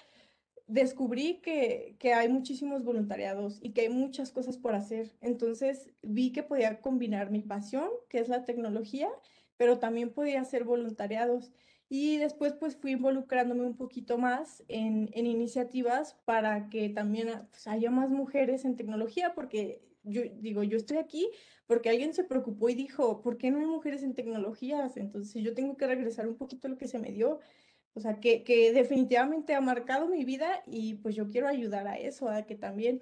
descubrí 0.70 1.42
que, 1.42 1.96
que, 2.00 2.14
hay 2.14 2.30
muchísimos 2.30 2.84
voluntariados 2.84 3.60
y 3.62 3.72
que 3.72 3.82
hay 3.82 3.90
muchas 3.90 4.32
cosas 4.32 4.58
por 4.58 4.76
hacer. 4.76 5.12
Entonces 5.20 5.90
vi 6.02 6.32
que 6.32 6.44
podía 6.44 6.80
combinar 6.80 7.32
mi 7.32 7.42
pasión, 7.42 7.90
que 8.08 8.20
es 8.20 8.30
la 8.30 8.46
tecnología, 8.46 9.10
pero 9.58 9.80
también 9.80 10.12
podía 10.12 10.42
hacer 10.42 10.64
voluntariados. 10.64 11.52
Y 11.90 12.18
después 12.18 12.54
pues 12.54 12.78
fui 12.78 12.92
involucrándome 12.92 13.66
un 13.66 13.76
poquito 13.76 14.20
más 14.20 14.64
en, 14.68 15.10
en 15.14 15.26
iniciativas 15.26 16.16
para 16.24 16.70
que 16.70 16.90
también 16.90 17.30
pues, 17.50 17.68
haya 17.68 17.90
más 17.90 18.12
mujeres 18.12 18.64
en 18.64 18.76
tecnología, 18.76 19.34
porque 19.34 19.82
yo 20.04 20.22
digo, 20.40 20.64
yo 20.64 20.78
estoy 20.78 20.98
aquí 20.98 21.30
porque 21.70 21.90
alguien 21.90 22.16
se 22.16 22.24
preocupó 22.24 22.70
y 22.70 22.74
dijo, 22.74 23.22
¿por 23.22 23.38
qué 23.38 23.52
no 23.52 23.60
hay 23.60 23.68
mujeres 23.68 24.02
en 24.02 24.16
tecnologías? 24.16 24.98
Entonces 24.98 25.44
yo 25.44 25.54
tengo 25.54 25.78
que 25.78 25.86
regresar 25.86 26.28
un 26.28 26.36
poquito 26.36 26.68
a 26.68 26.72
lo 26.72 26.78
que 26.80 26.88
se 26.88 26.98
me 26.98 27.12
dio. 27.12 27.42
O 27.94 28.00
sea, 28.02 28.20
que, 28.20 28.44
que 28.44 28.72
definitivamente 28.74 29.56
ha 29.56 29.62
marcado 29.62 30.08
mi 30.08 30.24
vida 30.26 30.64
y 30.66 30.96
pues 30.96 31.16
yo 31.16 31.28
quiero 31.30 31.48
ayudar 31.48 31.88
a 31.88 31.98
eso, 31.98 32.30
a 32.30 32.44
que 32.44 32.56
también 32.56 33.02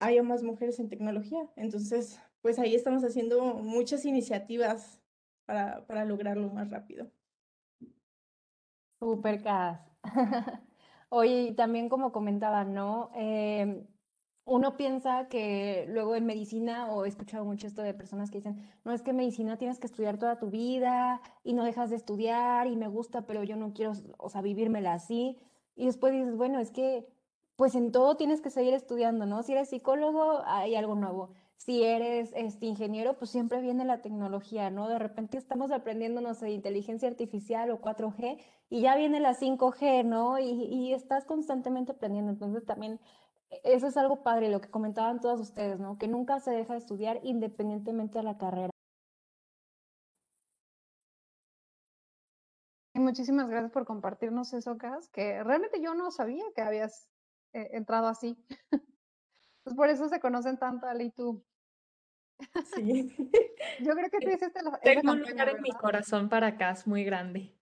haya 0.00 0.22
más 0.22 0.42
mujeres 0.42 0.78
en 0.80 0.88
tecnología. 0.88 1.50
Entonces, 1.56 2.20
pues 2.42 2.58
ahí 2.58 2.74
estamos 2.74 3.04
haciendo 3.04 3.54
muchas 3.54 4.04
iniciativas 4.04 5.00
para, 5.46 5.86
para 5.86 6.04
lograrlo 6.04 6.48
más 6.50 6.70
rápido. 6.70 7.10
Super, 9.00 9.42
Cas. 9.42 9.80
Oye, 11.08 11.52
también 11.56 11.88
como 11.88 12.12
comentaba, 12.12 12.64
¿no? 12.64 13.10
Em, 13.14 13.86
uno 14.44 14.76
piensa 14.76 15.28
que 15.28 15.86
luego 15.88 16.16
en 16.16 16.26
medicina, 16.26 16.90
o 16.90 17.04
he 17.04 17.08
escuchado 17.08 17.44
mucho 17.44 17.66
esto 17.66 17.82
de 17.82 17.94
personas 17.94 18.30
que 18.30 18.38
dicen, 18.38 18.56
no 18.84 18.92
es 18.92 19.02
que 19.02 19.12
medicina 19.12 19.56
tienes 19.56 19.78
que 19.78 19.86
estudiar 19.86 20.18
toda 20.18 20.38
tu 20.38 20.50
vida 20.50 21.20
y 21.44 21.52
no 21.52 21.64
dejas 21.64 21.90
de 21.90 21.96
estudiar 21.96 22.66
y 22.66 22.76
me 22.76 22.88
gusta, 22.88 23.22
pero 23.22 23.44
yo 23.44 23.56
no 23.56 23.72
quiero, 23.72 23.92
o 24.18 24.28
sea, 24.28 24.42
vivírmela 24.42 24.94
así. 24.94 25.38
Y 25.76 25.86
después 25.86 26.12
dices, 26.12 26.36
bueno, 26.36 26.58
es 26.58 26.70
que 26.70 27.06
pues 27.56 27.74
en 27.74 27.92
todo 27.92 28.16
tienes 28.16 28.40
que 28.40 28.50
seguir 28.50 28.74
estudiando, 28.74 29.26
¿no? 29.26 29.42
Si 29.42 29.52
eres 29.52 29.68
psicólogo, 29.68 30.42
hay 30.46 30.74
algo 30.74 30.94
nuevo. 30.96 31.30
Si 31.56 31.84
eres 31.84 32.32
este, 32.34 32.66
ingeniero, 32.66 33.16
pues 33.18 33.30
siempre 33.30 33.60
viene 33.60 33.84
la 33.84 34.02
tecnología, 34.02 34.70
¿no? 34.70 34.88
De 34.88 34.98
repente 34.98 35.38
estamos 35.38 35.70
aprendiendo, 35.70 36.20
no 36.20 36.34
sé, 36.34 36.50
inteligencia 36.50 37.08
artificial 37.08 37.70
o 37.70 37.80
4G 37.80 38.38
y 38.68 38.80
ya 38.80 38.96
viene 38.96 39.20
la 39.20 39.34
5G, 39.34 40.04
¿no? 40.04 40.40
Y, 40.40 40.50
y 40.50 40.92
estás 40.92 41.24
constantemente 41.24 41.92
aprendiendo. 41.92 42.32
Entonces 42.32 42.64
también 42.64 42.98
eso 43.64 43.86
es 43.86 43.96
algo 43.96 44.22
padre, 44.22 44.50
lo 44.50 44.60
que 44.60 44.70
comentaban 44.70 45.20
todas 45.20 45.40
ustedes, 45.40 45.78
¿no? 45.78 45.98
Que 45.98 46.08
nunca 46.08 46.40
se 46.40 46.50
deja 46.50 46.72
de 46.72 46.78
estudiar 46.78 47.20
independientemente 47.22 48.18
de 48.18 48.24
la 48.24 48.38
carrera. 48.38 48.70
Muchísimas 52.94 53.48
gracias 53.48 53.72
por 53.72 53.84
compartirnos 53.84 54.52
eso, 54.52 54.76
Cas, 54.78 55.08
que 55.08 55.42
realmente 55.42 55.80
yo 55.80 55.94
no 55.94 56.10
sabía 56.10 56.44
que 56.54 56.62
habías 56.62 57.08
eh, 57.52 57.70
entrado 57.72 58.06
así. 58.06 58.36
pues 59.64 59.76
por 59.76 59.88
eso 59.88 60.08
se 60.08 60.20
conocen 60.20 60.58
tanto 60.58 60.86
Ale 60.86 61.04
y 61.04 61.10
tú. 61.10 61.44
Sí. 62.74 63.14
Yo 63.80 63.94
creo 63.94 64.10
que 64.10 64.18
tú 64.18 64.30
hiciste 64.30 64.62
la, 64.62 64.78
Tengo 64.80 65.12
un 65.12 65.22
lugar 65.22 65.48
en 65.48 65.62
mi 65.62 65.70
corazón 65.70 66.28
para 66.28 66.56
Cas 66.56 66.86
muy 66.86 67.04
grande. 67.04 67.54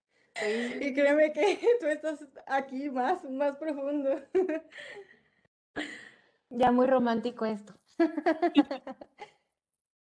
Y 0.80 0.94
créeme 0.94 1.32
que 1.32 1.58
tú 1.80 1.86
estás 1.86 2.26
aquí 2.46 2.88
más, 2.90 3.24
más 3.24 3.56
profundo. 3.56 4.10
Ya 6.50 6.72
muy 6.72 6.86
romántico 6.86 7.46
esto. 7.46 7.74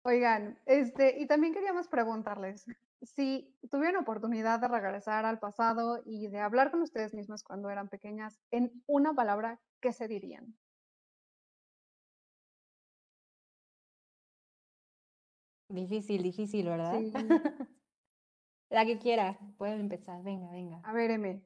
Oigan, 0.05 0.59
este, 0.67 1.21
y 1.21 1.27
también 1.27 1.53
queríamos 1.53 1.89
preguntarles 1.89 2.65
si 3.03 3.55
tuvieran 3.71 4.03
oportunidad 4.03 4.61
de 4.61 4.69
regresar 4.69 5.25
al 5.25 5.39
pasado 5.39 6.03
y 6.05 6.29
de 6.29 6.41
hablar 6.41 6.71
con 6.71 6.83
ustedes 6.83 7.15
mismas 7.15 7.43
cuando 7.43 7.71
eran 7.71 7.89
pequeñas, 7.89 8.41
en 8.51 8.83
una 8.87 9.15
palabra, 9.15 9.61
¿qué 9.81 9.93
se 9.93 10.09
dirían? 10.09 10.57
Difícil, 15.69 16.23
difícil, 16.23 16.67
¿verdad? 16.67 16.99
Sí. 16.99 17.13
La 18.71 18.85
que 18.85 18.99
quiera, 18.99 19.39
pueden 19.57 19.81
empezar, 19.81 20.23
venga, 20.23 20.51
venga. 20.51 20.81
A 20.85 20.93
ver, 20.93 21.11
M, 21.11 21.43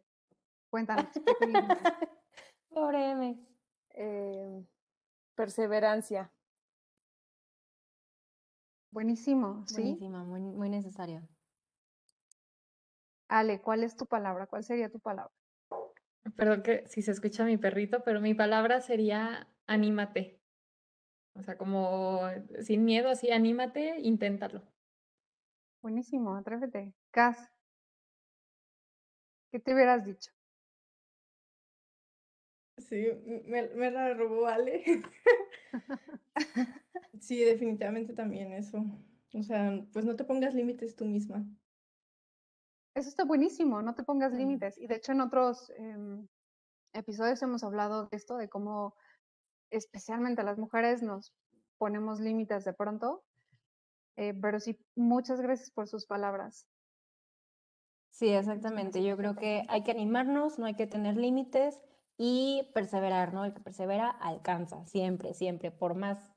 cuéntanos. 0.71 1.07
Pobre 2.71 3.11
M. 3.11 3.52
Eh, 3.95 4.65
perseverancia. 5.35 6.31
Buenísimo, 8.91 9.65
¿sí? 9.67 9.83
Buenísima, 9.83 10.25
muy, 10.25 10.41
muy 10.41 10.69
necesario. 10.69 11.27
Ale, 13.29 13.61
¿cuál 13.61 13.83
es 13.83 13.97
tu 13.97 14.07
palabra? 14.07 14.47
¿Cuál 14.47 14.65
sería 14.65 14.91
tu 14.91 15.01
palabra? 15.01 15.33
Perdón 16.37 16.63
que 16.63 16.87
si 16.87 17.03
se 17.03 17.11
escucha 17.11 17.45
mi 17.45 17.57
perrito, 17.57 18.05
pero 18.05 18.21
mi 18.21 18.35
palabra 18.35 18.81
sería 18.81 19.49
anímate. 19.67 20.41
O 21.35 21.43
sea, 21.43 21.57
como 21.57 22.21
sin 22.61 22.85
miedo, 22.85 23.09
así, 23.09 23.31
anímate, 23.31 23.99
inténtalo. 24.01 24.63
Buenísimo, 25.81 26.37
atrévete. 26.37 26.93
Cas, 27.11 27.51
¿qué 29.51 29.59
te 29.59 29.75
hubieras 29.75 30.05
dicho? 30.05 30.31
Sí, 32.79 33.07
me, 33.47 33.69
me 33.69 33.91
la 33.91 34.15
robó 34.15 34.47
Ale. 34.47 34.83
Sí, 37.21 37.39
definitivamente 37.45 38.15
también 38.15 38.53
eso. 38.53 38.85
O 39.35 39.43
sea, 39.43 39.85
pues 39.93 40.05
no 40.05 40.17
te 40.17 40.25
pongas 40.25 40.55
límites 40.55 40.97
tú 40.97 41.05
misma. 41.05 41.45
Eso 42.95 43.09
está 43.09 43.25
buenísimo, 43.25 43.81
no 43.83 43.95
te 43.95 44.03
pongas 44.03 44.33
Mm. 44.33 44.37
límites. 44.37 44.79
Y 44.79 44.87
de 44.87 44.97
hecho 44.97 45.13
en 45.13 45.21
otros 45.21 45.71
em, 45.77 46.27
episodios 46.93 47.41
hemos 47.43 47.65
hablado 47.65 48.07
de 48.07 48.17
esto, 48.17 48.37
de 48.37 48.49
cómo 48.49 48.95
especialmente 49.71 50.43
las 50.43 50.59
mujeres 50.59 51.03
nos 51.03 51.33
ponemos 51.79 52.21
límites 52.21 52.65
de 52.65 52.73
pronto. 52.75 53.25
Eh, 54.17 54.35
pero 54.41 54.61
sí, 54.61 54.79
muchas 54.95 55.41
gracias 55.41 55.71
por 55.71 55.89
sus 55.89 56.07
palabras. 56.07 56.67
Sí, 58.11 58.29
exactamente. 58.29 59.03
Yo 59.03 59.17
creo 59.17 59.35
que 59.37 59.63
hay 59.69 59.83
que 59.83 59.91
animarnos, 59.93 60.59
no 60.59 60.67
hay 60.67 60.75
que 60.75 60.87
tener 60.87 61.17
límites 61.17 61.81
y 62.25 62.71
perseverar, 62.73 63.35
¿no? 63.35 63.45
El 63.45 63.53
que 63.53 63.61
persevera 63.61 64.09
alcanza, 64.09 64.87
siempre, 64.87 65.35
siempre. 65.35 65.73
Por 65.73 65.97
más 65.97 66.31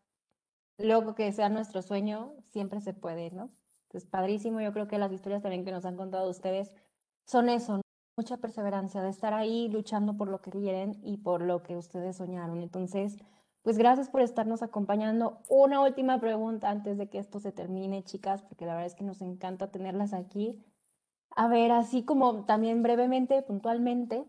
loco 0.80 1.14
que 1.14 1.32
sea 1.32 1.48
nuestro 1.50 1.84
sueño, 1.84 2.34
siempre 2.50 2.82
se 2.82 2.96
puede, 2.96 3.30
¿no? 3.30 3.52
Entonces, 3.84 4.10
padrísimo. 4.10 4.62
Yo 4.62 4.74
creo 4.74 4.88
que 4.88 4.98
las 4.98 5.12
historias 5.12 5.44
también 5.44 5.64
que 5.64 5.72
nos 5.72 5.86
han 5.86 5.96
contado 5.96 6.28
ustedes 6.28 6.74
son 7.28 7.50
eso, 7.50 7.74
¿no? 7.74 7.82
Mucha 8.18 8.38
perseverancia, 8.38 9.04
de 9.04 9.10
estar 9.10 9.36
ahí 9.36 9.68
luchando 9.68 10.18
por 10.18 10.28
lo 10.28 10.42
que 10.42 10.50
quieren 10.50 11.00
y 11.04 11.18
por 11.18 11.44
lo 11.44 11.62
que 11.62 11.78
ustedes 11.78 12.16
soñaron. 12.16 12.64
Entonces, 12.64 13.18
pues 13.62 13.78
gracias 13.78 14.10
por 14.10 14.22
estarnos 14.22 14.64
acompañando. 14.64 15.44
Una 15.50 15.82
última 15.82 16.20
pregunta 16.20 16.72
antes 16.72 16.98
de 16.98 17.10
que 17.10 17.20
esto 17.20 17.40
se 17.40 17.52
termine, 17.52 18.04
chicas, 18.04 18.42
porque 18.42 18.66
la 18.66 18.74
verdad 18.74 18.88
es 18.88 18.96
que 18.96 19.04
nos 19.04 19.22
encanta 19.22 19.70
tenerlas 19.70 20.14
aquí. 20.14 20.66
A 21.36 21.48
ver, 21.48 21.72
así 21.72 22.04
como 22.04 22.46
también 22.46 22.82
brevemente, 22.82 23.40
puntualmente, 23.44 24.26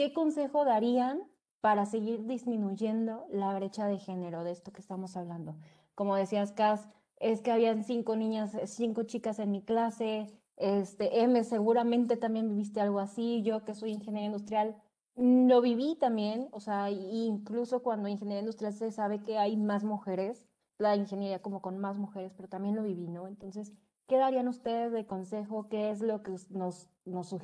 ¿qué 0.00 0.14
consejo 0.14 0.64
darían 0.64 1.20
para 1.60 1.84
seguir 1.84 2.24
disminuyendo 2.24 3.26
la 3.28 3.54
brecha 3.54 3.84
de 3.86 3.98
género 3.98 4.44
de 4.44 4.52
esto 4.52 4.72
que 4.72 4.80
estamos 4.80 5.14
hablando? 5.14 5.58
Como 5.94 6.16
decías, 6.16 6.52
Cas, 6.52 6.88
es 7.16 7.42
que 7.42 7.52
habían 7.52 7.84
cinco 7.84 8.16
niñas, 8.16 8.54
eh, 8.54 8.66
cinco 8.66 9.02
chicas 9.02 9.38
en 9.40 9.50
mi 9.50 9.62
clase. 9.62 10.26
Este, 10.56 11.20
M, 11.20 11.44
seguramente 11.44 12.16
también 12.16 12.48
viviste 12.48 12.80
algo 12.80 12.98
así. 12.98 13.42
Yo 13.42 13.62
que 13.66 13.74
soy 13.74 13.90
ingeniera 13.90 14.24
industrial, 14.24 14.74
mm, 15.16 15.48
lo 15.48 15.60
viví 15.60 15.96
también. 15.96 16.48
O 16.52 16.60
sea, 16.60 16.90
incluso 16.90 17.82
cuando 17.82 18.08
ingeniería 18.08 18.40
industrial 18.40 18.72
se 18.72 18.90
sabe 18.92 19.22
que 19.22 19.36
hay 19.36 19.58
más 19.58 19.84
mujeres, 19.84 20.48
la 20.78 20.96
ingeniería 20.96 21.42
como 21.42 21.60
con 21.60 21.76
más 21.78 21.98
mujeres, 21.98 22.32
pero 22.34 22.48
también 22.48 22.74
lo 22.74 22.84
viví, 22.84 23.06
¿no? 23.06 23.28
Entonces, 23.28 23.74
¿qué 24.06 24.16
darían 24.16 24.48
ustedes 24.48 24.92
de 24.92 25.04
consejo? 25.04 25.68
¿Qué 25.68 25.90
es 25.90 26.00
lo 26.00 26.22
que 26.22 26.36
nos, 26.48 26.88
nos 27.04 27.36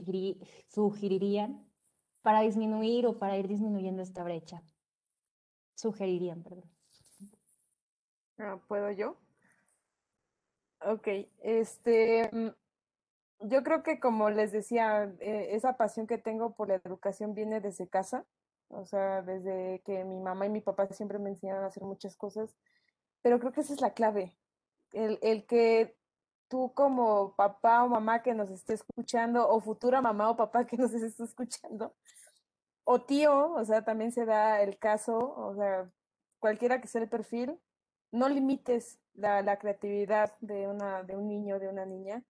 sugerirían 0.68 1.65
para 2.26 2.40
disminuir 2.40 3.06
o 3.06 3.20
para 3.20 3.36
ir 3.36 3.46
disminuyendo 3.46 4.02
esta 4.02 4.24
brecha? 4.24 4.60
Sugerirían, 5.76 6.42
perdón. 6.42 6.68
Ah, 8.36 8.58
¿Puedo 8.66 8.90
yo? 8.90 9.16
Ok, 10.80 11.06
este, 11.38 12.28
mm, 12.32 12.48
yo 13.48 13.62
creo 13.62 13.84
que 13.84 14.00
como 14.00 14.28
les 14.30 14.50
decía, 14.50 15.04
eh, 15.20 15.50
esa 15.52 15.76
pasión 15.76 16.08
que 16.08 16.18
tengo 16.18 16.56
por 16.56 16.66
la 16.66 16.74
educación 16.84 17.32
viene 17.32 17.60
desde 17.60 17.86
casa, 17.86 18.26
o 18.70 18.84
sea, 18.86 19.22
desde 19.22 19.82
que 19.84 20.02
mi 20.02 20.18
mamá 20.18 20.46
y 20.46 20.50
mi 20.50 20.60
papá 20.60 20.88
siempre 20.88 21.20
me 21.20 21.30
enseñaron 21.30 21.62
a 21.62 21.68
hacer 21.68 21.84
muchas 21.84 22.16
cosas, 22.16 22.56
pero 23.22 23.38
creo 23.38 23.52
que 23.52 23.60
esa 23.60 23.72
es 23.72 23.80
la 23.80 23.94
clave, 23.94 24.36
el, 24.92 25.20
el 25.22 25.46
que 25.46 25.96
tú 26.48 26.72
como 26.74 27.34
papá 27.36 27.84
o 27.84 27.88
mamá 27.88 28.22
que 28.22 28.34
nos 28.34 28.50
esté 28.50 28.74
escuchando, 28.74 29.48
o 29.48 29.60
futura 29.60 30.00
mamá 30.00 30.30
o 30.30 30.36
papá 30.36 30.66
que 30.66 30.76
nos 30.76 30.92
esté 30.94 31.24
escuchando, 31.24 31.94
o 32.84 33.00
tío, 33.02 33.52
o 33.52 33.64
sea, 33.64 33.84
también 33.84 34.12
se 34.12 34.24
da 34.24 34.62
el 34.62 34.78
caso, 34.78 35.18
o 35.18 35.54
sea, 35.56 35.90
cualquiera 36.38 36.80
que 36.80 36.88
sea 36.88 37.02
el 37.02 37.08
perfil, 37.08 37.58
no 38.12 38.28
limites 38.28 38.98
la, 39.14 39.42
la 39.42 39.58
creatividad 39.58 40.36
de, 40.40 40.68
una, 40.68 41.02
de 41.02 41.16
un 41.16 41.28
niño, 41.28 41.58
de 41.58 41.68
una 41.68 41.84
niña, 41.84 42.22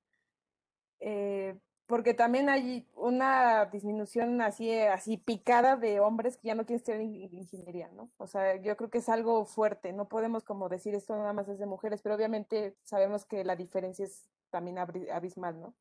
eh, 1.00 1.58
porque 1.86 2.14
también 2.14 2.48
hay 2.48 2.88
una 2.96 3.66
disminución 3.66 4.40
así, 4.42 4.70
eh, 4.70 4.88
así 4.88 5.16
picada 5.18 5.76
de 5.76 6.00
hombres 6.00 6.36
que 6.36 6.48
ya 6.48 6.54
no 6.54 6.66
quieren 6.66 6.78
estudiar 6.78 7.00
in- 7.02 7.30
ingeniería, 7.38 7.88
¿no? 7.92 8.10
O 8.18 8.26
sea, 8.26 8.56
yo 8.56 8.76
creo 8.76 8.90
que 8.90 8.98
es 8.98 9.08
algo 9.08 9.44
fuerte, 9.46 9.92
no 9.92 10.08
podemos 10.08 10.44
como 10.44 10.68
decir 10.68 10.94
esto 10.94 11.14
nada 11.16 11.32
más 11.32 11.48
es 11.48 11.58
de 11.58 11.66
mujeres, 11.66 12.02
pero 12.02 12.14
obviamente 12.16 12.76
sabemos 12.82 13.24
que 13.24 13.44
la 13.44 13.56
diferencia 13.56 14.04
es 14.04 14.28
también 14.50 14.78
abismal, 14.78 15.60
¿no? 15.60 15.74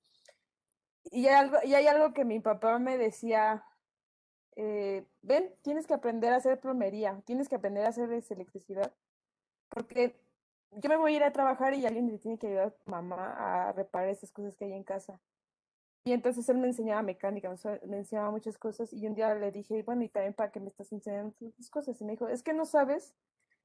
Y 1.11 1.27
hay 1.27 1.35
algo, 1.35 1.57
y 1.63 1.73
hay 1.75 1.87
algo 1.87 2.13
que 2.13 2.25
mi 2.25 2.39
papá 2.39 2.79
me 2.79 2.97
decía, 2.97 3.63
eh, 4.55 5.05
ven, 5.21 5.53
tienes 5.63 5.87
que 5.87 5.93
aprender 5.93 6.33
a 6.33 6.37
hacer 6.37 6.59
plomería, 6.59 7.21
tienes 7.25 7.49
que 7.49 7.55
aprender 7.55 7.85
a 7.85 7.89
hacer 7.89 8.09
electricidad, 8.11 8.93
porque 9.69 10.19
yo 10.71 10.89
me 10.89 10.97
voy 10.97 11.13
a 11.13 11.17
ir 11.17 11.23
a 11.23 11.33
trabajar 11.33 11.73
y 11.75 11.85
alguien 11.85 12.07
le 12.11 12.19
tiene 12.19 12.37
que 12.39 12.47
ayudar 12.47 12.75
a 12.87 12.91
mamá 12.91 13.69
a 13.69 13.71
reparar 13.73 14.09
esas 14.09 14.31
cosas 14.31 14.55
que 14.55 14.65
hay 14.65 14.73
en 14.73 14.83
casa. 14.83 15.19
Y 16.05 16.13
entonces 16.13 16.47
él 16.49 16.57
me 16.57 16.67
enseñaba 16.67 17.01
mecánica, 17.01 17.49
me 17.49 17.55
ense- 17.57 17.81
me 17.87 17.97
enseñaba 17.97 18.31
muchas 18.31 18.57
cosas 18.57 18.93
y 18.93 19.07
un 19.07 19.15
día 19.15 19.33
le 19.35 19.51
dije, 19.51 19.81
bueno, 19.83 20.03
y 20.03 20.09
también 20.09 20.33
para 20.33 20.51
qué 20.51 20.59
me 20.59 20.69
estás 20.69 20.91
enseñando 20.93 21.33
tus 21.57 21.69
cosas. 21.69 21.99
Y 21.99 22.05
me 22.05 22.13
dijo, 22.13 22.27
es 22.27 22.43
que 22.43 22.53
no 22.53 22.65
sabes 22.65 23.15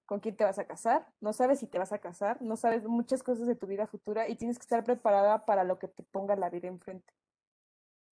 con 0.06 0.20
quién 0.20 0.36
te 0.36 0.44
vas 0.44 0.58
a 0.58 0.66
casar, 0.66 1.06
no 1.20 1.32
sabes 1.34 1.60
si 1.60 1.66
te 1.68 1.78
vas 1.78 1.92
a 1.92 1.98
casar, 2.00 2.42
no 2.42 2.56
sabes 2.56 2.84
muchas 2.86 3.22
cosas 3.24 3.46
de 3.48 3.56
tu 3.56 3.66
vida 3.66 3.86
futura 3.88 4.28
y 4.28 4.36
tienes 4.36 4.58
que 4.58 4.64
estar 4.64 4.84
preparada 4.84 5.46
para 5.46 5.64
lo 5.64 5.78
que 5.78 5.88
te 5.88 6.02
ponga 6.04 6.36
la 6.36 6.50
vida 6.50 6.68
enfrente. 6.68 7.12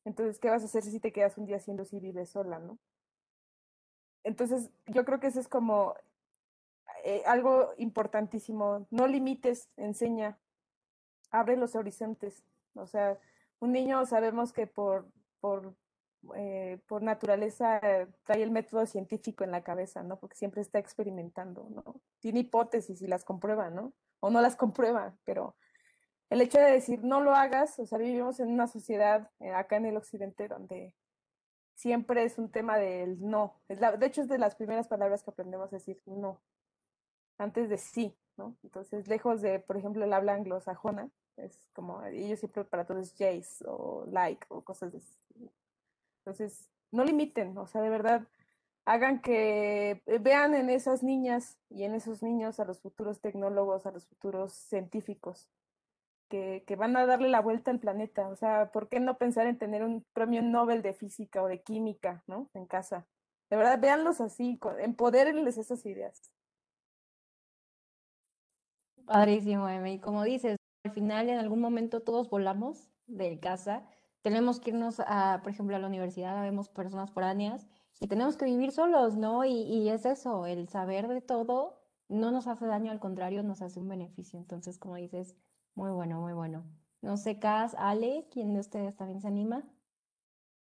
Entonces, 0.04 0.40
¿qué 0.40 0.50
vas 0.50 0.62
a 0.62 0.64
hacer 0.64 0.82
si 0.82 0.98
te 0.98 1.12
quedas 1.12 1.38
un 1.38 1.46
día 1.46 1.58
haciendo 1.58 1.84
si 1.84 2.00
vives 2.00 2.30
sola, 2.30 2.58
no? 2.58 2.80
Entonces, 4.24 4.70
yo 4.86 5.04
creo 5.04 5.20
que 5.20 5.28
eso 5.28 5.40
es 5.40 5.48
como 5.48 5.94
eh, 7.04 7.22
algo 7.26 7.72
importantísimo. 7.78 8.86
No 8.90 9.06
limites, 9.06 9.68
enseña, 9.76 10.38
abre 11.30 11.56
los 11.56 11.76
horizontes. 11.76 12.44
O 12.74 12.86
sea, 12.86 13.18
un 13.60 13.72
niño 13.72 14.04
sabemos 14.06 14.52
que 14.52 14.66
por, 14.66 15.08
por, 15.40 15.74
eh, 16.36 16.80
por 16.86 17.02
naturaleza 17.02 17.80
trae 18.24 18.42
el 18.42 18.50
método 18.50 18.86
científico 18.86 19.44
en 19.44 19.50
la 19.50 19.62
cabeza, 19.62 20.02
¿no? 20.02 20.18
Porque 20.18 20.36
siempre 20.36 20.60
está 20.60 20.78
experimentando, 20.78 21.68
¿no? 21.70 22.00
Tiene 22.20 22.40
hipótesis 22.40 23.02
y 23.02 23.06
las 23.06 23.24
comprueba, 23.24 23.70
¿no? 23.70 23.92
O 24.20 24.30
no 24.30 24.40
las 24.40 24.56
comprueba, 24.56 25.16
pero 25.24 25.56
el 26.30 26.40
hecho 26.40 26.58
de 26.58 26.70
decir 26.70 27.02
no 27.04 27.20
lo 27.20 27.34
hagas, 27.34 27.78
o 27.78 27.86
sea, 27.86 27.98
vivimos 27.98 28.38
en 28.40 28.48
una 28.48 28.66
sociedad 28.66 29.30
eh, 29.40 29.50
acá 29.50 29.76
en 29.76 29.86
el 29.86 29.96
occidente 29.96 30.48
donde 30.48 30.94
siempre 31.74 32.24
es 32.24 32.38
un 32.38 32.50
tema 32.50 32.76
del 32.76 33.20
no. 33.20 33.62
Es 33.68 33.80
de 33.80 34.06
hecho, 34.06 34.22
es 34.22 34.28
de 34.28 34.38
las 34.38 34.56
primeras 34.56 34.88
palabras 34.88 35.22
que 35.22 35.30
aprendemos 35.30 35.72
a 35.72 35.76
decir 35.76 36.02
no. 36.06 36.42
antes 37.38 37.68
de 37.68 37.78
sí, 37.78 38.16
¿no? 38.36 38.56
Entonces, 38.62 39.08
lejos 39.08 39.40
de, 39.40 39.60
por 39.60 39.76
ejemplo, 39.76 40.04
el 40.04 40.12
habla 40.12 40.34
anglosajona, 40.34 41.10
es 41.38 41.66
como, 41.72 42.02
ellos 42.04 42.40
siempre 42.40 42.64
para 42.64 42.86
todos 42.86 43.12
Jace 43.12 43.64
o 43.66 44.06
like 44.10 44.46
o 44.48 44.62
cosas 44.62 44.92
Entonces, 46.20 46.68
no 46.90 47.04
limiten, 47.04 47.56
o 47.58 47.66
sea, 47.66 47.82
de 47.82 47.90
verdad, 47.90 48.26
hagan 48.84 49.20
que 49.20 50.02
vean 50.20 50.54
en 50.54 50.70
esas 50.70 51.02
niñas 51.02 51.58
y 51.68 51.84
en 51.84 51.94
esos 51.94 52.22
niños 52.22 52.60
a 52.60 52.64
los 52.64 52.80
futuros 52.80 53.20
tecnólogos, 53.20 53.86
a 53.86 53.90
los 53.90 54.06
futuros 54.06 54.52
científicos, 54.52 55.50
que, 56.30 56.64
que, 56.66 56.76
van 56.76 56.96
a 56.96 57.06
darle 57.06 57.28
la 57.28 57.40
vuelta 57.40 57.70
al 57.70 57.80
planeta. 57.80 58.28
O 58.28 58.36
sea, 58.36 58.70
¿por 58.72 58.88
qué 58.88 59.00
no 59.00 59.18
pensar 59.18 59.46
en 59.46 59.58
tener 59.58 59.84
un 59.84 60.04
premio 60.12 60.42
Nobel 60.42 60.82
de 60.82 60.94
física 60.94 61.42
o 61.42 61.48
de 61.48 61.62
química, 61.62 62.22
¿no? 62.26 62.50
En 62.54 62.66
casa. 62.66 63.06
De 63.50 63.56
verdad, 63.56 63.80
véanlos 63.80 64.20
así, 64.20 64.58
empodérenles 64.80 65.58
esas 65.58 65.84
ideas. 65.86 66.30
Padrísimo, 69.06 69.66
Emi. 69.68 70.00
Como 70.00 70.22
dices, 70.22 70.57
al 70.84 70.92
final 70.92 71.28
en 71.28 71.38
algún 71.38 71.60
momento 71.60 72.00
todos 72.00 72.30
volamos 72.30 72.90
de 73.06 73.38
casa. 73.40 73.86
Tenemos 74.22 74.60
que 74.60 74.70
irnos 74.70 75.00
a, 75.00 75.40
por 75.42 75.52
ejemplo, 75.52 75.76
a 75.76 75.78
la 75.78 75.86
universidad, 75.86 76.42
vemos 76.42 76.68
personas 76.68 77.10
foráneas 77.10 77.66
y 78.00 78.08
tenemos 78.08 78.36
que 78.36 78.44
vivir 78.44 78.72
solos, 78.72 79.16
¿no? 79.16 79.44
Y, 79.44 79.62
y 79.62 79.88
es 79.88 80.04
eso, 80.06 80.46
el 80.46 80.68
saber 80.68 81.08
de 81.08 81.20
todo 81.20 81.78
no 82.08 82.30
nos 82.30 82.46
hace 82.46 82.66
daño, 82.66 82.90
al 82.90 83.00
contrario, 83.00 83.42
nos 83.42 83.62
hace 83.62 83.78
un 83.80 83.88
beneficio. 83.88 84.38
Entonces, 84.38 84.78
como 84.78 84.96
dices, 84.96 85.36
muy 85.74 85.90
bueno, 85.90 86.20
muy 86.20 86.32
bueno. 86.32 86.64
No 87.00 87.16
sé, 87.16 87.38
Cas, 87.38 87.74
Ale, 87.78 88.26
¿quién 88.30 88.54
de 88.54 88.60
ustedes 88.60 88.96
también 88.96 89.20
se 89.20 89.28
anima? 89.28 89.64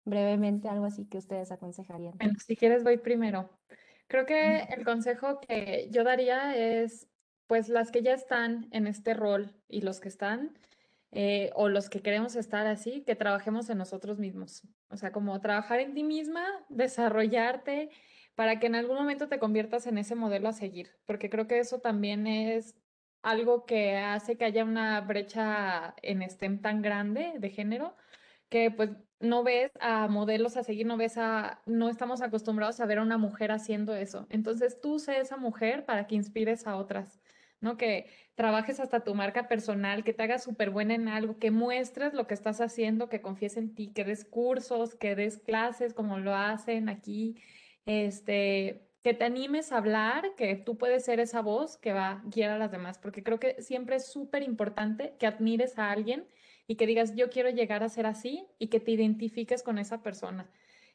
Brevemente, 0.06 0.68
algo 0.68 0.86
así 0.86 1.06
que 1.06 1.18
ustedes 1.18 1.52
aconsejarían. 1.52 2.18
Bueno, 2.18 2.34
si 2.46 2.56
quieres 2.56 2.84
voy 2.84 2.98
primero. 2.98 3.50
Creo 4.08 4.26
que 4.26 4.60
el 4.64 4.84
consejo 4.84 5.40
que 5.40 5.90
yo 5.92 6.04
daría 6.04 6.56
es, 6.56 7.08
pues 7.48 7.70
las 7.70 7.92
que 7.92 8.02
ya 8.02 8.14
están 8.14 8.68
en 8.72 8.88
este 8.88 9.14
rol 9.14 9.54
y 9.68 9.82
los 9.82 10.00
que 10.00 10.10
están, 10.10 10.58
eh, 11.12 11.52
o 11.56 11.70
los 11.70 11.90
que 11.90 12.02
queremos 12.02 12.36
estar 12.36 12.66
así, 12.66 13.02
que 13.02 13.16
trabajemos 13.16 13.70
en 13.70 13.78
nosotros 13.78 14.18
mismos. 14.18 14.64
O 14.90 14.98
sea, 14.98 15.12
como 15.12 15.40
trabajar 15.42 15.80
en 15.80 15.94
ti 15.94 16.04
misma, 16.04 16.46
desarrollarte 16.70 17.90
para 18.36 18.60
que 18.60 18.68
en 18.68 18.76
algún 18.76 18.98
momento 18.98 19.28
te 19.28 19.40
conviertas 19.40 19.86
en 19.88 19.98
ese 19.98 20.16
modelo 20.16 20.50
a 20.50 20.54
seguir, 20.54 20.92
porque 21.06 21.30
creo 21.30 21.48
que 21.48 21.60
eso 21.60 21.80
también 21.80 22.26
es 22.26 22.76
algo 23.22 23.66
que 23.66 23.98
hace 23.98 24.38
que 24.38 24.46
haya 24.46 24.64
una 24.64 25.00
brecha 25.02 25.96
en 26.02 26.28
STEM 26.28 26.62
tan 26.62 26.82
grande 26.82 27.34
de 27.38 27.50
género, 27.50 27.96
que 28.50 28.70
pues 28.72 28.92
no 29.20 29.44
ves 29.44 29.72
a 29.80 30.08
modelos 30.10 30.58
a 30.58 30.64
seguir, 30.64 30.86
no 30.86 30.98
ves 30.98 31.18
a, 31.18 31.62
no 31.66 31.90
estamos 31.90 32.22
acostumbrados 32.22 32.80
a 32.80 32.86
ver 32.86 33.00
a 33.00 33.04
una 33.04 33.18
mujer 33.18 33.52
haciendo 33.52 33.96
eso. 33.96 34.28
Entonces 34.30 34.82
tú 34.82 35.00
sé 35.00 35.20
esa 35.20 35.38
mujer 35.38 35.86
para 35.86 36.08
que 36.08 36.16
inspires 36.16 36.68
a 36.68 36.76
otras, 36.76 37.22
¿no? 37.64 37.78
Que 37.78 38.08
trabajes 38.36 38.80
hasta 38.80 39.04
tu 39.04 39.16
marca 39.16 39.48
personal, 39.48 40.04
que 40.04 40.14
te 40.14 40.24
hagas 40.24 40.44
súper 40.44 40.70
buena 40.70 40.96
en 40.96 41.08
algo, 41.08 41.40
que 41.40 41.50
muestres 41.50 42.14
lo 42.14 42.28
que 42.28 42.34
estás 42.34 42.62
haciendo, 42.62 43.10
que 43.10 43.22
confíes 43.22 43.58
en 43.58 43.74
ti, 43.74 43.94
que 43.94 44.04
des 44.04 44.26
cursos, 44.26 44.96
que 44.96 45.16
des 45.16 45.38
clases 45.40 45.94
como 45.94 46.20
lo 46.20 46.36
hacen 46.36 46.90
aquí, 46.90 47.36
este, 47.86 48.90
que 49.02 49.14
te 49.14 49.24
animes 49.26 49.72
a 49.72 49.78
hablar, 49.78 50.36
que 50.36 50.56
tú 50.56 50.78
puedes 50.78 51.06
ser 51.06 51.20
esa 51.20 51.42
voz 51.42 51.78
que 51.78 51.94
va 51.94 52.22
a 52.24 52.54
a 52.54 52.58
las 52.58 52.72
demás, 52.72 53.00
porque 53.00 53.24
creo 53.24 53.40
que 53.40 53.62
siempre 53.62 53.96
es 53.96 54.12
súper 54.12 54.44
importante 54.44 55.16
que 55.18 55.26
admires 55.28 55.80
a 55.80 55.92
alguien 55.92 56.28
y 56.68 56.76
que 56.76 56.86
digas, 56.88 57.16
yo 57.16 57.30
quiero 57.30 57.50
llegar 57.50 57.84
a 57.84 57.90
ser 57.90 58.06
así 58.06 58.46
y 58.60 58.68
que 58.68 58.80
te 58.80 58.92
identifiques 58.92 59.64
con 59.64 59.78
esa 59.78 60.04
persona 60.04 60.50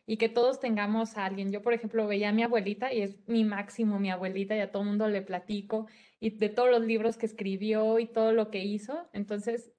y 0.08 0.16
que 0.16 0.30
todos 0.30 0.58
tengamos 0.58 1.18
a 1.18 1.26
alguien. 1.26 1.52
Yo, 1.52 1.60
por 1.60 1.74
ejemplo, 1.74 2.06
veía 2.06 2.30
a 2.30 2.32
mi 2.32 2.42
abuelita 2.42 2.94
y 2.94 3.02
es 3.02 3.18
mi 3.28 3.44
máximo, 3.44 4.00
mi 4.00 4.10
abuelita, 4.10 4.56
y 4.56 4.60
a 4.60 4.72
todo 4.72 4.82
mundo 4.82 5.06
le 5.06 5.20
platico 5.20 5.86
y 6.20 6.30
de 6.30 6.48
todos 6.48 6.70
los 6.70 6.82
libros 6.82 7.16
que 7.16 7.26
escribió 7.26 7.98
y 7.98 8.06
todo 8.06 8.32
lo 8.32 8.50
que 8.50 8.64
hizo. 8.64 9.08
Entonces, 9.12 9.72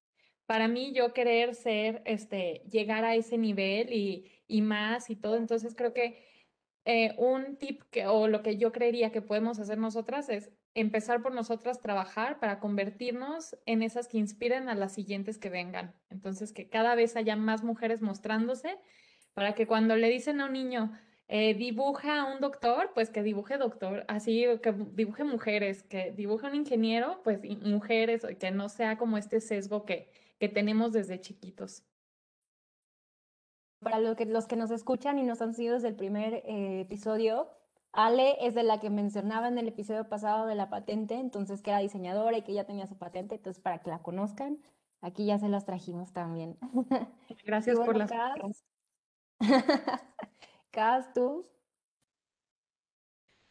para 0.46 0.68
mí, 0.68 0.94
yo 0.94 1.14
querer 1.14 1.56
ser, 1.56 2.02
este, 2.06 2.64
llegar 2.70 3.06
a 3.06 3.16
ese 3.16 3.38
nivel 3.38 3.94
y, 3.94 4.32
y 4.48 4.62
más 4.62 5.10
y 5.10 5.16
todo, 5.16 5.36
entonces 5.36 5.76
creo 5.76 5.94
que 5.94 6.24
eh, 6.86 7.14
un 7.18 7.58
tip 7.58 7.84
que, 7.92 8.08
o 8.08 8.28
lo 8.28 8.42
que 8.42 8.58
yo 8.58 8.72
creería 8.72 9.12
que 9.12 9.22
podemos 9.22 9.60
hacer 9.60 9.78
nosotras 9.78 10.30
es 10.30 10.50
empezar 10.74 11.22
por 11.22 11.34
nosotras 11.34 11.82
trabajar 11.82 12.40
para 12.40 12.60
convertirnos 12.60 13.58
en 13.66 13.84
esas 13.84 14.08
que 14.08 14.18
inspiren 14.18 14.70
a 14.70 14.76
las 14.76 14.94
siguientes 14.94 15.38
que 15.38 15.50
vengan. 15.50 15.94
Entonces, 16.10 16.52
que 16.52 16.70
cada 16.70 16.96
vez 16.96 17.16
haya 17.16 17.36
más 17.36 17.64
mujeres 17.64 18.02
mostrándose 18.02 18.78
para 19.34 19.54
que 19.54 19.68
cuando 19.68 19.96
le 19.98 20.10
dicen 20.10 20.42
a 20.42 20.46
un 20.46 20.54
niño, 20.54 20.92
eh, 21.32 21.54
dibuja 21.54 22.22
a 22.22 22.34
un 22.34 22.42
doctor, 22.42 22.90
pues 22.96 23.12
que 23.12 23.22
dibuje 23.22 23.60
doctor, 23.60 24.04
así 24.08 24.46
que 24.64 24.72
dibuje 24.72 25.24
mujeres, 25.24 25.84
que 25.84 26.12
dibuje 26.12 26.48
un 26.48 26.56
ingeniero, 26.56 27.22
pues 27.24 27.40
mujeres, 27.62 28.26
que 28.40 28.50
no 28.50 28.68
sea 28.68 28.98
como 28.98 29.16
este 29.16 29.40
sesgo 29.40 29.86
que, 29.86 30.12
que 30.40 30.50
tenemos 30.50 30.92
desde 30.92 31.22
chiquitos. 31.22 31.84
Para 33.80 34.00
los 34.00 34.16
que, 34.18 34.26
los 34.26 34.48
que 34.48 34.56
nos 34.56 34.72
escuchan 34.72 35.20
y 35.20 35.24
nos 35.24 35.40
han 35.44 35.54
seguido 35.54 35.76
desde 35.76 35.90
el 35.90 35.96
primer 35.96 36.34
eh, 36.34 36.82
episodio, 36.82 37.48
Ale 37.92 38.44
es 38.48 38.56
de 38.56 38.64
la 38.64 38.80
que 38.80 38.90
mencionaba 38.90 39.48
en 39.48 39.60
el 39.60 39.68
episodio 39.68 40.10
pasado 40.10 40.48
de 40.48 40.56
la 40.56 40.72
patente, 40.72 41.14
entonces 41.14 41.62
que 41.62 41.70
era 41.70 41.80
diseñadora 41.80 42.40
y 42.40 42.42
que 42.42 42.54
ya 42.54 42.64
tenía 42.64 42.88
su 42.88 42.98
patente, 42.98 43.36
entonces 43.36 43.62
para 43.62 43.78
que 43.84 43.92
la 43.92 44.02
conozcan, 44.02 44.58
aquí 45.02 45.28
ya 45.28 45.38
se 45.38 45.48
las 45.48 45.66
trajimos 45.66 46.12
también. 46.12 46.58
Gracias 47.46 47.78
por 47.86 47.96
las 47.96 48.12
Cas, 50.72 51.14
tú. 51.14 51.46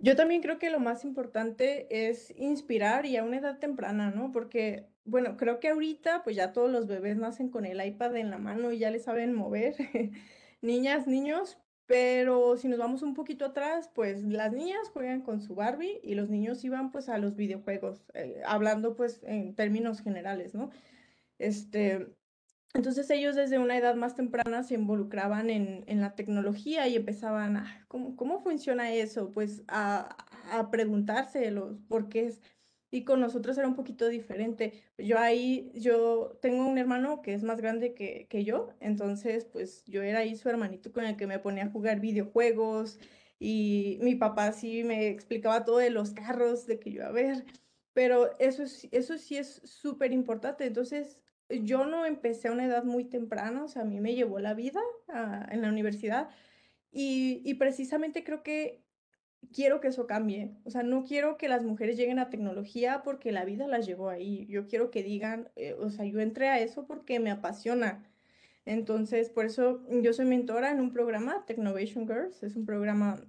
Yo 0.00 0.14
también 0.14 0.42
creo 0.42 0.58
que 0.58 0.70
lo 0.70 0.78
más 0.78 1.04
importante 1.04 2.08
es 2.08 2.32
inspirar 2.36 3.04
y 3.04 3.16
a 3.16 3.24
una 3.24 3.38
edad 3.38 3.58
temprana, 3.58 4.10
¿no? 4.10 4.30
Porque, 4.30 4.86
bueno, 5.04 5.36
creo 5.36 5.58
que 5.58 5.68
ahorita 5.68 6.22
pues 6.22 6.36
ya 6.36 6.52
todos 6.52 6.70
los 6.70 6.86
bebés 6.86 7.16
nacen 7.16 7.50
con 7.50 7.64
el 7.64 7.84
iPad 7.84 8.16
en 8.16 8.30
la 8.30 8.38
mano 8.38 8.70
y 8.70 8.78
ya 8.78 8.90
le 8.90 9.00
saben 9.00 9.34
mover. 9.34 9.74
Niñas, 10.62 11.06
niños, 11.08 11.58
pero 11.86 12.56
si 12.56 12.68
nos 12.68 12.78
vamos 12.78 13.02
un 13.02 13.14
poquito 13.14 13.46
atrás, 13.46 13.90
pues 13.94 14.22
las 14.24 14.52
niñas 14.52 14.88
juegan 14.92 15.22
con 15.22 15.40
su 15.40 15.54
Barbie 15.54 16.00
y 16.02 16.14
los 16.14 16.28
niños 16.30 16.62
iban 16.64 16.90
pues 16.92 17.08
a 17.08 17.18
los 17.18 17.34
videojuegos, 17.36 18.04
eh, 18.14 18.42
hablando 18.44 18.94
pues 18.96 19.22
en 19.24 19.54
términos 19.54 20.00
generales, 20.00 20.54
¿no? 20.54 20.70
Este, 21.38 22.17
entonces 22.74 23.08
ellos 23.10 23.34
desde 23.34 23.58
una 23.58 23.76
edad 23.76 23.94
más 23.96 24.14
temprana 24.14 24.62
se 24.62 24.74
involucraban 24.74 25.50
en, 25.50 25.84
en 25.86 26.00
la 26.00 26.14
tecnología 26.14 26.86
y 26.88 26.96
empezaban 26.96 27.56
a, 27.56 27.84
¿cómo, 27.88 28.16
cómo 28.16 28.40
funciona 28.40 28.92
eso? 28.92 29.30
Pues 29.32 29.62
a, 29.68 30.16
a 30.50 30.70
preguntarse 30.70 31.50
los 31.50 31.80
porqués 31.88 32.40
y 32.90 33.04
con 33.04 33.20
nosotros 33.20 33.58
era 33.58 33.68
un 33.68 33.74
poquito 33.74 34.08
diferente. 34.08 34.82
Yo 34.96 35.18
ahí, 35.18 35.70
yo 35.74 36.38
tengo 36.40 36.66
un 36.66 36.78
hermano 36.78 37.22
que 37.22 37.34
es 37.34 37.42
más 37.42 37.60
grande 37.60 37.94
que, 37.94 38.26
que 38.28 38.44
yo, 38.44 38.74
entonces 38.80 39.44
pues 39.44 39.84
yo 39.84 40.02
era 40.02 40.20
ahí 40.20 40.36
su 40.36 40.48
hermanito 40.48 40.92
con 40.92 41.04
el 41.04 41.16
que 41.16 41.26
me 41.26 41.38
ponía 41.38 41.64
a 41.64 41.70
jugar 41.70 42.00
videojuegos 42.00 42.98
y 43.38 43.98
mi 44.02 44.14
papá 44.14 44.52
sí 44.52 44.84
me 44.84 45.08
explicaba 45.08 45.64
todo 45.64 45.78
de 45.78 45.90
los 45.90 46.12
carros, 46.12 46.66
de 46.66 46.78
que 46.80 46.92
yo 46.92 47.06
a 47.06 47.12
ver, 47.12 47.44
pero 47.92 48.38
eso, 48.38 48.62
es, 48.62 48.88
eso 48.90 49.18
sí 49.18 49.36
es 49.36 49.60
súper 49.64 50.12
importante. 50.12 50.66
Entonces 50.66 51.18
yo 51.51 51.86
no 51.86 52.07
empecé 52.07 52.49
a 52.49 52.53
una 52.53 52.66
edad 52.66 52.84
muy 52.84 53.05
temprana, 53.05 53.64
o 53.64 53.68
sea, 53.68 53.82
a 53.82 53.84
mí 53.84 54.01
me 54.01 54.14
llevó 54.14 54.38
la 54.38 54.55
vida 54.55 54.80
ah, 55.09 55.46
en 55.51 55.62
la 55.62 55.68
universidad 55.68 56.28
y, 56.92 57.42
y 57.44 57.55
precisamente 57.55 58.24
creo 58.24 58.42
que 58.42 58.82
quiero 59.53 59.80
que 59.80 59.88
eso 59.88 60.07
cambie. 60.07 60.53
O 60.64 60.70
sea, 60.70 60.82
no 60.82 61.05
quiero 61.05 61.36
que 61.36 61.49
las 61.49 61.64
mujeres 61.64 61.96
lleguen 61.96 62.18
a 62.18 62.30
tecnología 62.30 63.03
porque 63.05 63.32
la 63.32 63.44
vida 63.44 63.66
las 63.66 63.86
llevó 63.86 64.09
ahí. 64.09 64.46
Yo 64.49 64.66
quiero 64.66 64.90
que 64.90 65.03
digan, 65.03 65.51
eh, 65.57 65.74
o 65.74 65.90
sea, 65.90 66.05
yo 66.05 66.20
entré 66.20 66.49
a 66.49 66.61
eso 66.61 66.86
porque 66.86 67.20
me 67.20 67.30
apasiona. 67.30 68.05
Entonces, 68.64 69.30
por 69.30 69.46
eso 69.46 69.82
yo 70.03 70.12
soy 70.12 70.26
mentora 70.26 70.70
en 70.70 70.80
un 70.80 70.92
programa, 70.92 71.44
Technovation 71.46 72.07
Girls. 72.07 72.42
Es 72.42 72.57
un 72.57 72.66
programa 72.66 73.22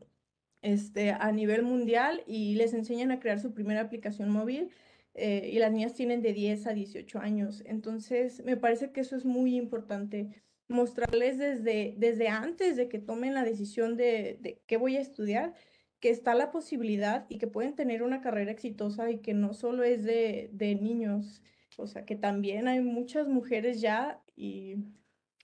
este, 0.62 1.12
a 1.12 1.32
nivel 1.32 1.64
mundial 1.64 2.24
y 2.28 2.56
les 2.56 2.74
enseñan 2.74 3.12
a 3.12 3.20
crear 3.20 3.40
su 3.40 3.54
primera 3.54 3.82
aplicación 3.82 4.30
móvil. 4.30 4.72
Eh, 5.16 5.50
y 5.52 5.60
las 5.60 5.72
niñas 5.72 5.94
tienen 5.94 6.22
de 6.22 6.34
10 6.34 6.68
a 6.68 6.74
18 6.74 7.20
años. 7.20 7.64
Entonces, 7.66 8.44
me 8.46 8.58
parece 8.58 8.92
que 8.92 9.02
eso 9.02 9.16
es 9.16 9.26
muy 9.26 9.56
importante 9.56 10.44
mostrarles 10.68 11.38
desde, 11.38 11.96
desde 11.98 12.30
antes 12.30 12.78
de 12.78 12.88
que 12.90 13.00
tomen 13.00 13.34
la 13.34 13.44
decisión 13.44 13.98
de, 13.98 14.62
qué 14.68 14.78
voy 14.78 14.98
a 14.98 15.02
estudiar, 15.02 15.54
que 16.00 16.12
está 16.12 16.36
la 16.36 16.52
posibilidad 16.52 17.26
y 17.28 17.40
que 17.40 17.48
pueden 17.48 17.76
tener 17.76 18.04
una 18.04 18.22
carrera 18.22 18.52
exitosa 18.52 19.12
y 19.12 19.20
que 19.20 19.34
no 19.34 19.54
solo 19.54 19.84
es 19.84 20.04
de, 20.04 20.50
de 20.54 20.76
niños, 20.76 21.42
o 21.78 21.88
sea, 21.88 22.06
que 22.06 22.16
también 22.16 22.68
hay 22.68 22.82
muchas 22.82 23.28
mujeres 23.28 23.82
ya 23.82 24.22
y 24.36 24.76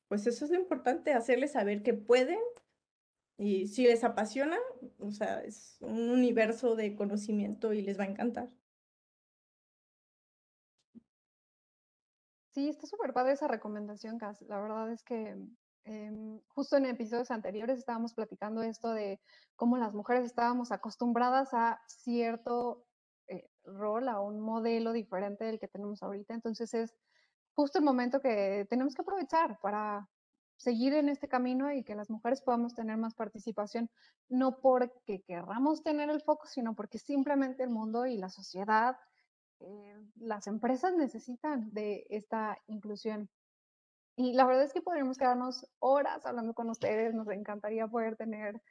pues 0.08 0.28
eso 0.28 0.46
es 0.46 0.52
lo 0.52 0.58
importante, 0.58 1.12
hacerles 1.12 1.54
saber 1.54 1.82
que 1.84 1.94
pueden 1.94 2.40
y 3.38 3.68
si 3.68 3.84
les 3.84 4.04
apasiona, 4.04 4.58
o 5.00 5.12
sea, 5.12 5.42
es 5.42 5.78
un 5.82 6.10
universo 6.10 6.76
de 6.76 6.96
conocimiento 6.96 7.74
y 7.74 7.82
les 7.82 8.00
va 8.00 8.04
a 8.04 8.08
encantar. 8.08 8.50
Sí, 12.56 12.70
está 12.70 12.88
súper 12.88 13.14
padre 13.14 13.34
esa 13.34 13.48
recomendación, 13.48 14.18
Cas. 14.18 14.42
La 14.42 14.60
verdad 14.60 14.92
es 14.92 15.04
que 15.04 15.36
Em, 15.86 16.42
justo 16.48 16.78
en 16.78 16.88
episodios 16.88 17.30
anteriores 17.30 17.78
estábamos 17.78 18.16
platicando 18.16 18.64
esto 18.64 18.92
de 18.92 19.22
cómo 19.56 19.78
las 19.78 19.94
mujeres 19.94 20.26
estábamos 20.26 20.72
acostumbradas 20.72 21.54
a 21.54 21.80
cierto 21.88 22.88
eh, 23.28 23.48
rol, 23.64 24.10
a 24.10 24.20
un 24.20 24.40
modelo 24.40 24.94
diferente 24.94 25.46
del 25.46 25.60
que 25.60 25.68
tenemos 25.68 26.02
ahorita. 26.02 26.34
Entonces 26.34 26.74
es 26.74 26.98
justo 27.54 27.78
el 27.78 27.86
momento 27.86 28.20
que 28.20 28.66
tenemos 28.68 28.96
que 28.96 29.04
aprovechar 29.04 29.60
para 29.62 30.10
seguir 30.58 30.94
en 30.96 31.08
este 31.08 31.28
camino 31.28 31.72
y 31.72 31.84
que 31.84 31.94
las 31.94 32.10
mujeres 32.10 32.42
podamos 32.42 32.74
tener 32.74 32.98
más 32.98 33.14
participación, 33.14 33.92
no 34.28 34.60
porque 34.62 35.22
querramos 35.28 35.84
tener 35.84 36.10
el 36.10 36.22
foco, 36.22 36.48
sino 36.48 36.74
porque 36.76 36.98
simplemente 36.98 37.62
el 37.62 37.70
mundo 37.70 38.08
y 38.08 38.18
la 38.18 38.30
sociedad, 38.30 38.98
eh, 39.60 39.96
las 40.16 40.48
empresas 40.48 40.94
necesitan 40.96 41.72
de 41.74 42.06
esta 42.10 42.58
inclusión. 42.68 43.30
Y 44.18 44.34
la 44.34 44.46
verdad 44.46 44.64
es 44.64 44.74
que 44.74 44.82
podríamos 44.82 45.18
quedarnos 45.18 45.68
horas 45.80 46.26
hablando 46.26 46.54
con 46.54 46.70
ustedes, 46.70 47.14
nos 47.14 47.28
encantaría 47.30 47.88
poder 47.88 48.16
tener 48.16 48.62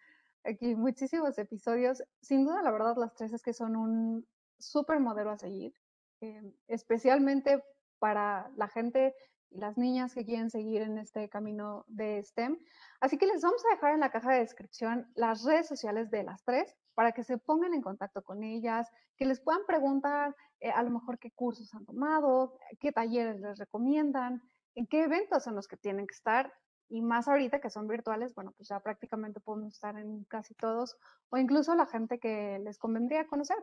aquí 0.45 0.75
muchísimos 0.75 1.37
episodios. 1.39 2.03
Sin 2.21 2.45
duda, 2.45 2.63
la 2.63 2.71
verdad, 2.71 2.97
las 2.97 3.15
tres 3.15 3.33
es 3.33 3.43
que 3.43 3.53
son 3.53 3.77
un 3.77 4.27
súper 4.59 5.01
modelo 5.01 5.31
a 5.31 5.39
seguir, 5.39 5.75
eh, 6.21 6.43
especialmente 6.69 7.63
para 7.99 8.51
la 8.57 8.69
gente 8.69 9.15
las 9.55 9.79
niñas 9.79 10.15
que 10.15 10.25
quieren 10.25 10.51
seguir 10.51 10.83
en 10.83 10.99
este 10.99 11.29
camino 11.29 11.85
de 11.89 12.23
STEM. 12.23 12.59
Así 13.01 13.19
que 13.19 13.27
les 13.27 13.43
vamos 13.43 13.63
a 13.65 13.75
dejar 13.75 13.95
en 13.95 14.01
la 14.01 14.11
caja 14.11 14.33
de 14.33 14.41
descripción 14.41 15.11
las 15.15 15.45
redes 15.45 15.67
sociales 15.67 16.11
de 16.11 16.25
las 16.25 16.45
tres 16.45 16.75
para 16.95 17.13
que 17.13 17.25
se 17.25 17.39
pongan 17.39 17.75
en 17.75 17.83
contacto 17.83 18.23
con 18.23 18.43
ellas, 18.43 18.91
que 19.17 19.27
les 19.27 19.41
puedan 19.41 19.65
preguntar 19.67 20.35
eh, 20.61 20.71
a 20.71 20.83
lo 20.83 20.91
mejor 20.91 21.19
qué 21.19 21.31
cursos 21.31 21.75
han 21.75 21.85
tomado, 21.85 22.57
qué 22.81 22.93
talleres 22.93 23.41
les 23.41 23.59
recomiendan, 23.59 24.43
en 24.75 24.87
qué 24.87 25.05
eventos 25.05 25.45
son 25.45 25.55
los 25.55 25.69
que 25.69 25.77
tienen 25.77 26.07
que 26.07 26.15
estar. 26.15 26.53
Y 26.89 27.01
más 27.01 27.29
ahorita 27.29 27.61
que 27.61 27.71
son 27.71 27.89
virtuales, 27.89 28.35
bueno, 28.35 28.53
pues 28.57 28.69
ya 28.69 28.79
prácticamente 28.81 29.41
podemos 29.41 29.73
estar 29.75 29.97
en 29.99 30.25
casi 30.25 30.55
todos, 30.55 30.97
o 31.31 31.39
incluso 31.39 31.75
la 31.75 31.87
gente 31.87 32.19
que 32.19 32.59
les 32.63 32.79
convendría 32.79 33.27
conocer. 33.27 33.57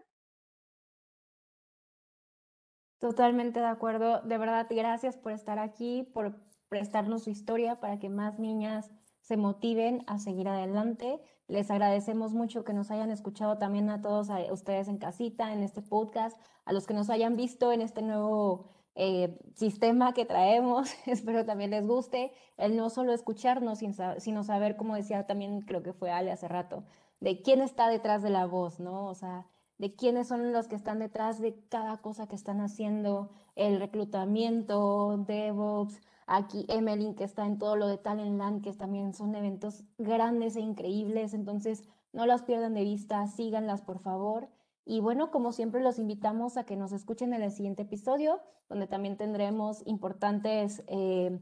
Totalmente 3.01 3.59
de 3.59 3.65
acuerdo. 3.65 4.21
De 4.21 4.37
verdad, 4.37 4.67
gracias 4.69 5.17
por 5.17 5.31
estar 5.31 5.57
aquí, 5.57 6.03
por 6.13 6.35
prestarnos 6.69 7.23
su 7.23 7.31
historia 7.31 7.79
para 7.79 7.97
que 7.97 8.09
más 8.09 8.37
niñas 8.37 8.91
se 9.21 9.37
motiven 9.37 10.03
a 10.05 10.19
seguir 10.19 10.47
adelante. 10.47 11.19
Les 11.47 11.71
agradecemos 11.71 12.33
mucho 12.33 12.63
que 12.63 12.73
nos 12.73 12.91
hayan 12.91 13.09
escuchado 13.09 13.57
también 13.57 13.89
a 13.89 14.01
todos 14.01 14.29
a 14.29 14.37
ustedes 14.53 14.87
en 14.87 14.99
casita, 14.99 15.51
en 15.51 15.63
este 15.63 15.81
podcast, 15.81 16.39
a 16.63 16.73
los 16.73 16.85
que 16.85 16.93
nos 16.93 17.09
hayan 17.09 17.35
visto 17.35 17.71
en 17.71 17.81
este 17.81 18.03
nuevo 18.03 18.69
eh, 18.93 19.35
sistema 19.55 20.13
que 20.13 20.25
traemos. 20.25 20.93
Espero 21.07 21.43
también 21.43 21.71
les 21.71 21.87
guste 21.87 22.31
el 22.57 22.77
no 22.77 22.91
solo 22.91 23.13
escucharnos, 23.13 23.79
sino 24.19 24.43
saber, 24.43 24.77
como 24.77 24.95
decía 24.95 25.25
también, 25.25 25.61
creo 25.61 25.81
que 25.81 25.93
fue 25.93 26.11
Ale 26.11 26.31
hace 26.31 26.47
rato, 26.47 26.83
de 27.19 27.41
quién 27.41 27.61
está 27.61 27.89
detrás 27.89 28.21
de 28.21 28.29
la 28.29 28.45
voz, 28.45 28.79
¿no? 28.79 29.07
O 29.07 29.15
sea, 29.15 29.47
de 29.81 29.95
quiénes 29.95 30.27
son 30.27 30.53
los 30.53 30.67
que 30.67 30.75
están 30.75 30.99
detrás 30.99 31.41
de 31.41 31.55
cada 31.69 31.97
cosa 31.97 32.27
que 32.27 32.35
están 32.35 32.61
haciendo, 32.61 33.31
el 33.55 33.79
reclutamiento, 33.79 35.17
DevOps, 35.25 35.99
aquí 36.27 36.67
Emily 36.69 37.15
que 37.15 37.23
está 37.23 37.47
en 37.47 37.57
todo 37.57 37.75
lo 37.75 37.87
de 37.87 37.97
Talentland, 37.97 38.63
que 38.63 38.71
también 38.73 39.15
son 39.15 39.33
eventos 39.33 39.83
grandes 39.97 40.55
e 40.55 40.59
increíbles, 40.59 41.33
entonces 41.33 41.83
no 42.13 42.27
las 42.27 42.43
pierdan 42.43 42.75
de 42.75 42.83
vista, 42.83 43.25
síganlas 43.25 43.81
por 43.81 43.97
favor. 43.97 44.49
Y 44.85 44.99
bueno, 44.99 45.31
como 45.31 45.51
siempre 45.51 45.81
los 45.81 45.97
invitamos 45.97 46.57
a 46.57 46.63
que 46.63 46.75
nos 46.75 46.91
escuchen 46.91 47.33
en 47.33 47.41
el 47.41 47.51
siguiente 47.51 47.81
episodio, 47.81 48.39
donde 48.69 48.85
también 48.85 49.17
tendremos 49.17 49.81
importantes 49.87 50.83
eh, 50.85 51.39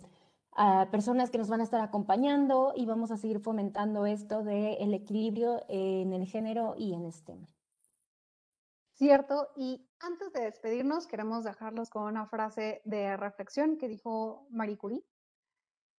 personas 0.92 1.30
que 1.30 1.40
nos 1.40 1.50
van 1.50 1.60
a 1.60 1.66
estar 1.66 1.82
acompañando 1.82 2.72
y 2.74 2.86
vamos 2.86 3.12
a 3.12 3.18
seguir 3.18 3.42
fomentando 3.42 4.06
esto 4.06 4.44
del 4.44 4.94
equilibrio 4.94 5.62
en 5.68 6.14
el 6.14 6.26
género 6.26 6.76
y 6.78 6.94
en 6.94 7.12
STEM. 7.12 7.46
Cierto, 9.00 9.47
y 9.56 9.89
antes 10.02 10.34
de 10.34 10.41
despedirnos, 10.41 11.08
queremos 11.08 11.45
dejarlos 11.45 11.89
con 11.89 12.04
una 12.04 12.28
frase 12.28 12.82
de 12.84 13.16
reflexión 13.16 13.78
que 13.78 13.88
dijo 13.88 14.45
Marie 14.50 14.78
Curie, 14.78 15.06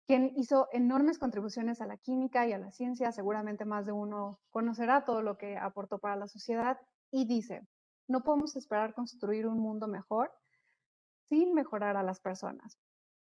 quien 0.06 0.34
hizo 0.36 0.68
enormes 0.70 1.18
contribuciones 1.18 1.80
a 1.80 1.86
la 1.86 1.96
química 1.96 2.46
y 2.46 2.52
a 2.52 2.58
la 2.58 2.70
ciencia, 2.72 3.10
seguramente 3.10 3.64
más 3.64 3.86
de 3.86 3.92
uno 3.92 4.38
conocerá 4.50 5.06
todo 5.06 5.22
lo 5.22 5.38
que 5.38 5.56
aportó 5.56 5.98
para 5.98 6.16
la 6.16 6.28
sociedad, 6.28 6.78
y 7.10 7.24
dice, 7.24 7.66
no 8.06 8.22
podemos 8.22 8.54
esperar 8.54 8.92
construir 8.92 9.46
un 9.46 9.60
mundo 9.60 9.88
mejor 9.88 10.30
sin 11.30 11.54
mejorar 11.54 11.96
a 11.96 12.02
las 12.02 12.20
personas. 12.20 12.78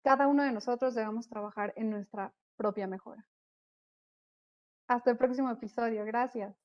Cada 0.05 0.29
uno 0.29 0.45
de 0.45 0.53
nosotros 0.53 0.95
debemos 0.95 1.29
trabajar 1.29 1.72
en 1.75 1.91
nuestra 1.91 2.33
propia 2.57 2.87
mejora. 2.87 3.27
Hasta 4.87 5.11
el 5.11 5.16
próximo 5.16 5.51
episodio. 5.51 6.05
Gracias. 6.05 6.64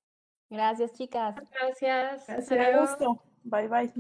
Gracias, 0.49 0.93
chicas. 0.93 1.35
Gracias. 1.51 2.25
Gracias. 2.27 2.79
gusto. 2.79 3.23
Bye, 3.43 3.67
bye. 3.67 3.93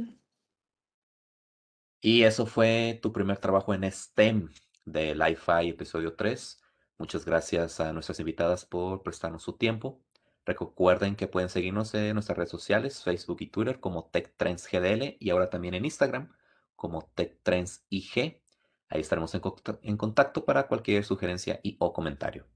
Y 2.01 2.23
eso 2.23 2.45
fue 2.45 2.99
tu 3.01 3.11
primer 3.11 3.37
trabajo 3.37 3.73
en 3.73 3.89
STEM 3.89 4.49
de 4.85 5.13
Li-Fi 5.15 5.69
episodio 5.69 6.15
3. 6.15 6.61
Muchas 6.97 7.25
gracias 7.25 7.79
a 7.79 7.93
nuestras 7.93 8.19
invitadas 8.19 8.65
por 8.65 9.03
prestarnos 9.03 9.43
su 9.43 9.53
tiempo. 9.53 10.01
Recuerden 10.45 11.15
que 11.15 11.27
pueden 11.27 11.49
seguirnos 11.49 11.93
en 11.93 12.13
nuestras 12.13 12.37
redes 12.37 12.49
sociales, 12.49 13.03
Facebook 13.03 13.37
y 13.41 13.47
Twitter 13.47 13.79
como 13.79 14.05
TechTrendsGDL 14.05 15.17
y 15.19 15.29
ahora 15.29 15.49
también 15.49 15.75
en 15.75 15.85
Instagram 15.85 16.33
como 16.75 17.03
TechTrendsIG. 17.13 18.41
Ahí 18.89 19.01
estaremos 19.01 19.35
en 19.35 19.97
contacto 19.97 20.45
para 20.45 20.67
cualquier 20.67 21.05
sugerencia 21.05 21.59
y 21.61 21.75
o 21.79 21.93
comentario. 21.93 22.47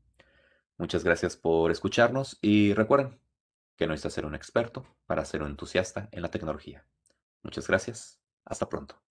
Muchas 0.77 1.03
gracias 1.03 1.37
por 1.37 1.69
escucharnos 1.69 2.39
y 2.41 2.73
recuerden, 2.73 3.19
que 3.75 3.85
no 3.85 3.91
necesitas 3.91 4.13
ser 4.13 4.25
un 4.25 4.35
experto 4.35 4.85
para 5.05 5.25
ser 5.25 5.43
un 5.43 5.51
entusiasta 5.51 6.09
en 6.11 6.21
la 6.21 6.31
tecnología. 6.31 6.85
Muchas 7.43 7.67
gracias. 7.67 8.19
Hasta 8.45 8.69
pronto. 8.69 9.02